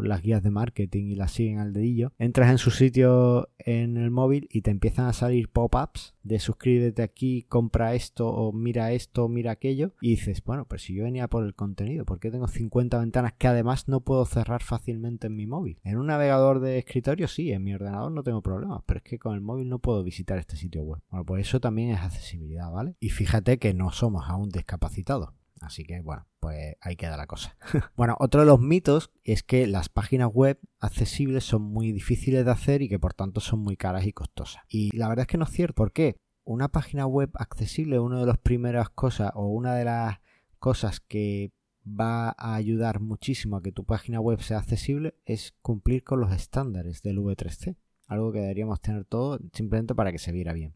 las 0.04 0.22
guías 0.22 0.42
de 0.42 0.50
marketing 0.50 1.06
y 1.06 1.14
las 1.14 1.32
siguen 1.32 1.58
al 1.58 1.72
dedillo. 1.72 2.12
Entras 2.18 2.50
en 2.50 2.58
su 2.58 2.70
sitio 2.70 3.50
en 3.58 3.96
el 3.96 4.10
móvil 4.10 4.48
y 4.50 4.62
te 4.62 4.70
empiezan 4.70 5.06
a 5.06 5.12
salir 5.12 5.48
pop-ups 5.48 6.14
de 6.22 6.38
suscríbete 6.38 7.02
aquí, 7.02 7.44
compra 7.48 7.94
esto, 7.94 8.28
o 8.28 8.52
mira 8.52 8.92
esto, 8.92 9.28
mira 9.28 9.52
aquello. 9.52 9.92
Y 10.00 10.10
dices, 10.10 10.42
bueno, 10.42 10.66
pero 10.66 10.78
si 10.78 10.94
yo 10.94 11.04
venía 11.04 11.28
por 11.28 11.44
el 11.44 11.54
contenido, 11.54 12.04
¿por 12.04 12.18
qué 12.18 12.30
tengo 12.30 12.48
50 12.48 12.98
ventanas 12.98 13.34
que 13.34 13.46
además 13.46 13.88
no 13.88 14.00
puedo 14.00 14.24
cerrar 14.24 14.62
fácilmente 14.62 15.26
en 15.26 15.36
mi 15.36 15.46
móvil? 15.46 15.78
En 15.84 15.98
un 15.98 16.06
navegador 16.06 16.60
de 16.60 16.78
escritorio 16.78 17.23
sí, 17.28 17.52
en 17.52 17.62
mi 17.62 17.74
ordenador 17.74 18.12
no 18.12 18.22
tengo 18.22 18.42
problemas, 18.42 18.82
pero 18.86 18.98
es 18.98 19.04
que 19.04 19.18
con 19.18 19.34
el 19.34 19.40
móvil 19.40 19.68
no 19.68 19.78
puedo 19.78 20.02
visitar 20.02 20.38
este 20.38 20.56
sitio 20.56 20.82
web. 20.82 21.00
Bueno, 21.10 21.24
pues 21.24 21.46
eso 21.48 21.60
también 21.60 21.90
es 21.90 22.00
accesibilidad, 22.00 22.70
¿vale? 22.70 22.96
Y 23.00 23.10
fíjate 23.10 23.58
que 23.58 23.74
no 23.74 23.90
somos 23.90 24.24
aún 24.28 24.48
discapacitados. 24.50 25.30
Así 25.60 25.84
que 25.84 26.00
bueno, 26.00 26.26
pues 26.40 26.76
ahí 26.80 26.96
queda 26.96 27.16
la 27.16 27.26
cosa. 27.26 27.56
bueno, 27.96 28.16
otro 28.18 28.40
de 28.40 28.46
los 28.46 28.60
mitos 28.60 29.10
es 29.22 29.42
que 29.42 29.66
las 29.66 29.88
páginas 29.88 30.30
web 30.32 30.58
accesibles 30.78 31.44
son 31.44 31.62
muy 31.62 31.92
difíciles 31.92 32.44
de 32.44 32.50
hacer 32.50 32.82
y 32.82 32.88
que 32.88 32.98
por 32.98 33.14
tanto 33.14 33.40
son 33.40 33.60
muy 33.60 33.76
caras 33.76 34.06
y 34.06 34.12
costosas. 34.12 34.62
Y 34.68 34.94
la 34.96 35.08
verdad 35.08 35.22
es 35.22 35.28
que 35.28 35.38
no 35.38 35.44
es 35.44 35.50
cierto. 35.50 35.74
¿Por 35.74 35.92
qué? 35.92 36.16
Una 36.44 36.68
página 36.68 37.06
web 37.06 37.30
accesible, 37.34 37.98
una 37.98 38.20
de 38.20 38.26
las 38.26 38.38
primeras 38.38 38.90
cosas 38.90 39.32
o 39.34 39.46
una 39.48 39.74
de 39.74 39.84
las 39.84 40.20
cosas 40.58 41.00
que 41.00 41.52
va 41.86 42.34
a 42.38 42.54
ayudar 42.54 43.00
muchísimo 43.00 43.56
a 43.56 43.62
que 43.62 43.72
tu 43.72 43.84
página 43.84 44.20
web 44.20 44.40
sea 44.40 44.58
accesible 44.58 45.14
es 45.24 45.54
cumplir 45.62 46.02
con 46.04 46.20
los 46.20 46.32
estándares 46.32 47.02
del 47.02 47.18
V3C. 47.18 47.76
Algo 48.06 48.32
que 48.32 48.40
deberíamos 48.40 48.80
tener 48.80 49.04
todo 49.04 49.38
simplemente 49.52 49.94
para 49.94 50.12
que 50.12 50.18
se 50.18 50.32
viera 50.32 50.52
bien. 50.52 50.74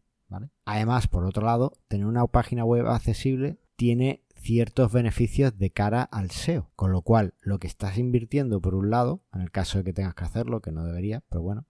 Además, 0.65 1.07
por 1.07 1.25
otro 1.25 1.43
lado, 1.43 1.73
tener 1.87 2.05
una 2.05 2.25
página 2.27 2.63
web 2.63 2.87
accesible 2.87 3.57
tiene 3.75 4.23
ciertos 4.35 4.91
beneficios 4.91 5.57
de 5.57 5.71
cara 5.71 6.03
al 6.03 6.29
SEO. 6.29 6.69
Con 6.75 6.91
lo 6.91 7.01
cual, 7.01 7.33
lo 7.41 7.59
que 7.59 7.67
estás 7.67 7.97
invirtiendo 7.97 8.61
por 8.61 8.75
un 8.75 8.89
lado, 8.89 9.23
en 9.33 9.41
el 9.41 9.51
caso 9.51 9.79
de 9.79 9.83
que 9.83 9.93
tengas 9.93 10.13
que 10.13 10.25
hacerlo, 10.25 10.61
que 10.61 10.71
no 10.71 10.83
debería, 10.83 11.23
pero 11.29 11.41
bueno, 11.41 11.65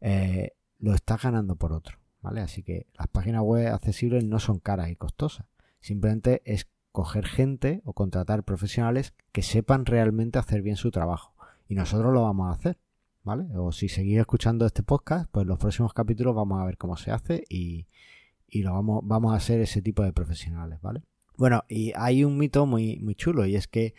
eh, 0.00 0.52
lo 0.78 0.94
estás 0.94 1.22
ganando 1.22 1.56
por 1.56 1.72
otro. 1.72 1.98
¿vale? 2.20 2.40
Así 2.40 2.62
que 2.62 2.86
las 2.98 3.06
páginas 3.08 3.42
web 3.42 3.72
accesibles 3.72 4.24
no 4.24 4.38
son 4.40 4.58
caras 4.58 4.90
y 4.90 4.96
costosas. 4.96 5.46
Simplemente 5.80 6.42
es 6.44 6.68
coger 6.96 7.26
gente 7.26 7.82
o 7.84 7.92
contratar 7.92 8.42
profesionales 8.42 9.12
que 9.32 9.42
sepan 9.42 9.84
realmente 9.84 10.38
hacer 10.38 10.62
bien 10.62 10.76
su 10.76 10.90
trabajo. 10.90 11.34
Y 11.68 11.74
nosotros 11.74 12.10
lo 12.10 12.22
vamos 12.22 12.48
a 12.48 12.52
hacer, 12.52 12.78
¿vale? 13.22 13.44
O 13.54 13.70
si 13.70 13.90
seguís 13.90 14.18
escuchando 14.18 14.64
este 14.64 14.82
podcast, 14.82 15.28
pues 15.30 15.46
los 15.46 15.58
próximos 15.58 15.92
capítulos 15.92 16.34
vamos 16.34 16.58
a 16.58 16.64
ver 16.64 16.78
cómo 16.78 16.96
se 16.96 17.10
hace 17.10 17.44
y, 17.50 17.86
lo 18.62 18.72
vamos, 18.72 19.02
vamos 19.04 19.34
a 19.34 19.40
ser 19.40 19.60
ese 19.60 19.82
tipo 19.82 20.04
de 20.04 20.14
profesionales, 20.14 20.80
¿vale? 20.80 21.02
Bueno, 21.36 21.64
y 21.68 21.92
hay 21.96 22.24
un 22.24 22.38
mito 22.38 22.64
muy, 22.64 22.98
muy 23.00 23.14
chulo 23.14 23.44
y 23.44 23.56
es 23.56 23.68
que 23.68 23.92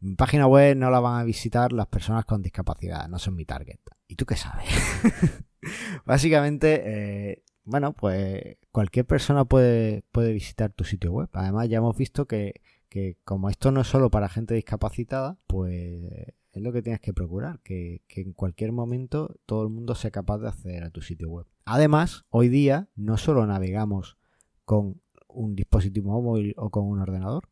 mi 0.00 0.14
página 0.14 0.46
web 0.46 0.76
no 0.76 0.90
la 0.90 1.00
van 1.00 1.20
a 1.20 1.24
visitar 1.24 1.72
las 1.72 1.86
personas 1.86 2.26
con 2.26 2.42
discapacidad, 2.42 3.08
no 3.08 3.18
son 3.18 3.34
mi 3.34 3.46
target. 3.46 3.80
¿Y 4.08 4.16
tú 4.16 4.26
qué 4.26 4.36
sabes? 4.36 4.68
Básicamente, 6.04 6.82
eh, 6.84 7.44
bueno, 7.64 7.92
pues 7.92 8.56
cualquier 8.70 9.06
persona 9.06 9.44
puede, 9.44 10.02
puede 10.12 10.32
visitar 10.32 10.72
tu 10.72 10.84
sitio 10.84 11.12
web. 11.12 11.28
Además, 11.32 11.68
ya 11.68 11.78
hemos 11.78 11.96
visto 11.96 12.26
que, 12.26 12.60
que 12.88 13.16
como 13.24 13.48
esto 13.48 13.70
no 13.70 13.80
es 13.80 13.86
solo 13.86 14.10
para 14.10 14.28
gente 14.28 14.54
discapacitada, 14.54 15.38
pues 15.46 16.32
es 16.52 16.62
lo 16.62 16.72
que 16.72 16.82
tienes 16.82 17.00
que 17.00 17.14
procurar, 17.14 17.60
que, 17.60 18.02
que, 18.08 18.20
en 18.20 18.32
cualquier 18.32 18.72
momento 18.72 19.36
todo 19.46 19.62
el 19.62 19.70
mundo 19.70 19.94
sea 19.94 20.10
capaz 20.10 20.38
de 20.38 20.48
acceder 20.48 20.84
a 20.84 20.90
tu 20.90 21.00
sitio 21.00 21.30
web. 21.30 21.46
Además, 21.64 22.24
hoy 22.28 22.48
día 22.48 22.88
no 22.94 23.16
solo 23.16 23.46
navegamos 23.46 24.18
con 24.64 25.00
un 25.28 25.54
dispositivo 25.54 26.20
móvil 26.20 26.54
o 26.56 26.70
con 26.70 26.84
un 26.84 27.00
ordenador. 27.00 27.48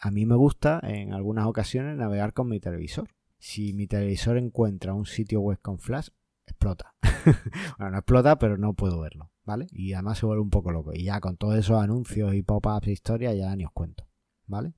A 0.00 0.10
mí 0.10 0.26
me 0.26 0.36
gusta 0.36 0.80
en 0.82 1.12
algunas 1.12 1.46
ocasiones 1.46 1.96
navegar 1.96 2.32
con 2.32 2.48
mi 2.48 2.60
televisor. 2.60 3.08
Si 3.38 3.72
mi 3.74 3.86
televisor 3.86 4.38
encuentra 4.38 4.94
un 4.94 5.06
sitio 5.06 5.40
web 5.40 5.58
con 5.60 5.78
flash, 5.78 6.08
explota. 6.50 6.94
bueno, 7.78 7.92
no 7.92 7.98
explota, 7.98 8.38
pero 8.38 8.56
no 8.58 8.74
puedo 8.74 9.00
verlo. 9.00 9.30
¿vale? 9.48 9.66
Y 9.72 9.94
además 9.94 10.18
se 10.18 10.26
vuelve 10.26 10.42
un 10.42 10.50
poco 10.50 10.70
loco. 10.70 10.92
Y 10.92 11.04
ya 11.04 11.20
con 11.20 11.38
todos 11.38 11.56
esos 11.56 11.82
anuncios 11.82 12.34
y 12.34 12.42
pop-ups 12.42 12.86
e 12.86 12.92
historia 12.92 13.32
ya 13.32 13.56
ni 13.56 13.64
os 13.64 13.72
cuento, 13.72 14.06
¿vale? 14.46 14.74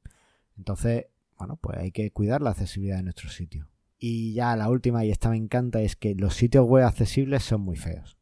Entonces, 0.56 1.06
bueno, 1.36 1.58
pues 1.60 1.76
hay 1.78 1.90
que 1.90 2.12
cuidar 2.12 2.40
la 2.40 2.50
accesibilidad 2.50 2.98
de 2.98 3.02
nuestro 3.02 3.28
sitio. 3.30 3.66
Y 3.98 4.32
ya 4.32 4.54
la 4.54 4.68
última, 4.68 5.04
y 5.04 5.10
esta 5.10 5.28
me 5.28 5.36
encanta, 5.36 5.82
es 5.82 5.96
que 5.96 6.14
los 6.14 6.34
sitios 6.34 6.66
web 6.66 6.84
accesibles 6.84 7.42
son 7.42 7.62
muy 7.62 7.76
feos. 7.76 8.16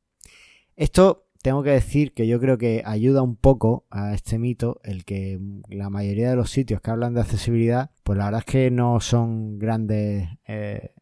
Esto 0.74 1.28
tengo 1.42 1.62
que 1.62 1.70
decir 1.70 2.14
que 2.14 2.26
yo 2.26 2.40
creo 2.40 2.56
que 2.56 2.82
ayuda 2.84 3.20
un 3.20 3.36
poco 3.36 3.86
a 3.90 4.14
este 4.14 4.38
mito 4.38 4.80
el 4.84 5.04
que 5.04 5.38
la 5.68 5.90
mayoría 5.90 6.30
de 6.30 6.36
los 6.36 6.50
sitios 6.50 6.80
que 6.80 6.90
hablan 6.90 7.12
de 7.12 7.20
accesibilidad, 7.20 7.90
pues 8.04 8.18
la 8.18 8.24
verdad 8.24 8.42
es 8.46 8.52
que 8.52 8.70
no 8.70 9.00
son 9.00 9.58
grandes 9.58 10.28
eh, 10.46 10.94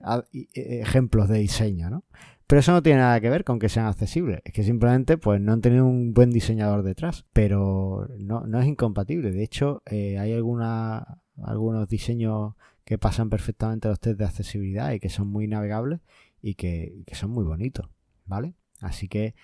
ejemplos 0.55 1.29
de 1.29 1.39
diseño, 1.39 1.89
¿no? 1.89 2.05
Pero 2.47 2.61
eso 2.61 2.73
no 2.73 2.83
tiene 2.83 3.01
nada 3.01 3.21
que 3.21 3.31
ver 3.31 3.45
con 3.45 3.59
que 3.59 3.69
sean 3.69 3.87
accesibles. 3.87 4.41
Es 4.45 4.53
que 4.53 4.63
simplemente 4.63 5.19
pues 5.19 5.41
no 5.41 5.53
han 5.53 5.61
tenido 5.61 5.85
un 5.85 6.15
buen 6.15 6.31
diseñador 6.31 6.83
detrás. 6.83 7.25
Pero 7.33 8.09
no, 8.19 8.47
no 8.47 8.61
es 8.61 8.67
incompatible. 8.67 9.33
De 9.33 9.43
hecho, 9.43 9.83
eh, 9.87 10.19
hay 10.19 10.33
algunos 10.33 11.89
diseños 11.89 12.55
que 12.85 12.99
pasan 12.99 13.31
perfectamente 13.31 13.89
los 13.89 13.99
test 13.99 14.19
de 14.19 14.25
accesibilidad 14.25 14.93
y 14.93 15.01
que 15.01 15.09
son 15.09 15.27
muy 15.27 15.49
navegables 15.49 16.01
y 16.41 16.55
que, 16.55 17.03
que 17.05 17.17
son 17.17 17.31
muy 17.31 17.45
bonitos. 17.45 17.89
¿Vale? 18.27 18.55
Así 18.81 19.09
que, 19.09 19.35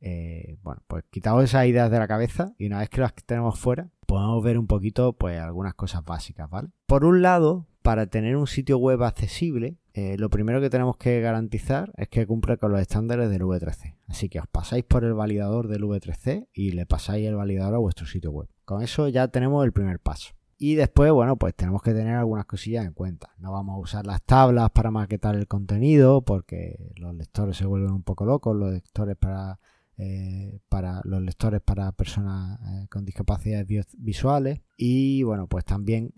eh, 0.00 0.58
bueno, 0.62 0.82
pues 0.86 1.04
quitamos 1.10 1.44
esas 1.44 1.66
ideas 1.66 1.90
de 1.90 1.98
la 1.98 2.08
cabeza 2.08 2.54
y 2.58 2.66
una 2.66 2.80
vez 2.80 2.90
que 2.90 3.00
las 3.00 3.14
tenemos 3.14 3.58
fuera, 3.58 3.88
podemos 4.06 4.42
ver 4.42 4.58
un 4.58 4.66
poquito 4.66 5.12
pues 5.14 5.38
algunas 5.40 5.74
cosas 5.74 6.04
básicas, 6.04 6.48
¿vale? 6.50 6.68
Por 6.86 7.04
un 7.04 7.22
lado, 7.22 7.66
para 7.82 8.06
tener 8.06 8.36
un 8.36 8.46
sitio 8.46 8.78
web 8.78 9.02
accesible, 9.02 9.76
eh, 9.92 10.16
lo 10.18 10.30
primero 10.30 10.60
que 10.60 10.70
tenemos 10.70 10.96
que 10.96 11.20
garantizar 11.20 11.92
es 11.96 12.08
que 12.08 12.26
cumple 12.26 12.58
con 12.58 12.72
los 12.72 12.80
estándares 12.80 13.30
del 13.30 13.42
V3C. 13.42 13.96
Así 14.06 14.28
que 14.28 14.40
os 14.40 14.46
pasáis 14.46 14.84
por 14.84 15.04
el 15.04 15.14
validador 15.14 15.68
del 15.68 15.82
V3C 15.82 16.48
y 16.52 16.72
le 16.72 16.86
pasáis 16.86 17.26
el 17.26 17.36
validador 17.36 17.74
a 17.74 17.78
vuestro 17.78 18.06
sitio 18.06 18.30
web. 18.30 18.48
Con 18.64 18.82
eso 18.82 19.08
ya 19.08 19.28
tenemos 19.28 19.64
el 19.64 19.72
primer 19.72 19.98
paso. 19.98 20.34
Y 20.58 20.74
después, 20.74 21.10
bueno, 21.10 21.36
pues 21.36 21.54
tenemos 21.54 21.82
que 21.82 21.94
tener 21.94 22.16
algunas 22.16 22.44
cosillas 22.44 22.84
en 22.84 22.92
cuenta. 22.92 23.34
No 23.38 23.52
vamos 23.52 23.76
a 23.76 23.78
usar 23.78 24.06
las 24.06 24.22
tablas 24.22 24.70
para 24.70 24.90
maquetar 24.90 25.34
el 25.34 25.48
contenido 25.48 26.22
porque 26.22 26.92
los 26.96 27.14
lectores 27.14 27.56
se 27.56 27.64
vuelven 27.64 27.92
un 27.92 28.02
poco 28.02 28.26
locos, 28.26 28.54
los 28.54 28.70
lectores 28.70 29.16
para, 29.16 29.58
eh, 29.96 30.60
los 31.04 31.22
lectores 31.22 31.62
para 31.62 31.92
personas 31.92 32.60
eh, 32.60 32.86
con 32.90 33.06
discapacidades 33.06 33.66
visuales. 33.96 34.60
Y 34.76 35.22
bueno, 35.22 35.46
pues 35.46 35.64
también 35.64 36.12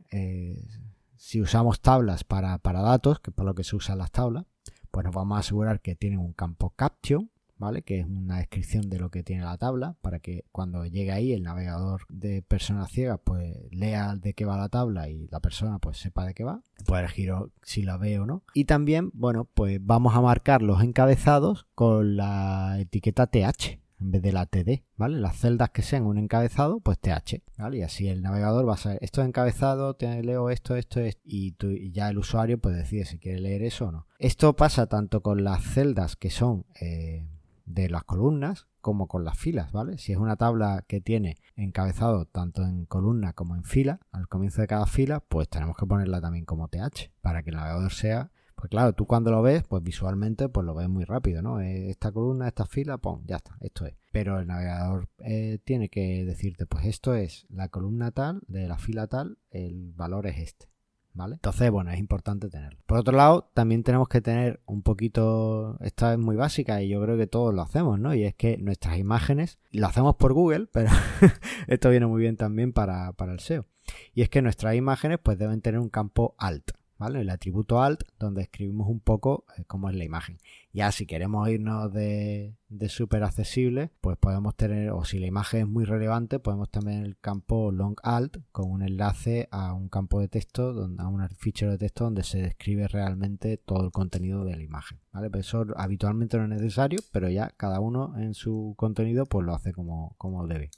si 1.22 1.40
usamos 1.40 1.80
tablas 1.80 2.24
para, 2.24 2.58
datos, 2.58 3.20
que 3.20 3.30
es 3.30 3.34
para 3.34 3.50
lo 3.50 3.54
que 3.54 3.62
se 3.62 3.76
usan 3.76 3.98
las 3.98 4.10
tablas, 4.10 4.44
pues 4.90 5.04
nos 5.04 5.14
vamos 5.14 5.36
a 5.36 5.38
asegurar 5.38 5.80
que 5.80 5.94
tienen 5.94 6.18
un 6.18 6.32
campo 6.32 6.70
caption, 6.70 7.30
¿vale? 7.58 7.82
Que 7.82 8.00
es 8.00 8.06
una 8.06 8.38
descripción 8.38 8.90
de 8.90 8.98
lo 8.98 9.08
que 9.08 9.22
tiene 9.22 9.44
la 9.44 9.56
tabla, 9.56 9.94
para 10.02 10.18
que 10.18 10.44
cuando 10.50 10.84
llegue 10.84 11.12
ahí 11.12 11.32
el 11.32 11.44
navegador 11.44 12.02
de 12.08 12.42
personas 12.42 12.90
ciegas, 12.90 13.20
pues 13.22 13.56
lea 13.70 14.16
de 14.16 14.34
qué 14.34 14.44
va 14.44 14.56
la 14.56 14.68
tabla 14.68 15.08
y 15.08 15.28
la 15.28 15.38
persona 15.38 15.78
pues 15.78 15.98
sepa 15.98 16.26
de 16.26 16.34
qué 16.34 16.42
va, 16.42 16.60
puede 16.86 17.04
elegir 17.04 17.32
si 17.62 17.82
la 17.82 17.98
ve 17.98 18.18
o 18.18 18.26
no. 18.26 18.42
Y 18.52 18.64
también, 18.64 19.12
bueno, 19.14 19.44
pues 19.54 19.78
vamos 19.80 20.16
a 20.16 20.20
marcar 20.20 20.60
los 20.60 20.82
encabezados 20.82 21.68
con 21.76 22.16
la 22.16 22.80
etiqueta 22.80 23.28
TH, 23.28 23.78
en 24.02 24.10
vez 24.10 24.22
de 24.22 24.32
la 24.32 24.46
TD, 24.46 24.84
¿vale? 24.96 25.18
Las 25.18 25.36
celdas 25.36 25.70
que 25.70 25.82
sean 25.82 26.04
un 26.04 26.18
encabezado, 26.18 26.80
pues 26.80 26.98
TH, 26.98 27.42
¿vale? 27.56 27.78
Y 27.78 27.82
así 27.82 28.08
el 28.08 28.22
navegador 28.22 28.68
va 28.68 28.74
a 28.74 28.78
saber, 28.78 28.98
esto 29.00 29.22
es 29.22 29.28
encabezado, 29.28 29.94
te 29.94 30.22
leo 30.22 30.50
esto, 30.50 30.76
esto, 30.76 31.00
esto 31.00 31.22
y, 31.24 31.52
tú, 31.52 31.70
ya 31.70 32.08
el 32.08 32.18
usuario 32.18 32.58
pues 32.58 32.76
decide 32.76 33.04
si 33.04 33.18
quiere 33.18 33.40
leer 33.40 33.62
eso 33.62 33.86
o 33.86 33.92
no. 33.92 34.06
Esto 34.18 34.54
pasa 34.54 34.86
tanto 34.86 35.22
con 35.22 35.44
las 35.44 35.62
celdas 35.62 36.16
que 36.16 36.30
son 36.30 36.66
eh, 36.80 37.26
de 37.64 37.88
las 37.88 38.04
columnas, 38.04 38.66
como 38.80 39.06
con 39.06 39.24
las 39.24 39.38
filas, 39.38 39.70
¿vale? 39.70 39.98
Si 39.98 40.12
es 40.12 40.18
una 40.18 40.36
tabla 40.36 40.84
que 40.88 41.00
tiene 41.00 41.36
encabezado 41.54 42.26
tanto 42.26 42.62
en 42.62 42.84
columna 42.84 43.32
como 43.32 43.54
en 43.54 43.62
fila, 43.62 44.00
al 44.10 44.26
comienzo 44.26 44.60
de 44.60 44.66
cada 44.66 44.86
fila, 44.86 45.20
pues 45.20 45.48
tenemos 45.48 45.76
que 45.76 45.86
ponerla 45.86 46.20
también 46.20 46.44
como 46.44 46.68
TH 46.68 47.12
para 47.20 47.44
que 47.44 47.50
el 47.50 47.56
navegador 47.56 47.92
sea 47.92 48.31
pues 48.62 48.70
claro, 48.70 48.92
tú 48.92 49.06
cuando 49.06 49.32
lo 49.32 49.42
ves, 49.42 49.64
pues 49.64 49.82
visualmente 49.82 50.48
pues 50.48 50.64
lo 50.64 50.72
ves 50.72 50.88
muy 50.88 51.02
rápido, 51.02 51.42
¿no? 51.42 51.60
Eh, 51.60 51.90
esta 51.90 52.12
columna, 52.12 52.46
esta 52.46 52.64
fila, 52.64 52.96
pum, 52.96 53.20
ya 53.26 53.34
está, 53.34 53.56
esto 53.60 53.86
es. 53.86 53.96
Pero 54.12 54.38
el 54.38 54.46
navegador 54.46 55.08
eh, 55.18 55.58
tiene 55.64 55.88
que 55.88 56.24
decirte, 56.24 56.64
pues 56.66 56.84
esto 56.84 57.16
es 57.16 57.44
la 57.50 57.70
columna 57.70 58.12
tal, 58.12 58.40
de 58.46 58.68
la 58.68 58.78
fila 58.78 59.08
tal, 59.08 59.38
el 59.50 59.92
valor 59.94 60.28
es 60.28 60.38
este. 60.38 60.68
¿Vale? 61.12 61.34
Entonces, 61.34 61.72
bueno, 61.72 61.90
es 61.90 61.98
importante 61.98 62.48
tenerlo. 62.48 62.78
Por 62.86 62.98
otro 62.98 63.16
lado, 63.16 63.50
también 63.52 63.82
tenemos 63.82 64.08
que 64.08 64.20
tener 64.20 64.62
un 64.64 64.82
poquito, 64.82 65.76
esta 65.80 66.12
es 66.12 66.18
muy 66.20 66.36
básica 66.36 66.80
y 66.82 66.88
yo 66.88 67.02
creo 67.02 67.16
que 67.18 67.26
todos 67.26 67.52
lo 67.52 67.62
hacemos, 67.62 67.98
¿no? 67.98 68.14
Y 68.14 68.22
es 68.22 68.34
que 68.36 68.58
nuestras 68.58 68.96
imágenes, 68.96 69.58
lo 69.72 69.88
hacemos 69.88 70.14
por 70.14 70.34
Google, 70.34 70.68
pero 70.72 70.88
esto 71.66 71.90
viene 71.90 72.06
muy 72.06 72.20
bien 72.20 72.36
también 72.36 72.72
para, 72.72 73.12
para 73.14 73.32
el 73.32 73.40
SEO. 73.40 73.66
Y 74.14 74.22
es 74.22 74.28
que 74.28 74.40
nuestras 74.40 74.76
imágenes 74.76 75.18
pues 75.20 75.36
deben 75.36 75.62
tener 75.62 75.80
un 75.80 75.88
campo 75.88 76.36
alt, 76.38 76.70
el 77.06 77.30
atributo 77.30 77.82
alt, 77.82 78.02
donde 78.18 78.42
escribimos 78.42 78.88
un 78.88 79.00
poco 79.00 79.44
eh, 79.56 79.64
cómo 79.66 79.88
es 79.90 79.96
la 79.96 80.04
imagen. 80.04 80.38
Ya 80.72 80.90
si 80.92 81.06
queremos 81.06 81.48
irnos 81.48 81.92
de, 81.92 82.54
de 82.68 82.88
súper 82.88 83.22
accesible, 83.24 83.90
pues 84.00 84.16
podemos 84.16 84.56
tener, 84.56 84.90
o 84.90 85.04
si 85.04 85.18
la 85.18 85.26
imagen 85.26 85.60
es 85.60 85.68
muy 85.68 85.84
relevante, 85.84 86.38
podemos 86.38 86.70
tener 86.70 87.04
el 87.04 87.18
campo 87.18 87.70
long 87.72 87.96
alt 88.02 88.38
con 88.52 88.70
un 88.70 88.82
enlace 88.82 89.48
a 89.50 89.74
un 89.74 89.88
campo 89.88 90.20
de 90.20 90.28
texto, 90.28 90.72
donde, 90.72 91.02
a 91.02 91.08
un 91.08 91.28
fichero 91.30 91.72
de 91.72 91.78
texto 91.78 92.04
donde 92.04 92.24
se 92.24 92.40
describe 92.40 92.88
realmente 92.88 93.58
todo 93.58 93.84
el 93.84 93.90
contenido 93.90 94.44
de 94.44 94.56
la 94.56 94.62
imagen. 94.62 94.98
¿vale? 95.12 95.28
Pues 95.30 95.46
eso 95.46 95.66
habitualmente 95.76 96.38
no 96.38 96.44
es 96.44 96.50
necesario, 96.50 97.00
pero 97.12 97.28
ya 97.28 97.52
cada 97.56 97.80
uno 97.80 98.14
en 98.18 98.34
su 98.34 98.74
contenido 98.76 99.26
pues 99.26 99.44
lo 99.44 99.54
hace 99.54 99.72
como 99.72 100.46
debe. 100.48 100.70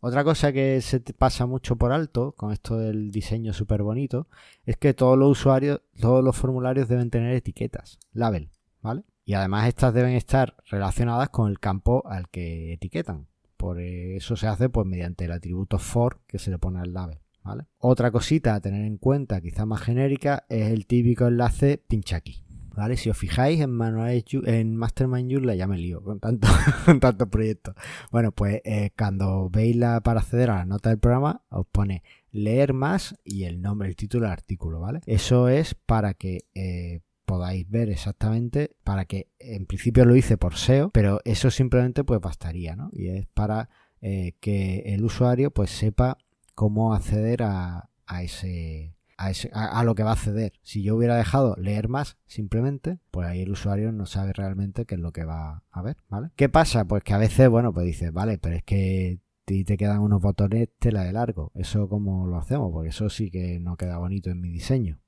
Otra 0.00 0.24
cosa 0.24 0.52
que 0.52 0.80
se 0.80 1.00
pasa 1.00 1.46
mucho 1.46 1.76
por 1.76 1.92
alto 1.92 2.32
con 2.32 2.52
esto 2.52 2.78
del 2.78 3.10
diseño 3.10 3.52
súper 3.52 3.82
bonito 3.82 4.26
es 4.66 4.76
que 4.76 4.94
todos 4.94 5.16
los 5.16 5.30
usuarios, 5.30 5.80
todos 6.00 6.24
los 6.24 6.36
formularios 6.36 6.88
deben 6.88 7.10
tener 7.10 7.34
etiquetas, 7.34 7.98
label, 8.12 8.50
¿vale? 8.82 9.04
Y 9.24 9.34
además 9.34 9.68
estas 9.68 9.94
deben 9.94 10.14
estar 10.14 10.56
relacionadas 10.66 11.28
con 11.28 11.50
el 11.50 11.60
campo 11.60 12.02
al 12.06 12.28
que 12.28 12.72
etiquetan. 12.72 13.28
Por 13.56 13.80
eso 13.80 14.36
se 14.36 14.46
hace 14.46 14.68
pues 14.70 14.86
mediante 14.86 15.26
el 15.26 15.32
atributo 15.32 15.78
for 15.78 16.20
que 16.26 16.38
se 16.38 16.50
le 16.50 16.58
pone 16.58 16.80
al 16.80 16.92
label. 16.92 17.18
¿Vale? 17.42 17.66
Otra 17.78 18.10
cosita 18.10 18.54
a 18.54 18.60
tener 18.60 18.84
en 18.84 18.98
cuenta, 18.98 19.40
quizá 19.40 19.64
más 19.64 19.80
genérica, 19.80 20.44
es 20.50 20.72
el 20.72 20.86
típico 20.86 21.26
enlace 21.26 21.78
pincha 21.78 22.16
aquí. 22.16 22.44
¿Vale? 22.74 22.96
Si 22.96 23.10
os 23.10 23.16
fijáis 23.16 23.60
en, 23.60 23.78
en 24.46 24.76
Mastermind 24.76 25.30
Joomla 25.30 25.54
ya 25.54 25.66
me 25.66 25.78
lío 25.78 26.02
con 26.02 26.20
tanto, 26.20 26.48
con 26.84 27.00
tantos 27.00 27.28
proyectos. 27.28 27.74
Bueno, 28.10 28.32
pues 28.32 28.60
eh, 28.64 28.90
cuando 28.96 29.48
veis 29.50 29.76
la 29.76 30.00
para 30.00 30.20
acceder 30.20 30.50
a 30.50 30.56
la 30.56 30.64
nota 30.64 30.90
del 30.90 30.98
programa, 30.98 31.42
os 31.48 31.66
pone 31.66 32.02
leer 32.32 32.72
más 32.72 33.16
y 33.24 33.44
el 33.44 33.60
nombre, 33.60 33.88
el 33.88 33.96
título 33.96 34.24
del 34.24 34.32
artículo, 34.32 34.80
¿vale? 34.80 35.00
Eso 35.06 35.48
es 35.48 35.74
para 35.74 36.14
que 36.14 36.46
eh, 36.54 37.00
podáis 37.24 37.68
ver 37.68 37.90
exactamente, 37.90 38.72
para 38.84 39.04
que 39.04 39.28
en 39.38 39.66
principio 39.66 40.04
lo 40.04 40.16
hice 40.16 40.36
por 40.36 40.56
SEO, 40.56 40.90
pero 40.90 41.20
eso 41.24 41.50
simplemente 41.50 42.04
pues 42.04 42.20
bastaría, 42.20 42.76
¿no? 42.76 42.90
Y 42.92 43.08
es 43.08 43.26
para 43.26 43.68
eh, 44.00 44.34
que 44.40 44.80
el 44.86 45.04
usuario 45.04 45.50
pues 45.50 45.70
sepa 45.70 46.18
cómo 46.54 46.94
acceder 46.94 47.42
a, 47.42 47.90
a 48.06 48.22
ese 48.22 48.94
a, 49.20 49.84
lo 49.84 49.94
que 49.94 50.02
va 50.02 50.10
a 50.10 50.14
acceder. 50.14 50.52
Si 50.62 50.82
yo 50.82 50.96
hubiera 50.96 51.16
dejado 51.16 51.54
leer 51.56 51.88
más 51.88 52.16
simplemente, 52.26 52.98
pues 53.10 53.28
ahí 53.28 53.42
el 53.42 53.50
usuario 53.50 53.92
no 53.92 54.06
sabe 54.06 54.32
realmente 54.32 54.86
qué 54.86 54.94
es 54.94 55.00
lo 55.00 55.12
que 55.12 55.24
va 55.24 55.62
a 55.70 55.82
ver, 55.82 55.98
¿vale? 56.08 56.30
¿Qué 56.36 56.48
pasa? 56.48 56.86
Pues 56.86 57.02
que 57.04 57.12
a 57.12 57.18
veces, 57.18 57.48
bueno, 57.48 57.72
pues 57.72 57.86
dices, 57.86 58.12
vale, 58.12 58.38
pero 58.38 58.56
es 58.56 58.62
que 58.62 59.20
te 59.44 59.76
quedan 59.76 60.00
unos 60.00 60.22
botones 60.22 60.68
tela 60.78 61.02
de 61.02 61.12
largo. 61.12 61.50
¿Eso 61.54 61.88
cómo 61.88 62.26
lo 62.26 62.38
hacemos? 62.38 62.70
Porque 62.72 62.90
eso 62.90 63.10
sí 63.10 63.30
que 63.30 63.58
no 63.58 63.76
queda 63.76 63.98
bonito 63.98 64.30
en 64.30 64.40
mi 64.40 64.50
diseño. 64.50 65.00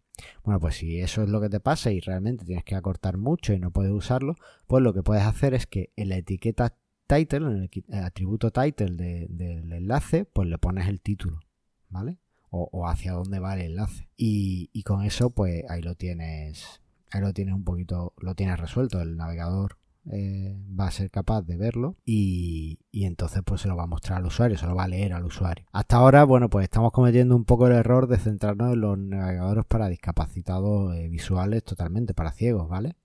Bueno, 0.44 0.60
pues 0.60 0.76
si 0.76 1.00
eso 1.00 1.22
es 1.22 1.28
lo 1.28 1.40
que 1.40 1.48
te 1.48 1.60
pasa 1.60 1.90
y 1.90 2.00
realmente 2.00 2.44
tienes 2.44 2.64
que 2.64 2.74
acortar 2.74 3.16
mucho 3.16 3.52
y 3.52 3.60
no 3.60 3.70
puedes 3.70 3.92
usarlo, 3.92 4.34
pues 4.66 4.82
lo 4.82 4.92
que 4.92 5.02
puedes 5.02 5.24
hacer 5.24 5.54
es 5.54 5.66
que 5.66 5.92
en 5.96 6.08
la 6.08 6.16
etiqueta 6.16 6.76
title, 7.06 7.46
en 7.46 7.70
el, 7.88 8.04
atributo 8.04 8.50
title 8.50 8.96
del 8.96 9.72
enlace, 9.72 10.24
pues 10.24 10.48
le 10.48 10.58
pones 10.58 10.88
el 10.88 11.00
título, 11.00 11.40
¿vale? 11.88 12.18
O, 12.52 12.86
hacia 12.86 13.12
dónde 13.12 13.40
va 13.40 13.54
el 13.54 13.62
enlace. 13.62 14.08
Y, 14.16 14.82
con 14.84 15.02
eso, 15.02 15.30
pues 15.30 15.64
ahí 15.70 15.82
lo 15.82 15.94
tienes, 15.94 16.82
ahí 17.10 17.20
lo 17.20 17.32
tienes 17.32 17.54
un 17.54 17.64
poquito, 17.64 18.14
lo 18.18 18.34
tienes 18.34 18.60
resuelto. 18.60 19.00
El 19.00 19.16
navegador 19.16 19.78
eh, 20.10 20.54
va 20.78 20.88
a 20.88 20.90
ser 20.90 21.10
capaz 21.10 21.42
de 21.42 21.56
verlo 21.56 21.96
y, 22.04 22.78
entonces 22.92 23.42
pues 23.44 23.60
se 23.60 23.68
lo 23.68 23.76
va 23.76 23.84
a 23.84 23.86
mostrar 23.86 24.18
al 24.18 24.26
usuario, 24.26 24.58
se 24.58 24.66
lo 24.66 24.74
va 24.74 24.84
a 24.84 24.88
leer 24.88 25.14
al 25.14 25.24
usuario. 25.24 25.64
Hasta 25.72 25.96
ahora, 25.96 26.24
bueno, 26.24 26.50
pues 26.50 26.64
estamos 26.64 26.92
cometiendo 26.92 27.34
un 27.34 27.44
poco 27.44 27.66
el 27.66 27.72
error 27.72 28.06
de 28.06 28.18
centrarnos 28.18 28.74
en 28.74 28.80
los 28.80 28.98
navegadores 28.98 29.64
para 29.64 29.88
discapacitados 29.88 30.94
eh, 30.96 31.08
visuales 31.08 31.64
totalmente, 31.64 32.14
para 32.14 32.32
ciegos, 32.32 32.68
¿vale? 32.68 32.96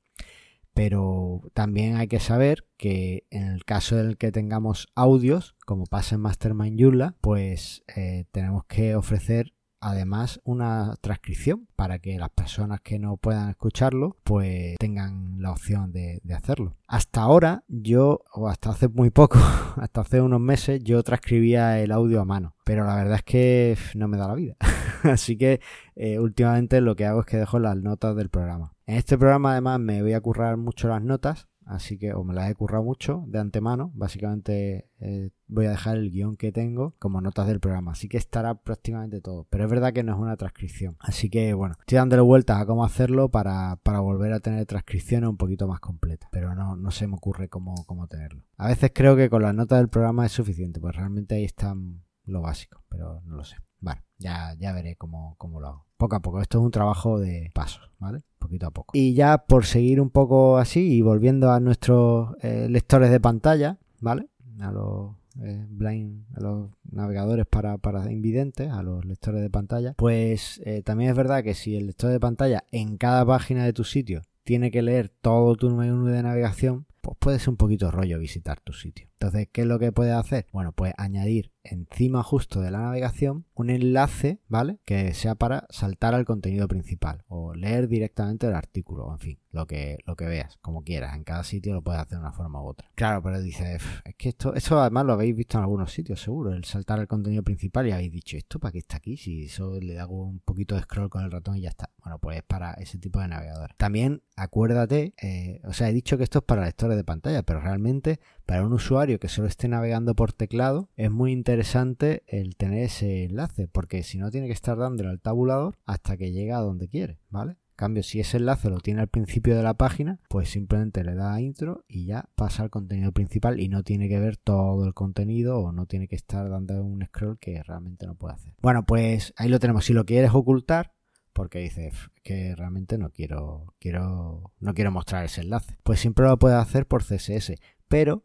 Pero 0.78 1.42
también 1.56 1.96
hay 1.96 2.08
que 2.08 2.20
saber 2.20 2.68
que 2.78 3.26
en 3.32 3.48
el 3.48 3.66
caso 3.66 4.00
en 4.00 4.10
el 4.10 4.18
que 4.18 4.32
tengamos 4.32 4.88
audios, 4.94 5.56
como 5.66 5.86
pasa 5.88 6.14
en 6.14 6.22
Mastermind 6.22 6.80
Joomla, 6.80 7.16
pues 7.20 7.84
eh, 7.96 8.26
tenemos 8.32 8.64
que 8.66 8.96
ofrecer 8.96 9.56
además 9.80 10.40
una 10.44 10.96
transcripción 11.02 11.68
para 11.76 12.00
que 12.00 12.18
las 12.18 12.30
personas 12.30 12.82
que 12.82 13.00
no 13.00 13.18
puedan 13.18 13.50
escucharlo 13.50 14.18
pues 14.24 14.76
tengan 14.80 15.42
la 15.42 15.52
opción 15.52 15.92
de, 15.92 16.22
hacerlo. 16.36 16.76
Hasta 16.88 17.22
ahora 17.22 17.64
yo, 17.68 18.22
o 18.34 18.48
hasta 18.48 18.70
hace 18.70 18.88
muy 18.88 19.10
poco, 19.10 19.40
hasta 19.78 20.02
hace 20.02 20.22
unos 20.22 20.40
meses 20.40 20.84
yo 20.84 21.02
transcribía 21.04 21.80
el 21.80 21.92
audio 21.92 22.22
a 22.22 22.26
mano, 22.26 22.56
pero 22.64 22.86
la 22.86 22.96
verdad 22.96 23.16
es 23.16 23.24
que 23.24 23.78
no 23.96 24.08
me 24.08 24.18
da 24.18 24.28
la 24.28 24.36
vida. 24.36 24.56
Así 25.04 25.38
que 25.38 25.62
eh, 25.96 26.20
últimamente 26.20 26.82
lo 26.82 26.96
que 26.96 27.06
hago 27.06 27.22
es 27.22 27.26
que 27.26 27.38
dejo 27.38 27.60
las 27.60 27.78
notas 27.78 28.16
del 28.16 28.30
programa. 28.30 28.74
En 28.86 28.96
este 28.96 29.18
programa 29.18 29.52
además 29.52 29.80
me 29.80 30.02
voy 30.02 30.14
a 30.14 30.22
currar 30.22 30.58
mucho 30.58 30.88
las 30.88 31.02
notas 31.02 31.48
así 31.68 31.98
que 31.98 32.14
o 32.14 32.24
me 32.24 32.34
las 32.34 32.50
he 32.50 32.56
currado 32.56 32.84
mucho 32.84 33.24
de 33.28 33.40
antemano. 33.40 33.92
Básicamente 33.94 34.90
eh, 35.00 35.32
voy 35.48 35.66
a 35.66 35.72
dejar 35.72 35.98
el 35.98 36.12
guion 36.12 36.36
que 36.36 36.52
tengo 36.52 36.96
como 37.00 37.22
notas 37.22 37.48
del 37.48 37.60
programa, 37.60 37.92
así 37.92 38.08
que 38.08 38.18
estará 38.18 38.56
prácticamente 38.56 39.22
todo. 39.22 39.48
Pero 39.50 39.66
es 39.66 39.70
verdad 39.70 39.94
que 39.94 40.04
no 40.04 40.14
es 40.14 40.20
una 40.20 40.38
transcripción, 40.38 40.98
así 41.00 41.30
que 41.30 41.54
bueno, 41.54 41.76
estoy 41.80 41.98
dándole 41.98 42.22
vueltas 42.22 42.62
a 42.62 42.66
cómo 42.66 42.84
hacerlo 42.84 43.30
para, 43.30 43.78
para 43.84 44.00
volver 44.00 44.34
a 44.34 44.40
tener 44.40 44.66
transcripciones 44.66 45.30
un 45.30 45.38
poquito 45.38 45.68
más 45.68 45.80
completas, 45.80 46.30
pero 46.32 46.56
no, 46.56 46.76
no 46.76 46.92
se 46.92 47.08
me 47.08 47.16
ocurre 47.16 47.50
cómo, 47.50 47.86
cómo 47.86 48.08
tenerlo. 48.08 48.44
A 48.58 48.68
veces 48.68 48.92
creo 48.94 49.16
que 49.16 49.30
con 49.30 49.42
las 49.42 49.54
notas 49.54 49.80
del 49.80 49.90
programa 49.90 50.26
es 50.26 50.32
suficiente, 50.32 50.80
pues 50.80 50.96
realmente 50.96 51.36
ahí 51.36 51.44
están 51.44 52.04
lo 52.26 52.42
básico, 52.42 52.84
pero 52.90 53.22
no 53.26 53.38
lo 53.38 53.44
sé. 53.44 53.58
Vale, 53.80 54.04
ya, 54.18 54.56
ya 54.60 54.74
veré 54.74 54.96
cómo, 54.96 55.36
cómo 55.38 55.60
lo 55.60 55.68
hago. 55.68 55.87
Poco 55.98 56.16
a 56.16 56.22
poco, 56.22 56.42
esto 56.42 56.60
es 56.60 56.64
un 56.64 56.72
trabajo 56.72 57.20
de 57.20 57.50
pasos, 57.54 57.90
¿vale? 57.98 58.22
Poquito 58.38 58.68
a 58.68 58.72
poco. 58.72 58.92
Y 58.94 59.16
ya 59.16 59.40
por 59.40 59.66
seguir 59.66 60.00
un 60.00 60.12
poco 60.12 60.58
así 60.58 60.94
y 60.94 61.02
volviendo 61.02 61.52
a 61.52 61.60
nuestros 61.60 62.36
eh, 62.42 62.68
lectores 62.70 63.10
de 63.10 63.20
pantalla, 63.20 63.80
¿vale? 64.00 64.30
A 64.60 64.72
los 64.72 65.16
eh, 65.42 65.66
blind, 65.68 66.26
a 66.36 66.42
los 66.42 66.70
navegadores 66.92 67.48
para, 67.48 67.80
para 67.80 68.12
invidentes, 68.12 68.72
a 68.72 68.84
los 68.84 69.06
lectores 69.06 69.42
de 69.42 69.50
pantalla, 69.50 69.94
pues 69.98 70.62
eh, 70.66 70.84
también 70.84 71.10
es 71.10 71.16
verdad 71.16 71.44
que 71.44 71.56
si 71.56 71.76
el 71.76 71.88
lector 71.88 72.12
de 72.12 72.20
pantalla 72.20 72.64
en 72.72 72.98
cada 72.98 73.26
página 73.26 73.66
de 73.66 73.74
tu 73.74 73.84
sitio 73.84 74.22
tiene 74.44 74.72
que 74.72 74.82
leer 74.82 75.10
todo 75.10 75.56
tu 75.56 75.70
menú 75.72 76.06
de 76.06 76.24
navegación, 76.24 76.86
pues 77.08 77.18
puede 77.20 77.40
ser 77.40 77.50
un 77.52 77.58
poquito 77.58 77.90
rollo 77.90 78.20
visitar 78.20 78.60
tu 78.60 78.74
sitio. 78.74 79.08
Entonces, 79.14 79.48
¿qué 79.52 79.62
es 79.62 79.68
lo 79.68 79.80
que 79.80 79.94
puedes 79.94 80.14
hacer? 80.14 80.46
Bueno, 80.52 80.74
pues 80.74 80.94
añadir 80.98 81.54
encima 81.64 82.22
justo 82.22 82.62
de 82.62 82.70
la 82.70 82.80
navegación 82.80 83.46
un 83.56 83.70
enlace, 83.70 84.42
¿vale? 84.48 84.80
Que 84.86 85.14
sea 85.14 85.36
para 85.36 85.66
saltar 85.70 86.16
al 86.16 86.26
contenido 86.26 86.68
principal 86.68 87.24
o 87.28 87.54
leer 87.54 87.88
directamente 87.88 88.48
el 88.48 88.56
artículo, 88.56 89.12
en 89.12 89.20
fin, 89.20 89.40
lo 89.52 89.66
que, 89.68 90.00
lo 90.06 90.16
que 90.16 90.26
veas, 90.26 90.58
como 90.62 90.84
quieras. 90.84 91.16
En 91.16 91.24
cada 91.24 91.44
sitio 91.44 91.74
lo 91.74 91.82
puedes 91.82 92.02
hacer 92.02 92.18
de 92.18 92.24
una 92.24 92.34
forma 92.34 92.62
u 92.62 92.68
otra. 92.68 92.92
Claro, 92.96 93.24
pero 93.24 93.42
dices, 93.42 93.82
es 94.04 94.16
que 94.16 94.30
esto, 94.30 94.54
esto 94.54 94.80
además 94.80 95.06
lo 95.06 95.14
habéis 95.14 95.36
visto 95.36 95.58
en 95.58 95.64
algunos 95.64 95.92
sitios, 95.94 96.22
seguro, 96.22 96.52
el 96.54 96.66
saltar 96.66 97.00
al 97.00 97.08
contenido 97.08 97.42
principal 97.42 97.88
y 97.88 97.92
habéis 97.92 98.12
dicho, 98.12 98.38
¿esto 98.38 98.60
para 98.60 98.74
qué 98.74 98.80
está 98.80 98.98
aquí? 98.98 99.16
Si 99.18 99.46
eso 99.46 99.80
le 99.80 99.98
hago 99.98 100.26
un 100.26 100.40
poquito 100.42 100.76
de 100.76 100.82
scroll 100.82 101.10
con 101.10 101.24
el 101.24 101.32
ratón 101.32 101.58
y 101.58 101.62
ya 101.62 101.70
está. 101.70 101.90
Bueno, 102.04 102.20
pues 102.20 102.38
es 102.38 102.44
para 102.44 102.74
ese 102.74 102.98
tipo 102.98 103.20
de 103.20 103.30
navegadores. 103.30 103.76
También 103.78 104.24
acuérdate, 104.36 105.14
eh, 105.22 105.62
o 105.64 105.74
sea, 105.74 105.90
he 105.90 105.94
dicho 105.94 106.18
que 106.18 106.24
esto 106.24 106.40
es 106.40 106.46
para 106.46 106.66
lectores 106.66 106.97
de 106.98 107.04
pantalla, 107.04 107.44
pero 107.44 107.62
realmente 107.62 108.20
para 108.46 108.66
un 108.66 108.74
usuario 108.74 109.20
que 109.20 109.30
solo 109.30 109.48
esté 109.48 109.68
navegando 109.68 110.16
por 110.16 110.34
teclado 110.34 110.90
es 110.96 111.12
muy 111.12 111.32
interesante 111.32 112.24
el 112.28 112.58
tener 112.58 112.84
ese 112.84 113.26
enlace, 113.26 113.68
porque 113.68 114.04
si 114.04 114.18
no 114.18 114.32
tiene 114.32 114.48
que 114.48 114.54
estar 114.54 114.78
dándole 114.78 115.10
al 115.10 115.22
tabulador 115.22 115.78
hasta 115.86 116.18
que 116.18 116.32
llegue 116.32 116.52
a 116.52 116.60
donde 116.60 116.88
quiere, 116.90 117.20
¿vale? 117.30 117.58
Cambio, 117.78 118.02
si 118.02 118.20
ese 118.20 118.38
enlace 118.38 118.72
lo 118.72 118.80
tiene 118.80 119.02
al 119.02 119.08
principio 119.08 119.56
de 119.56 119.62
la 119.62 119.76
página, 119.76 120.20
pues 120.30 120.50
simplemente 120.50 121.04
le 121.04 121.14
da 121.14 121.36
a 121.36 121.42
intro 121.42 121.86
y 121.88 122.08
ya 122.08 122.28
pasa 122.34 122.64
al 122.64 122.72
contenido 122.72 123.12
principal 123.12 123.60
y 123.60 123.70
no 123.70 123.84
tiene 123.84 124.10
que 124.10 124.20
ver 124.20 124.36
todo 124.36 124.84
el 124.88 124.96
contenido 124.96 125.60
o 125.60 125.72
no 125.72 125.86
tiene 125.86 126.08
que 126.08 126.16
estar 126.16 126.50
dando 126.50 126.84
un 126.84 127.06
scroll 127.06 127.38
que 127.38 127.62
realmente 127.62 128.08
no 128.08 128.16
puede 128.16 128.34
hacer. 128.34 128.56
Bueno, 128.64 128.84
pues 128.88 129.32
ahí 129.38 129.48
lo 129.48 129.60
tenemos. 129.60 129.86
Si 129.86 129.94
lo 129.94 130.06
quieres 130.06 130.32
ocultar, 130.34 130.94
porque 131.38 131.60
dices 131.60 131.94
que 132.24 132.56
realmente 132.56 132.98
no 132.98 133.12
quiero, 133.12 133.76
quiero, 133.80 134.54
no 134.60 134.74
quiero 134.74 134.92
mostrar 134.92 135.24
ese 135.24 135.42
enlace. 135.42 135.78
Pues 135.84 136.00
siempre 136.00 136.26
lo 136.26 136.40
puedes 136.40 136.58
hacer 136.58 136.88
por 136.88 137.04
CSS, 137.04 137.54
pero 137.88 138.24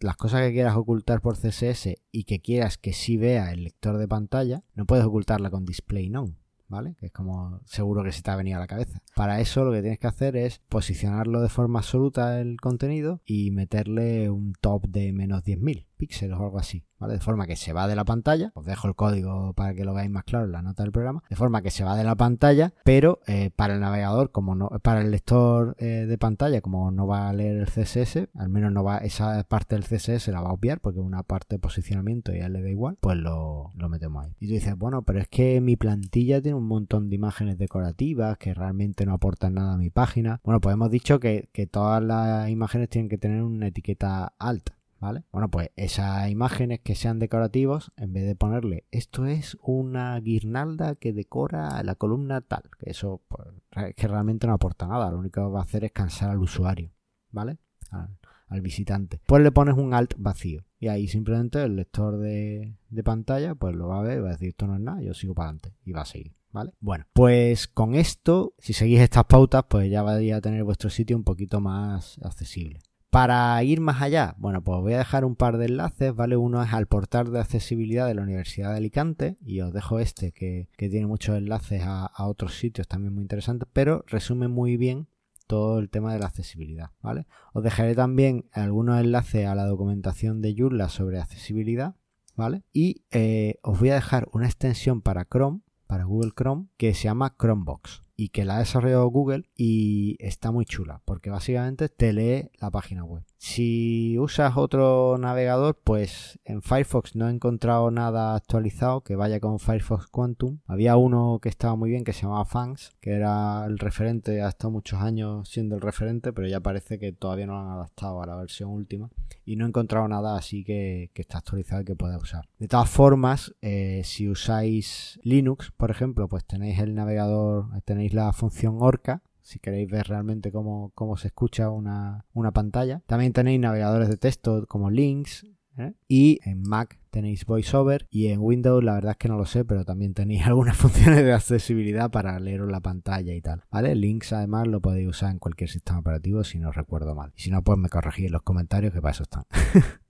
las 0.00 0.16
cosas 0.16 0.42
que 0.42 0.52
quieras 0.52 0.74
ocultar 0.74 1.20
por 1.20 1.38
CSS 1.38 1.94
y 2.10 2.24
que 2.24 2.40
quieras 2.40 2.76
que 2.76 2.92
sí 2.92 3.16
vea 3.16 3.52
el 3.52 3.62
lector 3.62 3.98
de 3.98 4.08
pantalla, 4.08 4.64
no 4.74 4.84
puedes 4.84 5.04
ocultarla 5.04 5.48
con 5.48 5.64
display 5.64 6.10
none. 6.10 6.40
¿vale? 6.66 6.96
Que 6.98 7.06
es 7.06 7.12
como 7.12 7.60
seguro 7.66 8.02
que 8.02 8.12
se 8.12 8.22
te 8.22 8.30
ha 8.30 8.36
venido 8.36 8.56
a 8.56 8.60
la 8.60 8.66
cabeza. 8.66 9.00
Para 9.20 9.38
eso 9.38 9.66
lo 9.66 9.72
que 9.72 9.82
tienes 9.82 9.98
que 9.98 10.06
hacer 10.06 10.34
es 10.34 10.62
posicionarlo 10.70 11.42
de 11.42 11.50
forma 11.50 11.80
absoluta 11.80 12.40
el 12.40 12.58
contenido 12.58 13.20
y 13.26 13.50
meterle 13.50 14.30
un 14.30 14.54
top 14.58 14.86
de 14.86 15.12
menos 15.12 15.44
10.000 15.44 15.84
píxeles 16.00 16.38
o 16.38 16.44
algo 16.44 16.58
así, 16.58 16.82
¿vale? 16.98 17.14
De 17.14 17.20
forma 17.20 17.46
que 17.46 17.56
se 17.56 17.74
va 17.74 17.86
de 17.86 17.94
la 17.94 18.06
pantalla, 18.06 18.52
os 18.54 18.64
dejo 18.64 18.88
el 18.88 18.94
código 18.94 19.52
para 19.52 19.74
que 19.74 19.84
lo 19.84 19.92
veáis 19.92 20.10
más 20.10 20.24
claro 20.24 20.46
en 20.46 20.52
la 20.52 20.62
nota 20.62 20.82
del 20.82 20.92
programa, 20.92 21.22
de 21.28 21.36
forma 21.36 21.60
que 21.60 21.70
se 21.70 21.84
va 21.84 21.94
de 21.94 22.04
la 22.04 22.14
pantalla, 22.14 22.72
pero 22.84 23.20
eh, 23.26 23.50
para 23.54 23.74
el 23.74 23.80
navegador, 23.80 24.32
como 24.32 24.54
no, 24.54 24.70
para 24.82 25.02
el 25.02 25.10
lector 25.10 25.76
eh, 25.78 26.06
de 26.08 26.18
pantalla, 26.18 26.62
como 26.62 26.90
no 26.90 27.06
va 27.06 27.28
a 27.28 27.32
leer 27.34 27.58
el 27.58 27.66
CSS, 27.66 28.30
al 28.34 28.48
menos 28.48 28.72
no 28.72 28.82
va, 28.82 28.98
esa 28.98 29.44
parte 29.44 29.74
del 29.74 29.84
CSS 29.84 30.28
la 30.28 30.40
va 30.40 30.48
a 30.48 30.54
obviar 30.54 30.80
porque 30.80 31.00
una 31.00 31.22
parte 31.22 31.56
de 31.56 31.58
posicionamiento 31.58 32.34
y 32.34 32.40
a 32.40 32.46
él 32.46 32.54
le 32.54 32.62
da 32.62 32.70
igual, 32.70 32.96
pues 33.00 33.18
lo, 33.18 33.70
lo 33.74 33.88
metemos 33.90 34.24
ahí. 34.24 34.32
Y 34.40 34.46
tú 34.48 34.54
dices, 34.54 34.76
bueno, 34.78 35.02
pero 35.02 35.20
es 35.20 35.28
que 35.28 35.60
mi 35.60 35.76
plantilla 35.76 36.40
tiene 36.40 36.56
un 36.56 36.66
montón 36.66 37.10
de 37.10 37.16
imágenes 37.16 37.58
decorativas 37.58 38.38
que 38.38 38.54
realmente 38.54 39.04
no 39.04 39.09
aportan 39.14 39.54
nada 39.54 39.74
a 39.74 39.78
mi 39.78 39.90
página. 39.90 40.40
Bueno, 40.44 40.60
pues 40.60 40.74
hemos 40.74 40.90
dicho 40.90 41.20
que, 41.20 41.48
todas 41.70 42.02
las 42.02 42.48
imágenes 42.48 42.88
tienen 42.88 43.08
que 43.08 43.18
tener 43.18 43.42
una 43.42 43.68
etiqueta 43.68 44.34
alta. 44.38 44.76
¿Vale? 45.00 45.24
Bueno, 45.32 45.50
pues 45.50 45.70
esas 45.76 46.28
imágenes 46.28 46.80
que 46.80 46.94
sean 46.94 47.18
decorativos, 47.18 47.90
en 47.96 48.12
vez 48.12 48.26
de 48.26 48.36
ponerle 48.36 48.84
esto 48.90 49.24
es 49.24 49.56
una 49.62 50.20
guirnalda 50.20 50.94
que 50.94 51.14
decora 51.14 51.82
la 51.82 51.94
columna 51.94 52.42
tal, 52.42 52.64
que 52.78 52.90
eso 52.90 53.22
pues, 53.28 53.48
que 53.96 54.08
realmente 54.08 54.46
no 54.46 54.52
aporta 54.52 54.86
nada, 54.86 55.10
lo 55.10 55.18
único 55.18 55.40
que 55.40 55.52
va 55.54 55.60
a 55.60 55.62
hacer 55.62 55.84
es 55.84 55.92
cansar 55.92 56.28
al 56.28 56.40
usuario, 56.40 56.92
¿vale? 57.30 57.56
Al, 57.90 58.60
visitante. 58.60 59.22
Pues 59.24 59.42
le 59.42 59.52
pones 59.52 59.74
un 59.74 59.94
alt 59.94 60.12
vacío 60.18 60.66
y 60.78 60.88
ahí 60.88 61.08
simplemente 61.08 61.62
el 61.62 61.76
lector 61.76 62.18
de, 62.18 62.76
pantalla 63.02 63.54
pues 63.54 63.74
lo 63.74 63.88
va 63.88 64.00
a 64.00 64.02
ver 64.02 64.22
va 64.22 64.28
a 64.28 64.32
decir 64.32 64.48
esto 64.48 64.66
no 64.66 64.74
es 64.74 64.82
nada, 64.82 65.00
yo 65.00 65.14
sigo 65.14 65.34
para 65.34 65.48
adelante 65.48 65.72
y 65.82 65.92
va 65.92 66.02
a 66.02 66.04
seguir. 66.04 66.39
¿Vale? 66.52 66.72
Bueno, 66.80 67.06
pues 67.12 67.68
con 67.68 67.94
esto, 67.94 68.54
si 68.58 68.72
seguís 68.72 69.00
estas 69.00 69.24
pautas, 69.24 69.64
pues 69.68 69.90
ya 69.90 70.02
vais 70.02 70.32
a 70.32 70.40
tener 70.40 70.64
vuestro 70.64 70.90
sitio 70.90 71.16
un 71.16 71.24
poquito 71.24 71.60
más 71.60 72.18
accesible. 72.22 72.80
Para 73.10 73.60
ir 73.64 73.80
más 73.80 74.00
allá, 74.02 74.36
bueno, 74.38 74.62
pues 74.62 74.80
voy 74.80 74.92
a 74.92 74.98
dejar 74.98 75.24
un 75.24 75.34
par 75.34 75.58
de 75.58 75.66
enlaces, 75.66 76.14
¿vale? 76.14 76.36
Uno 76.36 76.62
es 76.62 76.72
al 76.72 76.86
portal 76.86 77.32
de 77.32 77.40
accesibilidad 77.40 78.06
de 78.06 78.14
la 78.14 78.22
Universidad 78.22 78.70
de 78.70 78.76
Alicante 78.76 79.36
y 79.44 79.62
os 79.62 79.72
dejo 79.72 79.98
este 79.98 80.30
que, 80.30 80.68
tiene 80.76 81.06
muchos 81.06 81.36
enlaces 81.36 81.82
a, 81.84 82.12
otros 82.18 82.56
sitios 82.56 82.86
también 82.86 83.12
muy 83.12 83.22
interesantes, 83.22 83.68
pero 83.72 84.04
resume 84.06 84.46
muy 84.46 84.76
bien 84.76 85.08
todo 85.48 85.80
el 85.80 85.90
tema 85.90 86.12
de 86.12 86.20
la 86.20 86.26
accesibilidad, 86.26 86.90
¿vale? 87.02 87.26
Os 87.52 87.64
dejaré 87.64 87.96
también 87.96 88.44
algunos 88.52 89.00
enlaces 89.00 89.44
a 89.48 89.56
la 89.56 89.66
documentación 89.66 90.40
de 90.40 90.54
Joomla 90.56 90.88
sobre 90.88 91.18
accesibilidad, 91.18 91.96
¿vale? 92.36 92.62
Y 92.72 93.02
eh, 93.10 93.56
os 93.62 93.80
voy 93.80 93.90
a 93.90 93.94
dejar 93.94 94.28
una 94.32 94.46
extensión 94.46 95.02
para 95.02 95.24
Chrome, 95.24 95.62
para 95.90 96.04
Google 96.04 96.30
Chrome, 96.30 96.68
que 96.76 96.94
se 96.94 97.04
llama 97.08 97.34
Chromebox 97.36 98.04
y 98.14 98.28
que 98.28 98.44
la 98.44 98.54
ha 98.54 98.58
desarrollado 98.60 99.08
Google 99.08 99.50
y 99.56 100.14
está 100.20 100.52
muy 100.52 100.64
chula 100.64 101.02
porque 101.04 101.30
básicamente 101.30 101.88
te 101.88 102.12
lee 102.12 102.48
la 102.60 102.70
página 102.70 103.02
web. 103.02 103.24
Si 103.42 104.18
usas 104.18 104.58
otro 104.58 105.16
navegador, 105.16 105.74
pues 105.82 106.38
en 106.44 106.60
Firefox 106.60 107.16
no 107.16 107.26
he 107.26 107.32
encontrado 107.32 107.90
nada 107.90 108.34
actualizado 108.34 109.00
que 109.00 109.16
vaya 109.16 109.40
con 109.40 109.58
Firefox 109.58 110.08
Quantum. 110.08 110.58
Había 110.66 110.98
uno 110.98 111.38
que 111.40 111.48
estaba 111.48 111.74
muy 111.74 111.88
bien 111.88 112.04
que 112.04 112.12
se 112.12 112.24
llamaba 112.24 112.44
Fans, 112.44 112.92
que 113.00 113.12
era 113.12 113.64
el 113.64 113.78
referente, 113.78 114.42
ha 114.42 114.48
estado 114.50 114.70
muchos 114.70 115.00
años 115.00 115.48
siendo 115.48 115.74
el 115.74 115.80
referente, 115.80 116.34
pero 116.34 116.48
ya 116.48 116.60
parece 116.60 116.98
que 116.98 117.14
todavía 117.14 117.46
no 117.46 117.54
lo 117.54 117.60
han 117.60 117.70
adaptado 117.70 118.22
a 118.22 118.26
la 118.26 118.36
versión 118.36 118.68
última. 118.68 119.08
Y 119.46 119.56
no 119.56 119.64
he 119.64 119.68
encontrado 119.68 120.06
nada 120.06 120.36
así 120.36 120.62
que, 120.62 121.10
está 121.14 121.38
actualizado 121.38 121.80
y 121.80 121.86
que 121.86 121.96
pueda 121.96 122.18
usar. 122.18 122.46
De 122.58 122.68
todas 122.68 122.90
formas, 122.90 123.54
eh, 123.62 124.02
si 124.04 124.28
usáis 124.28 125.18
Linux, 125.22 125.70
por 125.70 125.90
ejemplo, 125.90 126.28
pues 126.28 126.44
tenéis 126.44 126.78
el 126.78 126.94
navegador, 126.94 127.68
tenéis 127.86 128.12
la 128.12 128.34
función 128.34 128.76
Orca, 128.80 129.22
si 129.42 129.58
queréis 129.58 129.90
ver 129.90 130.06
realmente 130.08 130.52
cómo, 130.52 130.92
se 131.16 131.28
escucha 131.28 131.70
una, 131.70 132.24
pantalla. 132.52 133.02
También 133.06 133.32
tenéis 133.32 133.60
navegadores 133.60 134.08
de 134.08 134.16
texto 134.16 134.66
como 134.66 134.90
Links. 134.90 135.46
¿eh? 135.78 135.94
Y 136.08 136.40
en 136.44 136.62
Mac 136.62 136.98
tenéis 137.10 137.44
VoiceOver 137.46 138.06
y 138.10 138.28
en 138.28 138.40
Windows 138.40 138.84
la 138.84 138.94
verdad 138.94 139.12
es 139.12 139.16
que 139.16 139.28
no 139.28 139.36
lo 139.36 139.46
sé, 139.46 139.64
pero 139.64 139.84
también 139.84 140.14
tenéis 140.14 140.42
algunas 140.46 140.76
funciones 140.76 141.24
de 141.24 141.32
accesibilidad 141.32 142.10
para 142.10 142.38
leeros 142.38 142.70
la 142.70 142.80
pantalla 142.80 143.34
y 143.34 143.40
tal. 143.40 143.64
¿Vale? 143.70 143.94
Links 143.94 144.32
además 144.32 144.66
lo 144.68 144.80
podéis 144.80 145.08
usar 145.08 145.30
en 145.30 145.38
cualquier 145.38 145.70
sistema 145.70 146.00
operativo 146.00 146.44
si 146.44 146.58
no 146.58 146.72
recuerdo 146.72 147.14
mal. 147.14 147.32
Y 147.36 147.42
si 147.42 147.50
no, 147.50 147.62
pues 147.62 147.78
me 147.78 147.88
corregís 147.88 148.26
en 148.26 148.32
los 148.32 148.42
comentarios 148.42 148.92
que 148.92 149.00
para 149.00 149.12
eso 149.12 149.24
están. 149.24 149.44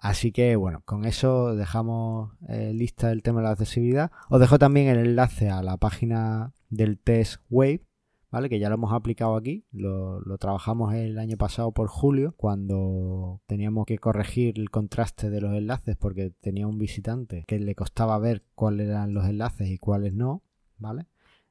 Así 0.00 0.32
que 0.32 0.56
bueno, 0.56 0.82
con 0.86 1.04
eso 1.04 1.54
dejamos 1.54 2.32
eh, 2.48 2.72
lista 2.72 3.12
el 3.12 3.22
tema 3.22 3.40
de 3.40 3.44
la 3.44 3.50
accesibilidad. 3.52 4.10
Os 4.30 4.40
dejo 4.40 4.58
también 4.58 4.88
el 4.88 4.98
enlace 4.98 5.50
a 5.50 5.62
la 5.62 5.76
página 5.76 6.54
del 6.70 6.98
test 6.98 7.42
Wave 7.50 7.82
¿vale? 8.30 8.48
Que 8.48 8.58
ya 8.58 8.68
lo 8.68 8.76
hemos 8.76 8.92
aplicado 8.92 9.36
aquí, 9.36 9.64
lo, 9.72 10.20
trabajamos 10.38 10.94
el 10.94 11.18
año 11.18 11.36
pasado 11.36 11.72
por 11.72 11.88
julio, 11.88 12.34
cuando 12.36 13.40
teníamos 13.46 13.86
que 13.86 13.98
corregir 13.98 14.58
el 14.58 14.70
contraste 14.70 15.30
de 15.30 15.40
los 15.40 15.54
enlaces 15.54 15.96
porque 15.96 16.30
tenía 16.40 16.66
un 16.66 16.78
visitante 16.78 17.44
que 17.46 17.58
le 17.58 17.74
costaba 17.74 18.18
ver 18.18 18.44
cuáles 18.54 18.88
eran 18.88 19.14
los 19.14 19.26
enlaces 19.26 19.68
y 19.68 19.78
cuáles 19.78 20.12
no, 20.12 20.42
¿vale? 20.78 21.06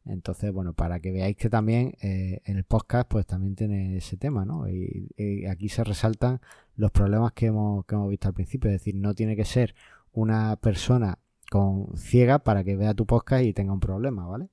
Entonces, 0.05 0.51
bueno, 0.53 0.73
para 0.73 1.01
que 1.01 1.11
veáis 1.11 1.36
que 1.36 1.49
también 1.49 1.93
eh, 2.01 2.41
el 2.45 2.63
podcast 2.63 3.07
pues 3.09 3.25
también 3.27 3.55
tiene 3.55 3.97
ese 3.97 4.17
tema, 4.17 4.45
¿no? 4.45 4.67
Y, 4.67 5.09
y, 5.17 5.45
aquí 5.45 5.69
se 5.69 5.84
resaltan 5.84 6.39
los 6.75 6.91
problemas 6.91 7.34
que 7.34 7.47
hemos, 7.47 7.86
que 7.86 7.95
hemos 7.95 8.09
visto 8.09 8.27
al 8.27 8.34
principio, 8.34 8.69
es 8.69 8.75
decir, 8.75 8.95
no 8.95 9.13
tiene 9.13 9.36
que 9.36 9.45
ser 9.45 9.75
una 10.13 10.55
persona 10.55 11.19
con 11.51 11.97
ciega 11.97 12.39
para 12.39 12.63
que 12.63 12.75
vea 12.75 12.93
tu 12.93 13.05
podcast 13.05 13.43
y 13.43 13.53
tenga 13.53 13.73
un 13.73 13.80
problema, 13.80 14.25
¿vale? 14.27 14.49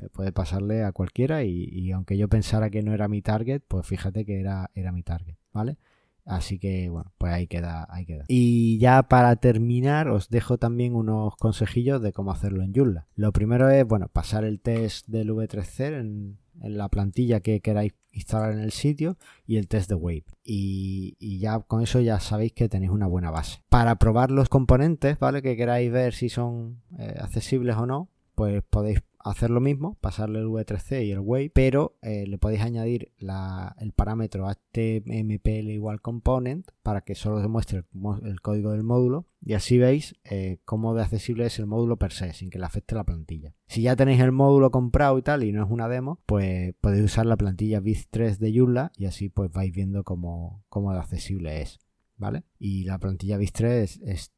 Eh, 0.00 0.08
puede 0.12 0.32
pasarle 0.32 0.84
a 0.84 0.92
cualquiera 0.92 1.44
y, 1.44 1.90
aunque 1.92 2.16
yo 2.16 2.28
pensara 2.28 2.70
que 2.70 2.82
no 2.82 2.92
era 2.92 3.08
mi 3.08 3.22
target, 3.22 3.62
pues 3.66 3.86
fíjate 3.86 4.24
que 4.24 4.40
era, 4.40 4.70
era 4.74 4.92
mi 4.92 5.02
target, 5.02 5.36
¿vale? 5.52 5.76
Así 6.24 6.58
que 6.58 6.88
bueno, 6.88 7.12
pues 7.18 7.32
ahí 7.32 7.46
queda, 7.46 7.86
ahí 7.90 8.06
queda. 8.06 8.24
Y 8.28 8.78
ya 8.78 9.02
para 9.04 9.36
terminar, 9.36 10.08
os 10.08 10.30
dejo 10.30 10.56
también 10.58 10.94
unos 10.94 11.36
consejillos 11.36 12.00
de 12.00 12.12
cómo 12.12 12.32
hacerlo 12.32 12.62
en 12.62 12.72
Joomla. 12.74 13.06
Lo 13.14 13.32
primero 13.32 13.68
es, 13.68 13.86
bueno, 13.86 14.08
pasar 14.08 14.44
el 14.44 14.60
test 14.60 15.06
del 15.06 15.30
V3C 15.30 16.00
en, 16.00 16.38
la 16.62 16.88
plantilla 16.88 17.40
que 17.40 17.60
queráis 17.60 17.94
instalar 18.12 18.52
en 18.52 18.60
el 18.60 18.70
sitio 18.70 19.18
y 19.44 19.56
el 19.56 19.66
test 19.68 19.90
de 19.90 19.96
Wave. 19.96 20.24
Y, 20.44 21.38
ya 21.38 21.60
con 21.60 21.82
eso 21.82 22.00
ya 22.00 22.20
sabéis 22.20 22.52
que 22.52 22.68
tenéis 22.68 22.92
una 22.92 23.06
buena 23.06 23.30
base. 23.30 23.60
Para 23.68 23.96
probar 23.96 24.30
los 24.30 24.48
componentes, 24.48 25.18
¿vale? 25.18 25.42
Que 25.42 25.56
queráis 25.56 25.92
ver 25.92 26.14
si 26.14 26.28
son 26.28 26.80
eh, 26.98 27.16
accesibles 27.20 27.76
o 27.76 27.86
no, 27.86 28.08
pues 28.34 28.62
podéis 28.70 29.02
hacer 29.24 29.50
lo 29.50 29.60
mismo, 29.60 29.96
pasarle 30.00 30.38
el 30.38 30.46
V3C 30.46 31.06
y 31.06 31.10
el 31.10 31.18
Wave, 31.18 31.50
pero 31.52 31.96
eh, 32.02 32.26
le 32.26 32.38
podéis 32.38 32.60
añadir 32.60 33.12
el 33.18 33.92
parámetro 33.92 34.46
HTMPL 34.46 35.70
igual 35.70 36.00
component 36.02 36.68
para 36.82 37.00
que 37.00 37.14
solo 37.14 37.40
se 37.40 37.48
muestre 37.48 37.84
el, 38.22 38.40
código 38.42 38.72
del 38.72 38.82
módulo 38.82 39.26
y 39.40 39.54
así 39.54 39.78
veis 39.78 40.14
eh, 40.24 40.58
cómo 40.64 40.94
de 40.94 41.02
accesible 41.02 41.46
es 41.46 41.58
el 41.58 41.66
módulo 41.66 41.96
per 41.96 42.12
se, 42.12 42.32
sin 42.34 42.50
que 42.50 42.58
le 42.58 42.66
afecte 42.66 42.94
la 42.94 43.04
plantilla. 43.04 43.54
Si 43.66 43.82
ya 43.82 43.96
tenéis 43.96 44.20
el 44.20 44.32
módulo 44.32 44.70
comprado 44.70 45.18
y 45.18 45.22
tal 45.22 45.42
y 45.42 45.52
no 45.52 45.64
es 45.64 45.70
una 45.70 45.88
demo, 45.88 46.20
pues 46.26 46.74
podéis 46.80 47.04
usar 47.04 47.26
la 47.26 47.36
plantilla 47.36 47.80
Biz3 47.80 48.36
de 48.36 48.56
Joomla 48.56 48.92
y 48.96 49.06
así 49.06 49.30
pues 49.30 49.50
vais 49.50 49.72
viendo 49.72 50.04
cómo, 50.04 50.62
cómo 50.68 50.92
de 50.92 50.98
accesible 50.98 51.62
es. 51.62 51.78
¿Vale? 52.16 52.44
Y 52.58 52.84
la 52.84 52.98
plantilla 52.98 53.38
Biz3 53.38 54.00
es 54.04 54.32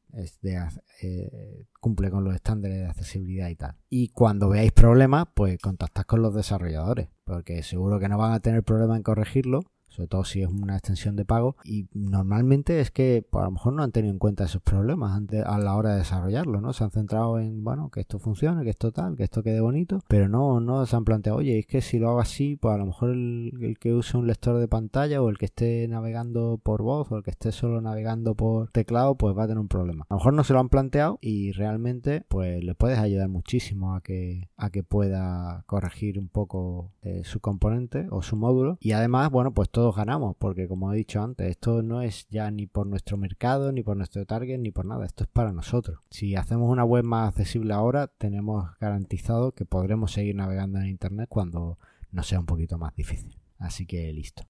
eh, 1.01 1.67
cumple 1.79 2.09
con 2.09 2.23
los 2.23 2.33
estándares 2.33 2.79
de 2.79 2.85
accesibilidad 2.87 3.49
y 3.49 3.55
tal. 3.55 3.75
Y 3.89 4.09
cuando 4.09 4.49
veáis 4.49 4.71
problemas, 4.71 5.27
pues 5.33 5.59
contactad 5.59 6.03
con 6.03 6.21
los 6.21 6.33
desarrolladores, 6.33 7.09
porque 7.23 7.61
seguro 7.63 7.99
que 7.99 8.09
no 8.09 8.17
van 8.17 8.33
a 8.33 8.39
tener 8.39 8.63
problema 8.63 8.95
en 8.95 9.03
corregirlo 9.03 9.61
sobre 9.97 10.07
todo 10.07 10.23
si 10.23 10.43
es 10.43 10.49
una 10.49 10.75
extensión 10.75 11.15
de 11.15 11.25
pago. 11.25 11.55
Y 11.63 11.87
normalmente 11.93 12.79
es 12.79 12.91
que 12.91 13.25
pues, 13.27 13.41
a 13.41 13.45
lo 13.45 13.51
mejor 13.51 13.73
no 13.73 13.81
han 13.81 13.91
tenido 13.91 14.13
en 14.13 14.19
cuenta 14.19 14.45
esos 14.45 14.61
problemas 14.61 15.17
antes, 15.17 15.43
a 15.43 15.57
la 15.57 15.75
hora 15.75 15.91
de 15.91 15.97
desarrollarlo, 15.97 16.61
¿no? 16.61 16.71
Se 16.71 16.83
han 16.83 16.91
centrado 16.91 17.39
en, 17.39 17.63
bueno, 17.63 17.89
que 17.89 18.01
esto 18.01 18.19
funcione, 18.19 18.63
que 18.63 18.69
esto 18.69 18.91
tal, 18.91 19.15
que 19.15 19.23
esto 19.23 19.41
quede 19.41 19.59
bonito, 19.59 19.99
pero 20.07 20.29
no, 20.29 20.59
no 20.59 20.85
se 20.85 20.95
han 20.95 21.03
planteado, 21.03 21.39
oye, 21.39 21.57
es 21.59 21.65
que 21.65 21.81
si 21.81 21.97
lo 21.97 22.09
hago 22.09 22.19
así, 22.19 22.57
pues 22.57 22.75
a 22.75 22.77
lo 22.77 22.85
mejor 22.85 23.09
el, 23.09 23.77
que 23.79 23.93
use 23.93 24.17
un 24.17 24.27
lector 24.27 24.59
de 24.59 24.67
pantalla 24.67 25.21
o 25.21 25.29
el 25.29 25.37
que 25.39 25.45
esté 25.45 25.87
navegando 25.87 26.59
por 26.61 26.83
voz 26.83 27.11
o 27.11 27.17
el 27.17 27.23
que 27.23 27.31
esté 27.31 27.51
solo 27.51 27.81
navegando 27.81 28.35
por 28.35 28.69
teclado, 28.69 29.15
pues 29.15 29.35
va 29.35 29.43
a 29.43 29.47
tener 29.47 29.59
un 29.59 29.67
problema. 29.67 30.05
A 30.09 30.13
lo 30.13 30.19
mejor 30.19 30.33
no 30.33 30.43
se 30.43 30.53
lo 30.53 30.59
han 30.59 30.69
planteado 30.69 31.17
y 31.21 31.53
realmente, 31.53 32.23
pues 32.27 32.63
le 32.63 32.75
puedes 32.75 32.99
ayudar 32.99 33.29
muchísimo 33.29 33.95
a 33.95 34.01
que, 34.01 34.49
a 34.57 34.69
que 34.69 34.83
pueda 34.83 35.63
corregir 35.65 36.19
un 36.19 36.27
poco 36.27 36.91
eh, 37.01 37.23
su 37.23 37.39
componente 37.39 38.07
o 38.11 38.21
su 38.21 38.35
módulo. 38.35 38.77
Y 38.79 38.91
además, 38.91 39.31
bueno, 39.31 39.53
pues 39.53 39.69
todo 39.69 39.86
ganamos, 39.95 40.35
porque 40.37 40.67
como 40.67 40.91
he 40.93 40.97
dicho 40.97 41.21
antes, 41.21 41.49
esto 41.49 41.81
no 41.81 42.01
es 42.01 42.27
ya 42.29 42.51
ni 42.51 42.67
por 42.67 42.87
nuestro 42.87 43.17
mercado, 43.17 43.71
ni 43.71 43.83
por 43.83 43.97
nuestro 43.97 44.25
target, 44.25 44.59
ni 44.59 44.71
por 44.71 44.85
nada, 44.85 45.05
esto 45.05 45.23
es 45.23 45.29
para 45.29 45.53
nosotros. 45.53 45.99
Si 46.09 46.35
hacemos 46.35 46.69
una 46.69 46.83
web 46.83 47.03
más 47.03 47.29
accesible 47.29 47.73
ahora, 47.73 48.07
tenemos 48.07 48.69
garantizado 48.79 49.53
que 49.53 49.65
podremos 49.65 50.11
seguir 50.11 50.35
navegando 50.35 50.79
en 50.79 50.87
Internet 50.87 51.27
cuando 51.29 51.77
nos 52.11 52.27
sea 52.27 52.39
un 52.39 52.45
poquito 52.45 52.77
más 52.77 52.95
difícil. 52.95 53.39
Así 53.59 53.85
que 53.85 54.11
listo. 54.13 54.43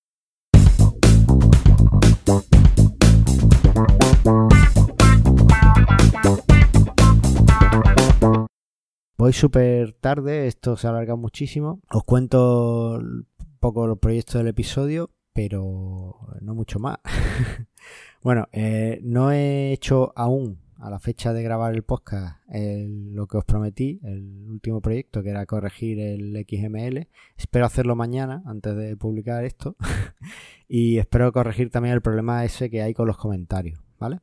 Voy 9.18 9.34
súper 9.34 9.94
tarde, 9.94 10.46
esto 10.46 10.78
se 10.78 10.88
alarga 10.88 11.16
muchísimo. 11.16 11.82
Os 11.90 12.04
cuento 12.04 13.00
un 13.00 13.28
poco 13.60 13.88
los 13.88 13.98
proyectos 13.98 14.36
del 14.36 14.48
episodio, 14.48 15.10
pero 15.38 16.18
no 16.42 16.56
mucho 16.56 16.80
más. 16.80 16.98
bueno, 18.24 18.48
eh, 18.54 19.00
no 19.04 19.32
he 19.32 19.72
hecho 19.72 20.12
aún 20.16 20.58
a 20.80 20.90
la 20.90 20.98
fecha 20.98 21.32
de 21.32 21.44
grabar 21.44 21.76
el 21.76 21.84
podcast 21.84 22.40
lo 22.50 23.28
que 23.28 23.38
os 23.38 23.46
prometí, 23.46 24.00
el 24.02 24.48
último 24.50 24.82
proyecto 24.82 25.22
que 25.22 25.30
era 25.30 25.46
corregir 25.46 26.00
el 26.00 26.44
XML. 26.50 27.08
Espero 27.38 27.68
hacerlo 27.68 27.96
mañana 27.96 28.42
antes 28.48 28.76
de 28.76 28.98
publicar 28.98 29.46
esto 29.46 29.76
y 30.68 30.98
espero 30.98 31.32
corregir 31.32 31.70
también 31.70 31.94
el 31.94 32.02
problema 32.02 32.44
ese 32.44 32.72
que 32.72 32.82
hay 32.82 32.96
con 32.96 33.06
los 33.06 33.18
comentarios, 33.18 33.80
¿vale? 34.00 34.22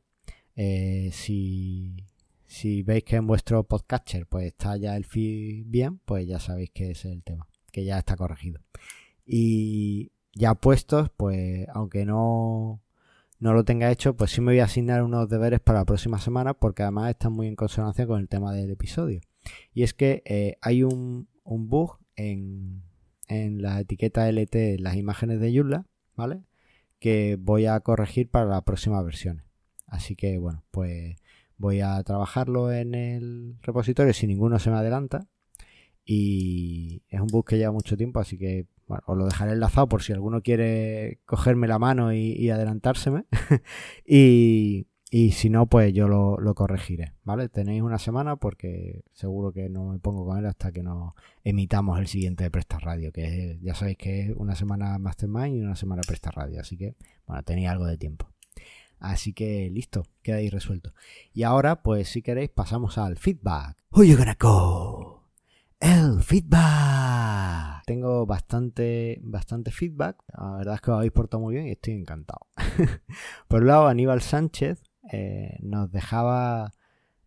Eh, 0.57 1.11
si 1.13 1.95
si 2.45 2.83
veis 2.83 3.05
que 3.05 3.15
en 3.15 3.27
vuestro 3.27 3.63
podcatcher 3.63 4.27
pues 4.27 4.47
está 4.47 4.75
ya 4.75 4.97
el 4.97 5.05
feed 5.05 5.63
bien, 5.65 5.97
pues 6.03 6.27
ya 6.27 6.41
sabéis 6.41 6.71
que 6.71 6.91
es 6.91 7.05
el 7.05 7.23
tema, 7.23 7.47
que 7.71 7.85
ya 7.85 7.99
está 7.99 8.17
corregido. 8.17 8.59
Y 9.25 10.11
ya 10.35 10.53
puestos, 10.53 11.09
pues 11.17 11.67
aunque 11.73 12.05
no, 12.05 12.81
no 13.39 13.53
lo 13.53 13.63
tenga 13.65 13.91
hecho, 13.91 14.15
pues 14.15 14.31
sí 14.31 14.41
me 14.41 14.51
voy 14.51 14.59
a 14.59 14.65
asignar 14.65 15.01
unos 15.01 15.29
deberes 15.29 15.61
para 15.61 15.79
la 15.79 15.85
próxima 15.85 16.19
semana 16.19 16.53
porque 16.53 16.83
además 16.83 17.11
están 17.11 17.33
muy 17.33 17.47
en 17.47 17.55
consonancia 17.55 18.05
con 18.05 18.19
el 18.19 18.27
tema 18.27 18.53
del 18.53 18.69
episodio. 18.69 19.21
Y 19.73 19.83
es 19.83 19.93
que 19.93 20.21
eh, 20.25 20.57
hay 20.61 20.83
un, 20.83 21.27
un 21.43 21.69
bug 21.69 21.97
en, 22.15 22.83
en 23.27 23.61
la 23.61 23.79
etiqueta 23.79 24.29
LT, 24.29 24.79
las 24.79 24.95
imágenes 24.95 25.39
de 25.39 25.55
Joomla, 25.55 25.85
¿vale? 26.15 26.41
Que 26.99 27.37
voy 27.39 27.65
a 27.65 27.79
corregir 27.79 28.29
para 28.29 28.45
la 28.45 28.61
próxima 28.61 29.01
versión. 29.01 29.43
Así 29.87 30.15
que 30.15 30.37
bueno, 30.37 30.63
pues 30.71 31.15
voy 31.57 31.79
a 31.81 32.01
trabajarlo 32.03 32.71
en 32.73 32.95
el 32.95 33.57
repositorio 33.61 34.13
si 34.13 34.27
ninguno 34.27 34.59
se 34.59 34.69
me 34.69 34.77
adelanta. 34.77 35.27
Y 36.05 37.03
es 37.09 37.19
un 37.21 37.27
bug 37.27 37.45
que 37.45 37.57
lleva 37.57 37.71
mucho 37.71 37.97
tiempo, 37.97 38.19
así 38.19 38.37
que 38.37 38.67
bueno, 38.87 39.03
os 39.07 39.17
lo 39.17 39.25
dejaré 39.25 39.53
enlazado 39.53 39.87
por 39.87 40.03
si 40.03 40.13
alguno 40.13 40.41
quiere 40.41 41.19
cogerme 41.25 41.67
la 41.67 41.79
mano 41.79 42.13
y, 42.13 42.49
adelantárseme. 42.49 43.25
y, 44.05 44.87
si 45.31 45.49
no, 45.49 45.67
pues 45.67 45.93
yo 45.93 46.07
lo, 46.07 46.55
corregiré, 46.55 47.13
¿vale? 47.23 47.49
Tenéis 47.49 47.81
una 47.81 47.99
semana 47.99 48.35
porque 48.35 49.03
seguro 49.13 49.53
que 49.53 49.69
no 49.69 49.85
me 49.85 49.99
pongo 49.99 50.25
con 50.25 50.37
él 50.37 50.45
hasta 50.45 50.71
que 50.71 50.83
nos 50.83 51.13
emitamos 51.43 51.99
el 51.99 52.07
siguiente 52.07 52.43
de 52.43 52.51
Presta 52.51 52.79
Radio, 52.79 53.11
que 53.11 53.57
ya 53.61 53.73
sabéis 53.75 53.97
que 53.97 54.21
es 54.21 54.33
una 54.35 54.55
semana 54.55 54.97
Mastermind 54.99 55.55
y 55.55 55.61
una 55.61 55.75
semana 55.75 56.01
Presta 56.05 56.31
Radio, 56.31 56.59
así 56.59 56.77
que, 56.77 56.95
bueno, 57.25 57.43
tenéis 57.43 57.69
algo 57.69 57.85
de 57.85 57.97
tiempo. 57.97 58.29
Así 58.99 59.33
que 59.33 59.69
listo, 59.71 60.05
queda 60.21 60.37
ahí 60.37 60.49
resuelto. 60.49 60.93
Y 61.33 61.43
ahora, 61.43 61.81
pues 61.83 62.09
si 62.09 62.21
queréis, 62.21 62.49
pasamos 62.49 62.97
al 62.97 63.17
feedback. 63.17 63.77
Who 63.91 64.03
you 64.03 64.17
gonna 64.17 64.37
go? 64.39 65.24
El 65.79 66.21
feedback. 66.23 67.83
Tengo 67.85 68.25
bastante, 68.25 69.19
bastante 69.21 69.71
feedback. 69.71 70.23
La 70.37 70.57
verdad 70.57 70.75
es 70.75 70.81
que 70.81 70.91
os 70.91 70.97
habéis 70.97 71.11
portado 71.11 71.41
muy 71.41 71.55
bien 71.55 71.67
y 71.67 71.71
estoy 71.71 71.93
encantado. 71.93 72.47
Por 73.47 73.61
un 73.61 73.67
lado, 73.67 73.87
Aníbal 73.87 74.21
Sánchez 74.21 74.81
eh, 75.11 75.57
nos 75.61 75.91
dejaba 75.91 76.71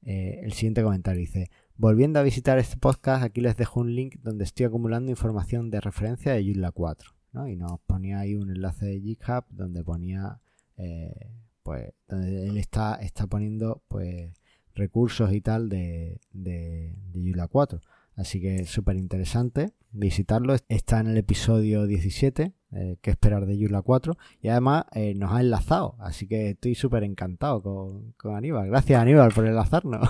eh, 0.02 0.40
el 0.42 0.52
siguiente 0.52 0.82
comentario. 0.82 1.20
Dice, 1.20 1.50
volviendo 1.76 2.18
a 2.18 2.22
visitar 2.22 2.58
este 2.58 2.76
podcast, 2.76 3.22
aquí 3.22 3.40
les 3.40 3.56
dejo 3.56 3.80
un 3.80 3.94
link 3.94 4.16
donde 4.22 4.44
estoy 4.44 4.66
acumulando 4.66 5.10
información 5.10 5.70
de 5.70 5.80
referencia 5.80 6.32
de 6.32 6.44
Joomla 6.44 6.72
4. 6.72 7.14
Y 7.46 7.56
nos 7.56 7.78
ponía 7.80 8.20
ahí 8.20 8.34
un 8.34 8.50
enlace 8.50 8.86
de 8.86 9.00
GitHub 9.00 9.44
donde 9.50 9.84
ponía... 9.84 10.40
Eh, 10.76 11.32
pues 11.62 11.92
donde 12.08 12.48
él 12.48 12.56
está, 12.56 12.94
está 12.94 13.26
poniendo 13.26 13.82
pues 13.88 14.32
recursos 14.74 15.32
y 15.34 15.42
tal 15.42 15.68
de, 15.68 16.18
de, 16.32 16.94
de 17.12 17.48
4. 17.48 17.80
Así 18.18 18.40
que 18.40 18.64
súper 18.64 18.96
interesante 18.96 19.74
visitarlo. 19.92 20.56
Está 20.68 20.98
en 20.98 21.06
el 21.06 21.16
episodio 21.18 21.86
17, 21.86 22.52
eh, 22.72 22.96
que 23.00 23.10
esperar 23.12 23.46
de 23.46 23.56
Yula 23.56 23.80
4. 23.80 24.16
Y 24.42 24.48
además 24.48 24.86
eh, 24.92 25.14
nos 25.14 25.32
ha 25.32 25.40
enlazado. 25.40 25.94
Así 26.00 26.26
que 26.26 26.50
estoy 26.50 26.74
súper 26.74 27.04
encantado 27.04 27.62
con, 27.62 28.34
Aníbal. 28.34 28.70
Gracias 28.70 29.00
Aníbal 29.00 29.32
por 29.32 29.46
enlazarnos. 29.46 30.08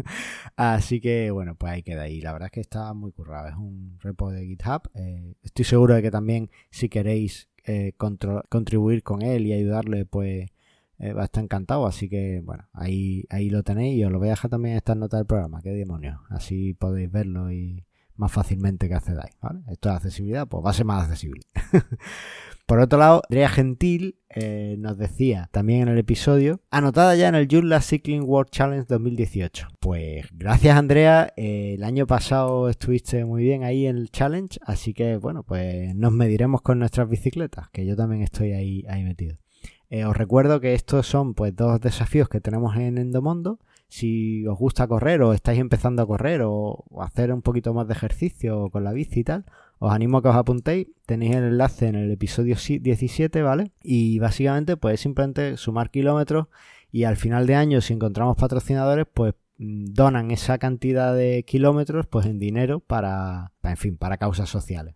así 0.56 1.00
que 1.00 1.30
bueno, 1.30 1.54
pues 1.54 1.72
ahí 1.72 1.82
queda 1.82 2.02
ahí. 2.02 2.20
La 2.20 2.34
verdad 2.34 2.48
es 2.48 2.52
que 2.52 2.60
está 2.60 2.92
muy 2.92 3.10
currado. 3.12 3.48
Es 3.48 3.56
un 3.56 3.98
repo 4.02 4.30
de 4.30 4.44
GitHub. 4.44 4.90
Eh, 4.94 5.34
estoy 5.42 5.64
seguro 5.64 5.94
de 5.94 6.02
que 6.02 6.10
también 6.10 6.50
si 6.70 6.90
queréis 6.90 7.48
contribuir 8.48 9.02
con 9.02 9.22
él 9.22 9.44
y 9.44 9.52
ayudarle, 9.52 10.04
pues 10.04 10.50
eh, 10.98 11.12
va 11.12 11.22
a 11.22 11.24
estar 11.26 11.42
encantado. 11.42 11.86
Así 11.86 12.08
que, 12.08 12.40
bueno, 12.44 12.68
ahí, 12.72 13.24
ahí 13.30 13.50
lo 13.50 13.62
tenéis 13.62 13.98
y 13.98 14.04
os 14.04 14.12
lo 14.12 14.18
voy 14.18 14.28
a 14.28 14.32
dejar 14.32 14.50
también 14.50 14.72
en 14.72 14.78
esta 14.78 14.94
nota 14.94 15.16
del 15.16 15.26
programa. 15.26 15.62
Qué 15.62 15.70
demonios. 15.70 16.18
Así 16.30 16.74
podéis 16.74 17.10
verlo 17.10 17.50
y 17.52 17.84
más 18.16 18.32
fácilmente 18.32 18.88
que 18.88 18.94
accedáis. 18.94 19.36
¿vale? 19.40 19.60
Esto 19.68 19.90
es 19.90 19.96
accesibilidad, 19.96 20.48
pues 20.48 20.64
va 20.64 20.70
a 20.70 20.74
ser 20.74 20.86
más 20.86 21.04
accesible. 21.04 21.42
Por 22.66 22.80
otro 22.80 22.98
lado, 22.98 23.22
Andrea 23.28 23.48
Gentil 23.48 24.18
eh, 24.28 24.74
nos 24.80 24.98
decía 24.98 25.48
también 25.52 25.82
en 25.82 25.88
el 25.88 25.98
episodio, 25.98 26.60
anotada 26.68 27.14
ya 27.14 27.28
en 27.28 27.36
el 27.36 27.46
Joomla 27.48 27.80
Cycling 27.80 28.24
World 28.24 28.50
Challenge 28.50 28.84
2018. 28.88 29.68
Pues 29.78 30.26
gracias 30.32 30.76
Andrea, 30.76 31.32
eh, 31.36 31.74
el 31.76 31.84
año 31.84 32.08
pasado 32.08 32.68
estuviste 32.68 33.24
muy 33.24 33.44
bien 33.44 33.62
ahí 33.62 33.86
en 33.86 33.96
el 33.96 34.10
challenge, 34.10 34.58
así 34.62 34.94
que 34.94 35.16
bueno, 35.16 35.44
pues 35.44 35.94
nos 35.94 36.10
mediremos 36.10 36.60
con 36.60 36.80
nuestras 36.80 37.08
bicicletas, 37.08 37.70
que 37.70 37.86
yo 37.86 37.94
también 37.94 38.22
estoy 38.22 38.50
ahí, 38.50 38.84
ahí 38.88 39.04
metido. 39.04 39.38
Eh, 39.90 40.04
os 40.04 40.16
recuerdo 40.16 40.60
que 40.60 40.74
estos 40.74 41.06
son 41.06 41.34
pues 41.34 41.54
dos 41.54 41.80
desafíos 41.80 42.28
que 42.28 42.40
tenemos 42.40 42.76
en 42.76 42.98
Endomondo. 42.98 43.60
Si 43.88 44.46
os 44.46 44.58
gusta 44.58 44.88
correr 44.88 45.22
o 45.22 45.32
estáis 45.32 45.60
empezando 45.60 46.02
a 46.02 46.06
correr 46.06 46.42
o, 46.44 46.84
hacer 47.00 47.32
un 47.32 47.42
poquito 47.42 47.72
más 47.72 47.86
de 47.86 47.94
ejercicio 47.94 48.68
con 48.70 48.82
la 48.82 48.92
bici 48.92 49.20
y 49.20 49.24
tal, 49.24 49.44
os 49.78 49.92
animo 49.92 50.18
a 50.18 50.22
que 50.22 50.28
os 50.28 50.36
apuntéis. 50.36 50.88
Tenéis 51.06 51.36
el 51.36 51.44
enlace 51.44 51.86
en 51.86 51.94
el 51.94 52.10
episodio 52.10 52.56
17, 52.56 53.42
¿vale? 53.42 53.72
Y 53.82 54.18
básicamente 54.18 54.76
pues 54.76 55.00
simplemente 55.00 55.56
sumar 55.56 55.90
kilómetros 55.90 56.48
y 56.90 57.04
al 57.04 57.16
final 57.16 57.46
de 57.46 57.54
año 57.54 57.80
si 57.80 57.92
encontramos 57.92 58.36
patrocinadores 58.36 59.06
pues 59.12 59.34
Mm, 59.58 59.94
donan 59.94 60.30
esa 60.30 60.58
cantidad 60.58 61.14
de 61.14 61.42
kilómetros 61.44 62.06
pues 62.06 62.26
en 62.26 62.38
dinero 62.38 62.80
para, 62.80 63.52
en 63.62 63.76
fin, 63.76 63.96
para 63.96 64.18
causas 64.18 64.50
sociales, 64.50 64.94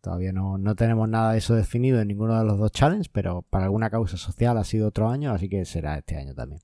Todavía 0.00 0.32
no, 0.32 0.58
no 0.58 0.74
tenemos 0.74 1.08
nada 1.08 1.32
de 1.32 1.38
eso 1.38 1.54
definido 1.54 2.00
en 2.00 2.08
ninguno 2.08 2.38
de 2.38 2.44
los 2.44 2.58
dos 2.58 2.72
challenges, 2.72 3.08
pero 3.08 3.42
para 3.42 3.64
alguna 3.64 3.90
causa 3.90 4.16
social 4.16 4.56
ha 4.58 4.64
sido 4.64 4.88
otro 4.88 5.08
año, 5.08 5.32
así 5.32 5.48
que 5.48 5.64
será 5.64 5.98
este 5.98 6.16
año 6.16 6.34
también. 6.34 6.62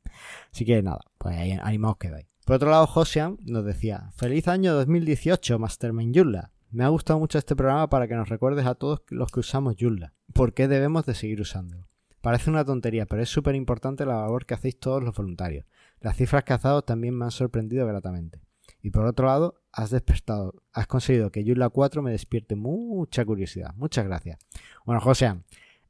Así 0.52 0.64
que 0.64 0.82
nada, 0.82 1.00
pues 1.18 1.36
ahí 1.36 1.52
animaos 1.52 1.96
quedáis. 1.98 2.26
Por 2.44 2.56
otro 2.56 2.70
lado, 2.70 2.86
Josian 2.86 3.38
nos 3.42 3.64
decía, 3.64 4.10
feliz 4.16 4.48
año 4.48 4.74
2018, 4.74 5.58
Mastermind 5.58 6.14
Joomla. 6.14 6.50
Me 6.70 6.84
ha 6.84 6.88
gustado 6.88 7.18
mucho 7.18 7.38
este 7.38 7.56
programa 7.56 7.88
para 7.88 8.08
que 8.08 8.16
nos 8.16 8.28
recuerdes 8.28 8.66
a 8.66 8.74
todos 8.74 9.02
los 9.08 9.30
que 9.30 9.40
usamos 9.40 9.76
Joomla. 9.78 10.12
¿Por 10.32 10.52
qué 10.52 10.68
debemos 10.68 11.06
de 11.06 11.14
seguir 11.14 11.40
usándolo? 11.40 11.88
Parece 12.20 12.50
una 12.50 12.64
tontería, 12.64 13.06
pero 13.06 13.22
es 13.22 13.28
súper 13.28 13.54
importante 13.54 14.06
la 14.06 14.22
labor 14.22 14.46
que 14.46 14.54
hacéis 14.54 14.78
todos 14.78 15.02
los 15.02 15.14
voluntarios. 15.14 15.66
Las 16.00 16.16
cifras 16.16 16.44
que 16.44 16.58
también 16.84 17.14
me 17.14 17.26
han 17.26 17.30
sorprendido 17.30 17.86
gratamente. 17.86 18.40
Y 18.84 18.90
por 18.90 19.06
otro 19.06 19.28
lado, 19.28 19.62
has 19.72 19.88
despertado, 19.88 20.62
has 20.74 20.86
conseguido 20.86 21.32
que 21.32 21.42
Joomla 21.42 21.70
4 21.70 22.02
me 22.02 22.10
despierte 22.10 22.54
mucha 22.54 23.24
curiosidad. 23.24 23.72
Muchas 23.76 24.04
gracias. 24.04 24.38
Bueno, 24.84 25.00
José, 25.00 25.32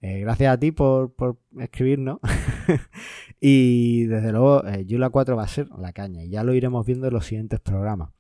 eh, 0.00 0.20
gracias 0.20 0.54
a 0.54 0.60
ti 0.60 0.70
por, 0.70 1.12
escribirnos. 1.58 2.20
y 3.40 4.04
desde 4.04 4.30
luego, 4.30 4.64
eh, 4.64 4.86
4 5.10 5.36
va 5.36 5.42
a 5.42 5.48
ser 5.48 5.68
la 5.76 5.92
caña. 5.92 6.22
Y 6.22 6.28
ya 6.28 6.44
lo 6.44 6.54
iremos 6.54 6.86
viendo 6.86 7.08
en 7.08 7.14
los 7.14 7.26
siguientes 7.26 7.58
programas. 7.58 8.10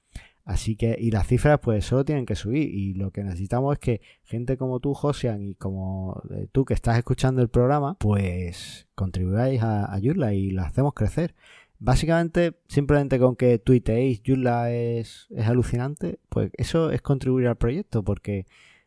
Así 0.44 0.74
que, 0.74 0.96
y 0.98 1.12
las 1.12 1.28
cifras 1.28 1.60
pues 1.60 1.86
solo 1.86 2.04
tienen 2.04 2.26
que 2.26 2.34
subir 2.34 2.68
y 2.68 2.94
lo 2.94 3.12
que 3.12 3.22
necesitamos 3.22 3.74
es 3.74 3.78
que 3.78 4.00
gente 4.24 4.56
como 4.56 4.80
tú, 4.80 4.92
Josian, 4.92 5.40
y 5.40 5.54
como 5.54 6.20
eh, 6.30 6.48
tú 6.50 6.64
que 6.64 6.74
estás 6.74 6.98
escuchando 6.98 7.42
el 7.42 7.48
programa, 7.48 7.96
pues 8.00 8.88
contribuyáis 8.96 9.62
a, 9.62 9.94
a 9.94 9.98
y 10.00 10.50
lo 10.50 10.62
hacemos 10.62 10.94
crecer. 10.94 11.34
Básicamente, 11.84 12.54
simplemente 12.66 13.18
con 13.18 13.36
que 13.36 13.58
tuiteéis 13.58 14.22
Joomla 14.26 14.72
es, 14.72 15.26
es 15.28 15.46
alucinante, 15.46 16.18
pues 16.30 16.50
eso 16.54 16.90
es 16.90 17.02
contribuir 17.02 17.46
al 17.46 17.58
proyecto, 17.58 18.02
porque 18.02 18.46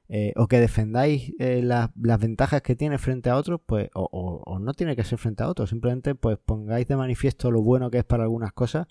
eh, 0.10 0.34
o 0.36 0.48
que 0.48 0.60
defendáis 0.60 1.32
eh, 1.38 1.62
las 1.62 1.91
ventajas 2.20 2.64
que 2.64 2.76
tiene 2.76 2.98
frente 2.98 3.30
a 3.30 3.38
otros, 3.38 3.62
pues, 3.64 3.91
o, 3.93 4.58
no 4.60 4.74
tiene 4.74 4.95
que 4.95 5.04
ser 5.04 5.20
frente 5.20 5.43
a 5.43 5.48
otros, 5.48 5.70
simplemente 5.70 6.16
pues 6.16 6.39
pongáis 6.43 6.88
de 6.88 6.95
manifiesto 6.95 7.52
lo 7.52 7.62
bueno 7.62 7.91
que 7.91 8.00
es 8.00 8.04
para 8.04 8.24
algunas 8.24 8.52
cosas, 8.54 8.88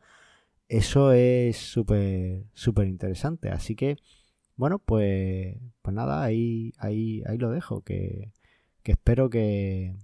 eso 0.69 1.13
es 1.13 1.57
súper, 1.57 2.45
súper 2.55 2.87
interesante. 2.87 3.51
Así 3.51 3.75
que, 3.75 3.97
bueno, 4.57 4.79
pues, 4.79 5.57
pues 5.83 5.95
nada, 5.95 6.23
ahí, 6.23 6.73
ahí, 6.79 7.25
ahí 7.27 7.39
lo 7.39 7.51
dejo, 7.51 7.83
que, 7.83 8.33
que 8.85 8.93
espero 8.93 9.31
que, 9.31 9.97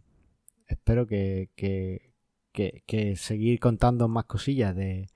espero 0.66 1.06
que 1.06 2.11
que, 2.52 3.16
seguir 3.16 3.58
contando 3.58 4.08
más 4.08 4.24
cosillas 4.24 4.76
de, 4.76 5.08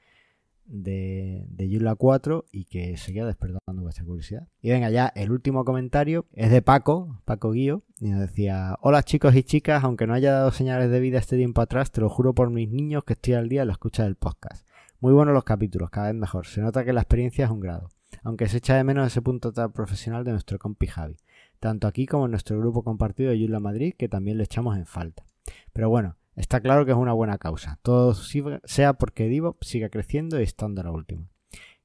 de, 0.65 1.45
de 1.49 1.69
Yula 1.69 1.95
4 1.95 2.47
y 2.51 2.65
que 2.65 2.97
seguía 2.97 3.27
despertando 3.27 3.83
vuestra 3.83 4.05
curiosidad. 4.05 4.49
Y 4.61 4.71
venga, 4.71 4.91
ya 4.91 5.13
el 5.15 5.31
último 5.31 5.65
comentario 5.65 6.27
es 6.33 6.51
de 6.51 6.63
Paco, 6.63 7.21
Paco 7.25 7.53
Guío, 7.53 7.83
y 8.01 8.11
nos 8.11 8.21
decía, 8.21 8.77
hola 8.81 9.03
chicos 9.03 9.35
y 9.35 9.43
chicas, 9.43 9.85
aunque 9.85 10.07
no 10.07 10.15
haya 10.15 10.33
dado 10.33 10.51
señales 10.51 10.91
de 10.91 11.01
vida 11.01 11.19
este 11.19 11.37
tiempo 11.37 11.61
atrás, 11.61 11.91
te 11.91 12.01
lo 12.01 12.09
juro 12.09 12.35
por 12.35 12.51
mis 12.51 12.69
niños 12.69 13.05
que 13.05 13.13
estoy 13.13 13.35
al 13.35 13.49
día 13.49 13.63
en 13.63 13.69
la 13.69 13.75
escucha 13.75 14.05
del 14.05 14.17
podcast. 14.17 14.67
Muy 15.01 15.13
buenos 15.13 15.35
los 15.35 15.45
capítulos, 15.45 15.91
cada 15.91 16.09
vez 16.09 16.17
mejor. 16.17 16.47
Se 16.47 16.61
nota 16.63 16.85
que 16.85 16.93
la 16.93 17.03
experiencia 17.03 17.45
es 17.45 17.51
un 17.51 17.61
grado, 17.61 17.91
aunque 18.23 18.49
se 18.49 18.59
echa 18.59 18.77
de 18.77 18.85
menos 18.85 19.07
ese 19.07 19.23
punto 19.23 19.53
tan 19.53 19.73
profesional 19.73 20.25
de 20.25 20.33
nuestro 20.33 20.59
compi 20.59 20.87
Javi, 20.87 21.17
tanto 21.61 21.87
aquí 21.87 22.07
como 22.07 22.25
en 22.25 22.31
nuestro 22.31 22.59
grupo 22.59 22.83
compartido 22.83 23.31
de 23.31 23.39
Yula 23.39 23.61
Madrid, 23.61 23.95
que 23.97 24.09
también 24.09 24.39
le 24.39 24.45
echamos 24.45 24.77
en 24.77 24.87
falta. 24.87 25.25
Pero 25.73 25.91
bueno, 25.91 26.17
Está 26.37 26.61
claro 26.61 26.85
que 26.85 26.91
es 26.91 26.97
una 26.99 27.15
buena 27.15 27.39
causa, 27.39 27.79
todo 27.83 28.15
sea 28.15 28.93
porque 28.93 29.27
Divo 29.27 29.57
siga 29.63 29.89
creciendo 29.89 30.39
y 30.39 30.43
estando 30.43 30.83
a 30.83 30.85
la 30.85 30.93
última. 30.93 31.31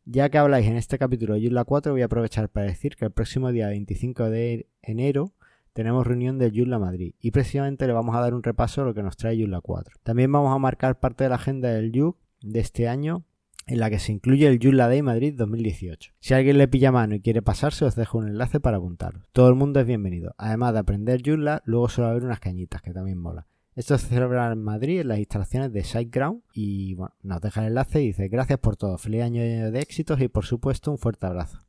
Ya 0.04 0.30
que 0.30 0.38
habláis 0.38 0.68
en 0.68 0.76
este 0.76 0.98
capítulo 0.98 1.36
de 1.36 1.42
Joomla 1.42 1.64
4, 1.64 1.94
voy 1.94 2.02
a 2.02 2.06
aprovechar 2.06 2.50
para 2.50 2.66
decir 2.66 2.98
que 2.98 3.06
el 3.06 3.12
próximo 3.12 3.54
día 3.54 3.70
25 3.70 4.30
de 4.30 4.68
enero 4.82 5.32
tenemos 5.72 6.06
reunión 6.06 6.38
de 6.38 6.52
Joomla 6.54 6.80
Madrid 6.80 7.14
y 7.22 7.32
precisamente 7.32 7.88
le 7.88 7.94
vamos 7.94 8.14
a 8.14 8.20
dar 8.20 8.34
un 8.34 8.44
repaso 8.44 8.82
a 8.82 8.86
lo 8.86 8.94
que 8.94 9.04
nos 9.04 9.16
trae 9.16 9.40
Joomla 9.40 9.62
4. 9.62 10.00
También 10.04 10.30
vamos 10.30 10.54
a 10.54 10.60
marcar 10.60 11.00
parte 11.00 11.24
de 11.24 11.30
la 11.30 11.36
agenda 11.36 11.70
del 11.70 11.94
Joomla 11.94 12.18
de 12.42 12.60
este 12.60 12.90
año 12.90 13.24
en 13.68 13.80
la 13.80 13.90
que 13.90 14.00
se 14.00 14.12
incluye 14.12 14.48
el 14.48 14.60
Joomla 14.62 14.90
Day 14.90 15.02
Madrid 15.02 15.34
2018. 15.38 16.12
Si 16.20 16.34
alguien 16.34 16.58
le 16.58 16.68
pilla 16.68 16.92
mano 16.92 17.16
y 17.16 17.22
quiere 17.22 17.42
pasarse, 17.42 17.86
os 17.86 17.96
dejo 17.96 18.18
un 18.18 18.28
enlace 18.28 18.60
para 18.60 18.78
apuntarlo. 18.78 19.22
Todo 19.32 19.48
el 19.48 19.56
mundo 19.56 19.80
es 19.80 19.88
bienvenido. 19.88 20.36
Además 20.38 20.74
de 20.74 20.80
aprender 20.80 21.22
Joomla, 21.26 21.62
luego 21.64 21.88
suele 21.88 22.10
haber 22.10 22.26
unas 22.26 22.42
cañitas 22.42 22.82
que 22.82 22.92
también 22.92 23.18
mola. 23.18 23.48
Esto 23.76 23.98
se 23.98 24.08
celebra 24.08 24.52
en 24.52 24.62
Madrid, 24.62 25.02
en 25.02 25.08
las 25.08 25.20
instalaciones 25.20 25.72
de 25.72 25.84
SiteGround. 25.84 26.44
Y 26.54 26.94
bueno, 26.96 27.16
nos 27.22 27.42
deja 27.42 27.62
el 27.62 27.68
enlace 27.68 28.02
y 28.02 28.08
dice: 28.08 28.28
Gracias 28.28 28.60
por 28.60 28.76
todo, 28.76 28.98
feliz 28.98 29.24
año 29.24 29.42
de 29.42 29.80
éxitos 29.80 30.20
y 30.22 30.28
por 30.28 30.46
supuesto 30.46 30.92
un 30.92 30.98
fuerte 30.98 31.26
abrazo. 31.26 31.60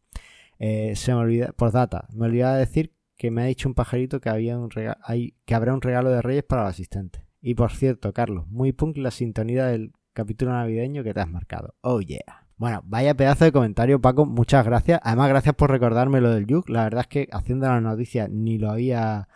Eh, 0.58 0.94
se 0.96 1.12
me 1.12 1.18
olvida, 1.18 1.52
por 1.52 1.72
data, 1.72 2.06
me 2.12 2.26
olvidaba 2.26 2.56
decir 2.56 2.94
que 3.16 3.30
me 3.30 3.42
ha 3.42 3.46
dicho 3.46 3.68
un 3.68 3.74
pajarito 3.74 4.20
que, 4.20 4.28
había 4.28 4.58
un 4.58 4.70
hay, 5.04 5.34
que 5.44 5.54
habrá 5.54 5.74
un 5.74 5.80
regalo 5.80 6.10
de 6.10 6.22
Reyes 6.22 6.44
para 6.44 6.62
el 6.62 6.68
asistente. 6.68 7.24
Y 7.40 7.54
por 7.54 7.72
cierto, 7.72 8.12
Carlos, 8.12 8.46
muy 8.48 8.72
punk 8.72 8.96
la 8.96 9.10
sintonía 9.10 9.66
del 9.66 9.92
capítulo 10.12 10.52
navideño 10.52 11.02
que 11.02 11.14
te 11.14 11.20
has 11.20 11.28
marcado. 11.28 11.74
Oh 11.80 12.00
yeah. 12.00 12.46
Bueno, 12.56 12.80
vaya 12.84 13.14
pedazo 13.14 13.44
de 13.44 13.52
comentario, 13.52 14.00
Paco. 14.00 14.24
Muchas 14.24 14.64
gracias. 14.64 15.00
Además, 15.02 15.28
gracias 15.30 15.54
por 15.56 15.70
recordarme 15.70 16.20
lo 16.20 16.30
del 16.30 16.46
Yuk. 16.46 16.68
La 16.68 16.84
verdad 16.84 17.00
es 17.00 17.06
que 17.08 17.28
haciendo 17.32 17.66
la 17.66 17.80
noticia 17.80 18.28
ni 18.28 18.58
lo 18.58 18.70
había. 18.70 19.28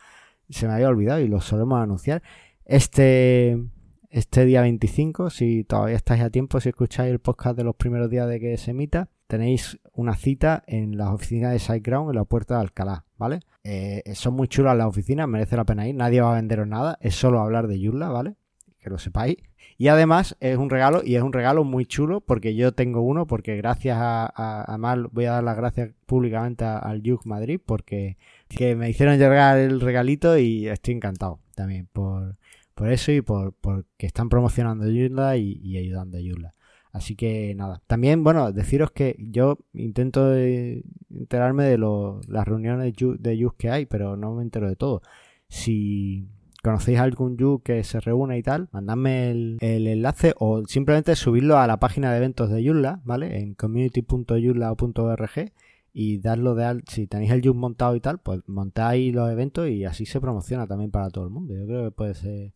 Se 0.49 0.69
me 0.69 0.75
había 0.75 0.89
olvidado 0.89 1.19
y 1.19 1.27
lo 1.27 1.41
solemos 1.41 1.83
anunciar. 1.83 2.23
Este, 2.67 3.63
este 4.11 4.45
día 4.45 4.61
25, 4.61 5.31
si 5.31 5.63
todavía 5.63 5.95
estáis 5.95 6.23
a 6.23 6.31
tiempo, 6.31 6.61
si 6.61 6.71
escucháis 6.71 7.13
el 7.13 7.21
podcast 7.21 7.57
de 7.57 7.63
los 7.63 7.77
primeros 7.77 8.11
días 8.11 8.29
de 8.29 8.41
que 8.41 8.57
se 8.57 8.73
emita, 8.73 9.09
tenéis 9.29 9.79
una 9.93 10.17
cita 10.17 10.65
en 10.67 10.99
las 10.99 11.11
oficinas 11.11 11.53
de 11.53 11.61
SiteGround 11.61 12.11
en 12.11 12.17
la 12.17 12.25
puerta 12.25 12.55
de 12.55 12.63
Alcalá, 12.63 13.05
¿vale? 13.19 13.39
Eh, 13.63 14.03
son 14.15 14.35
muy 14.35 14.49
chulas 14.49 14.77
las 14.77 14.89
oficinas, 14.89 15.29
merece 15.29 15.57
la 15.57 15.65
pena 15.65 15.87
ir, 15.87 15.95
nadie 15.95 16.21
va 16.21 16.33
a 16.33 16.35
venderos 16.35 16.67
nada, 16.67 16.99
es 17.01 17.15
solo 17.15 17.41
hablar 17.41 17.69
de 17.69 17.81
Joomla, 17.81 18.09
¿vale? 18.09 18.35
Que 18.81 18.91
lo 18.91 18.99
sepáis. 18.99 19.37
Y 19.79 19.87
además 19.87 20.37
es 20.41 20.57
un 20.57 20.69
regalo, 20.69 21.03
y 21.05 21.15
es 21.15 21.23
un 21.23 21.33
regalo 21.33 21.63
muy 21.63 21.87
chulo, 21.87 22.21
porque 22.21 22.57
yo 22.57 22.73
tengo 22.73 23.01
uno, 23.01 23.29
porque 23.29 23.57
gracias 23.57 23.97
a, 24.01 24.27
a, 24.27 24.97
voy 25.13 25.27
a 25.27 25.33
dar 25.33 25.45
las 25.45 25.57
gracias 25.57 25.91
públicamente 26.07 26.65
al 26.65 27.01
Yug 27.01 27.27
Madrid, 27.27 27.61
porque 27.65 28.17
que 28.49 28.75
me 28.75 28.91
hicieron 28.91 29.19
llegar 29.19 29.57
el 29.57 29.81
regalito 29.81 30.37
y 30.37 30.67
estoy 30.67 30.95
encantado 30.95 31.39
también 31.55 31.89
por 31.93 32.37
por 32.77 32.93
eso 32.93 33.11
y 33.11 33.23
por, 33.23 33.55
que 33.97 34.07
están 34.07 34.29
promocionando 34.29 34.85
Joomla 34.85 35.39
y, 35.39 35.79
ayudando 35.79 36.19
a 36.19 36.21
Joomla. 36.21 36.55
Así 36.93 37.17
que 37.17 37.55
nada. 37.55 37.83
También, 37.87 38.23
bueno, 38.23 38.53
deciros 38.53 38.91
que 38.91 39.17
yo 39.19 39.59
intento 39.73 40.35
enterarme 40.37 41.65
de 41.65 41.79
las 41.79 42.47
reuniones 42.47 42.95
de 42.95 43.39
Yus 43.39 43.55
que 43.55 43.71
hay, 43.71 43.87
pero 43.87 44.17
no 44.17 44.35
me 44.35 44.43
entero 44.43 44.69
de 44.69 44.77
todo. 44.77 45.01
Si 45.49 46.29
conocéis 46.63 46.99
algún 46.99 47.39
Yu 47.39 47.63
que 47.65 47.83
se 47.83 47.99
reúne 47.99 48.37
y 48.39 48.43
tal, 48.43 48.69
mandadme 48.73 49.31
el, 49.31 49.59
enlace 49.63 50.35
o 50.39 50.67
simplemente 50.67 51.17
subirlo 51.17 51.59
a 51.59 51.67
la 51.67 51.79
página 51.79 52.11
de 52.11 52.19
eventos 52.19 52.51
de 52.51 52.63
Joomla, 52.63 53.01
¿vale? 53.05 53.39
En 53.39 53.55
community.joomla.org 53.55 55.53
y 55.95 56.19
darlo 56.19 56.55
de 56.55 56.65
al 56.67 56.83
si 56.89 57.07
tenéis 57.07 57.31
el 57.31 57.41
Yu 57.41 57.55
montado 57.55 57.97
y 57.97 58.01
tal, 58.01 58.19
pues 58.19 58.43
montáis 58.47 59.15
los 59.15 59.31
eventos 59.31 59.67
y 59.71 59.87
así 59.87 60.05
se 60.05 60.21
promociona 60.21 60.67
también 60.67 60.91
para 60.91 61.09
todo 61.09 61.25
el 61.25 61.31
mundo. 61.31 61.55
Yo 61.55 61.67
creo 61.67 61.85
que 61.85 61.91
puede 61.91 62.15
ser 62.15 62.53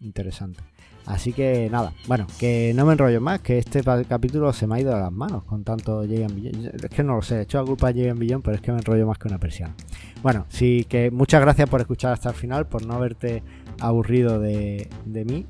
interesante. 0.00 0.60
Así 1.06 1.32
que 1.32 1.68
nada, 1.70 1.92
bueno, 2.06 2.26
que 2.38 2.72
no 2.74 2.84
me 2.84 2.92
enrollo 2.92 3.20
más, 3.20 3.40
que 3.40 3.58
este 3.58 3.82
capítulo 4.06 4.52
se 4.52 4.66
me 4.66 4.76
ha 4.76 4.80
ido 4.80 4.94
de 4.94 5.00
las 5.00 5.12
manos 5.12 5.44
con 5.44 5.64
tanto 5.64 6.02
Jagan 6.02 6.34
Billon. 6.34 6.72
Es 6.74 6.90
que 6.90 7.02
no 7.02 7.16
lo 7.16 7.22
sé, 7.22 7.38
he 7.38 7.42
hecho 7.42 7.58
la 7.58 7.64
culpa 7.64 7.88
a 7.88 7.92
Jagan 7.92 8.18
Billon, 8.18 8.42
pero 8.42 8.54
es 8.54 8.60
que 8.60 8.70
me 8.70 8.78
enrollo 8.78 9.06
más 9.06 9.18
que 9.18 9.28
una 9.28 9.38
persiana. 9.38 9.74
Bueno, 10.22 10.46
sí 10.48 10.86
que 10.88 11.10
muchas 11.10 11.40
gracias 11.40 11.68
por 11.68 11.80
escuchar 11.80 12.12
hasta 12.12 12.28
el 12.28 12.34
final, 12.34 12.66
por 12.68 12.84
no 12.84 12.94
haberte 12.94 13.42
aburrido 13.80 14.38
de, 14.38 14.88
mí. 15.06 15.46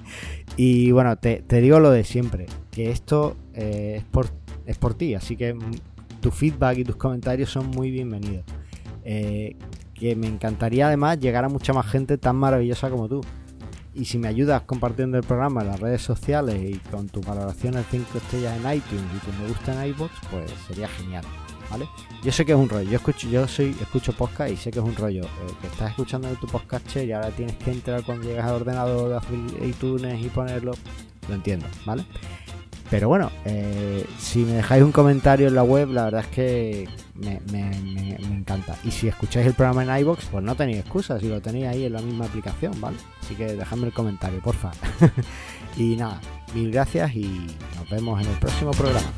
y 0.56 0.92
bueno, 0.92 1.16
te, 1.16 1.42
digo 1.60 1.80
lo 1.80 1.90
de 1.90 2.04
siempre, 2.04 2.46
que 2.70 2.90
esto 2.90 3.36
eh, 3.52 3.96
es, 3.98 4.04
por, 4.04 4.28
es 4.64 4.78
por 4.78 4.94
ti, 4.94 5.14
así 5.14 5.36
que 5.36 5.56
tu 6.20 6.30
feedback 6.30 6.78
y 6.78 6.84
tus 6.84 6.96
comentarios 6.96 7.50
son 7.50 7.68
muy 7.68 7.90
bienvenidos. 7.90 8.44
Eh, 9.04 9.56
que 9.92 10.16
me 10.16 10.26
encantaría 10.26 10.86
además 10.86 11.20
llegar 11.20 11.44
a 11.44 11.48
mucha 11.48 11.72
más 11.72 11.86
gente 11.86 12.16
tan 12.16 12.36
maravillosa 12.36 12.90
como 12.90 13.08
tú. 13.08 13.20
Y 13.94 14.06
si 14.06 14.18
me 14.18 14.28
ayudas 14.28 14.62
compartiendo 14.62 15.16
el 15.18 15.24
programa 15.24 15.62
en 15.62 15.68
las 15.68 15.80
redes 15.80 16.02
sociales 16.02 16.60
y 16.60 16.78
con 16.90 17.08
tu 17.08 17.20
valoración 17.20 17.76
en 17.76 17.84
5 17.84 18.18
estrellas 18.18 18.56
en 18.56 18.76
iTunes 18.76 19.04
y 19.16 19.24
que 19.24 19.38
me 19.38 19.48
gusta 19.48 19.84
en 19.84 19.90
iBox, 19.90 20.12
pues 20.30 20.50
sería 20.66 20.88
genial. 20.88 21.24
¿Vale? 21.70 21.88
Yo 22.22 22.30
sé 22.30 22.44
que 22.44 22.52
es 22.52 22.58
un 22.58 22.68
rollo, 22.68 22.88
yo 22.90 22.96
escucho, 22.96 23.28
yo 23.28 23.48
soy, 23.48 23.70
escucho 23.80 24.12
podcast 24.12 24.52
y 24.52 24.56
sé 24.56 24.70
que 24.70 24.80
es 24.80 24.84
un 24.84 24.94
rollo. 24.94 25.24
Eh, 25.24 25.28
que 25.60 25.68
estás 25.68 25.90
escuchando 25.90 26.28
tu 26.34 26.46
podcast 26.46 26.96
y 26.96 27.12
ahora 27.12 27.30
tienes 27.30 27.56
que 27.56 27.70
entrar 27.70 28.02
cuando 28.04 28.26
llegas 28.26 28.44
al 28.46 28.56
ordenador, 28.56 29.20
de 29.30 29.68
iTunes 29.68 30.24
y 30.24 30.28
ponerlo. 30.28 30.72
Lo 31.28 31.34
entiendo, 31.34 31.66
¿vale? 31.86 32.04
Pero 32.90 33.08
bueno, 33.08 33.30
eh, 33.44 34.04
si 34.18 34.40
me 34.40 34.52
dejáis 34.52 34.82
un 34.82 34.92
comentario 34.92 35.48
en 35.48 35.54
la 35.54 35.62
web, 35.62 35.90
la 35.90 36.04
verdad 36.04 36.20
es 36.20 36.26
que 36.28 36.88
me, 37.14 37.40
encanta. 38.18 38.76
Y 38.84 38.90
si 38.90 39.08
escucháis 39.08 39.46
el 39.46 39.54
programa 39.54 39.82
en 39.84 40.00
iBox, 40.02 40.26
pues 40.26 40.44
no 40.44 40.54
tenéis 40.54 40.78
excusa, 40.78 41.18
si 41.18 41.28
lo 41.28 41.40
tenéis 41.40 41.66
ahí 41.66 41.84
en 41.84 41.92
la 41.92 42.00
misma 42.00 42.26
aplicación, 42.26 42.78
¿vale? 42.80 42.96
Así 43.22 43.34
que 43.34 43.54
dejadme 43.54 43.86
el 43.86 43.92
comentario, 43.92 44.40
porfa. 44.40 44.70
y 45.76 45.96
nada, 45.96 46.20
mil 46.54 46.70
gracias 46.70 47.14
y 47.14 47.46
nos 47.76 47.88
vemos 47.90 48.20
en 48.22 48.30
el 48.30 48.38
próximo 48.38 48.70
programa. 48.72 49.10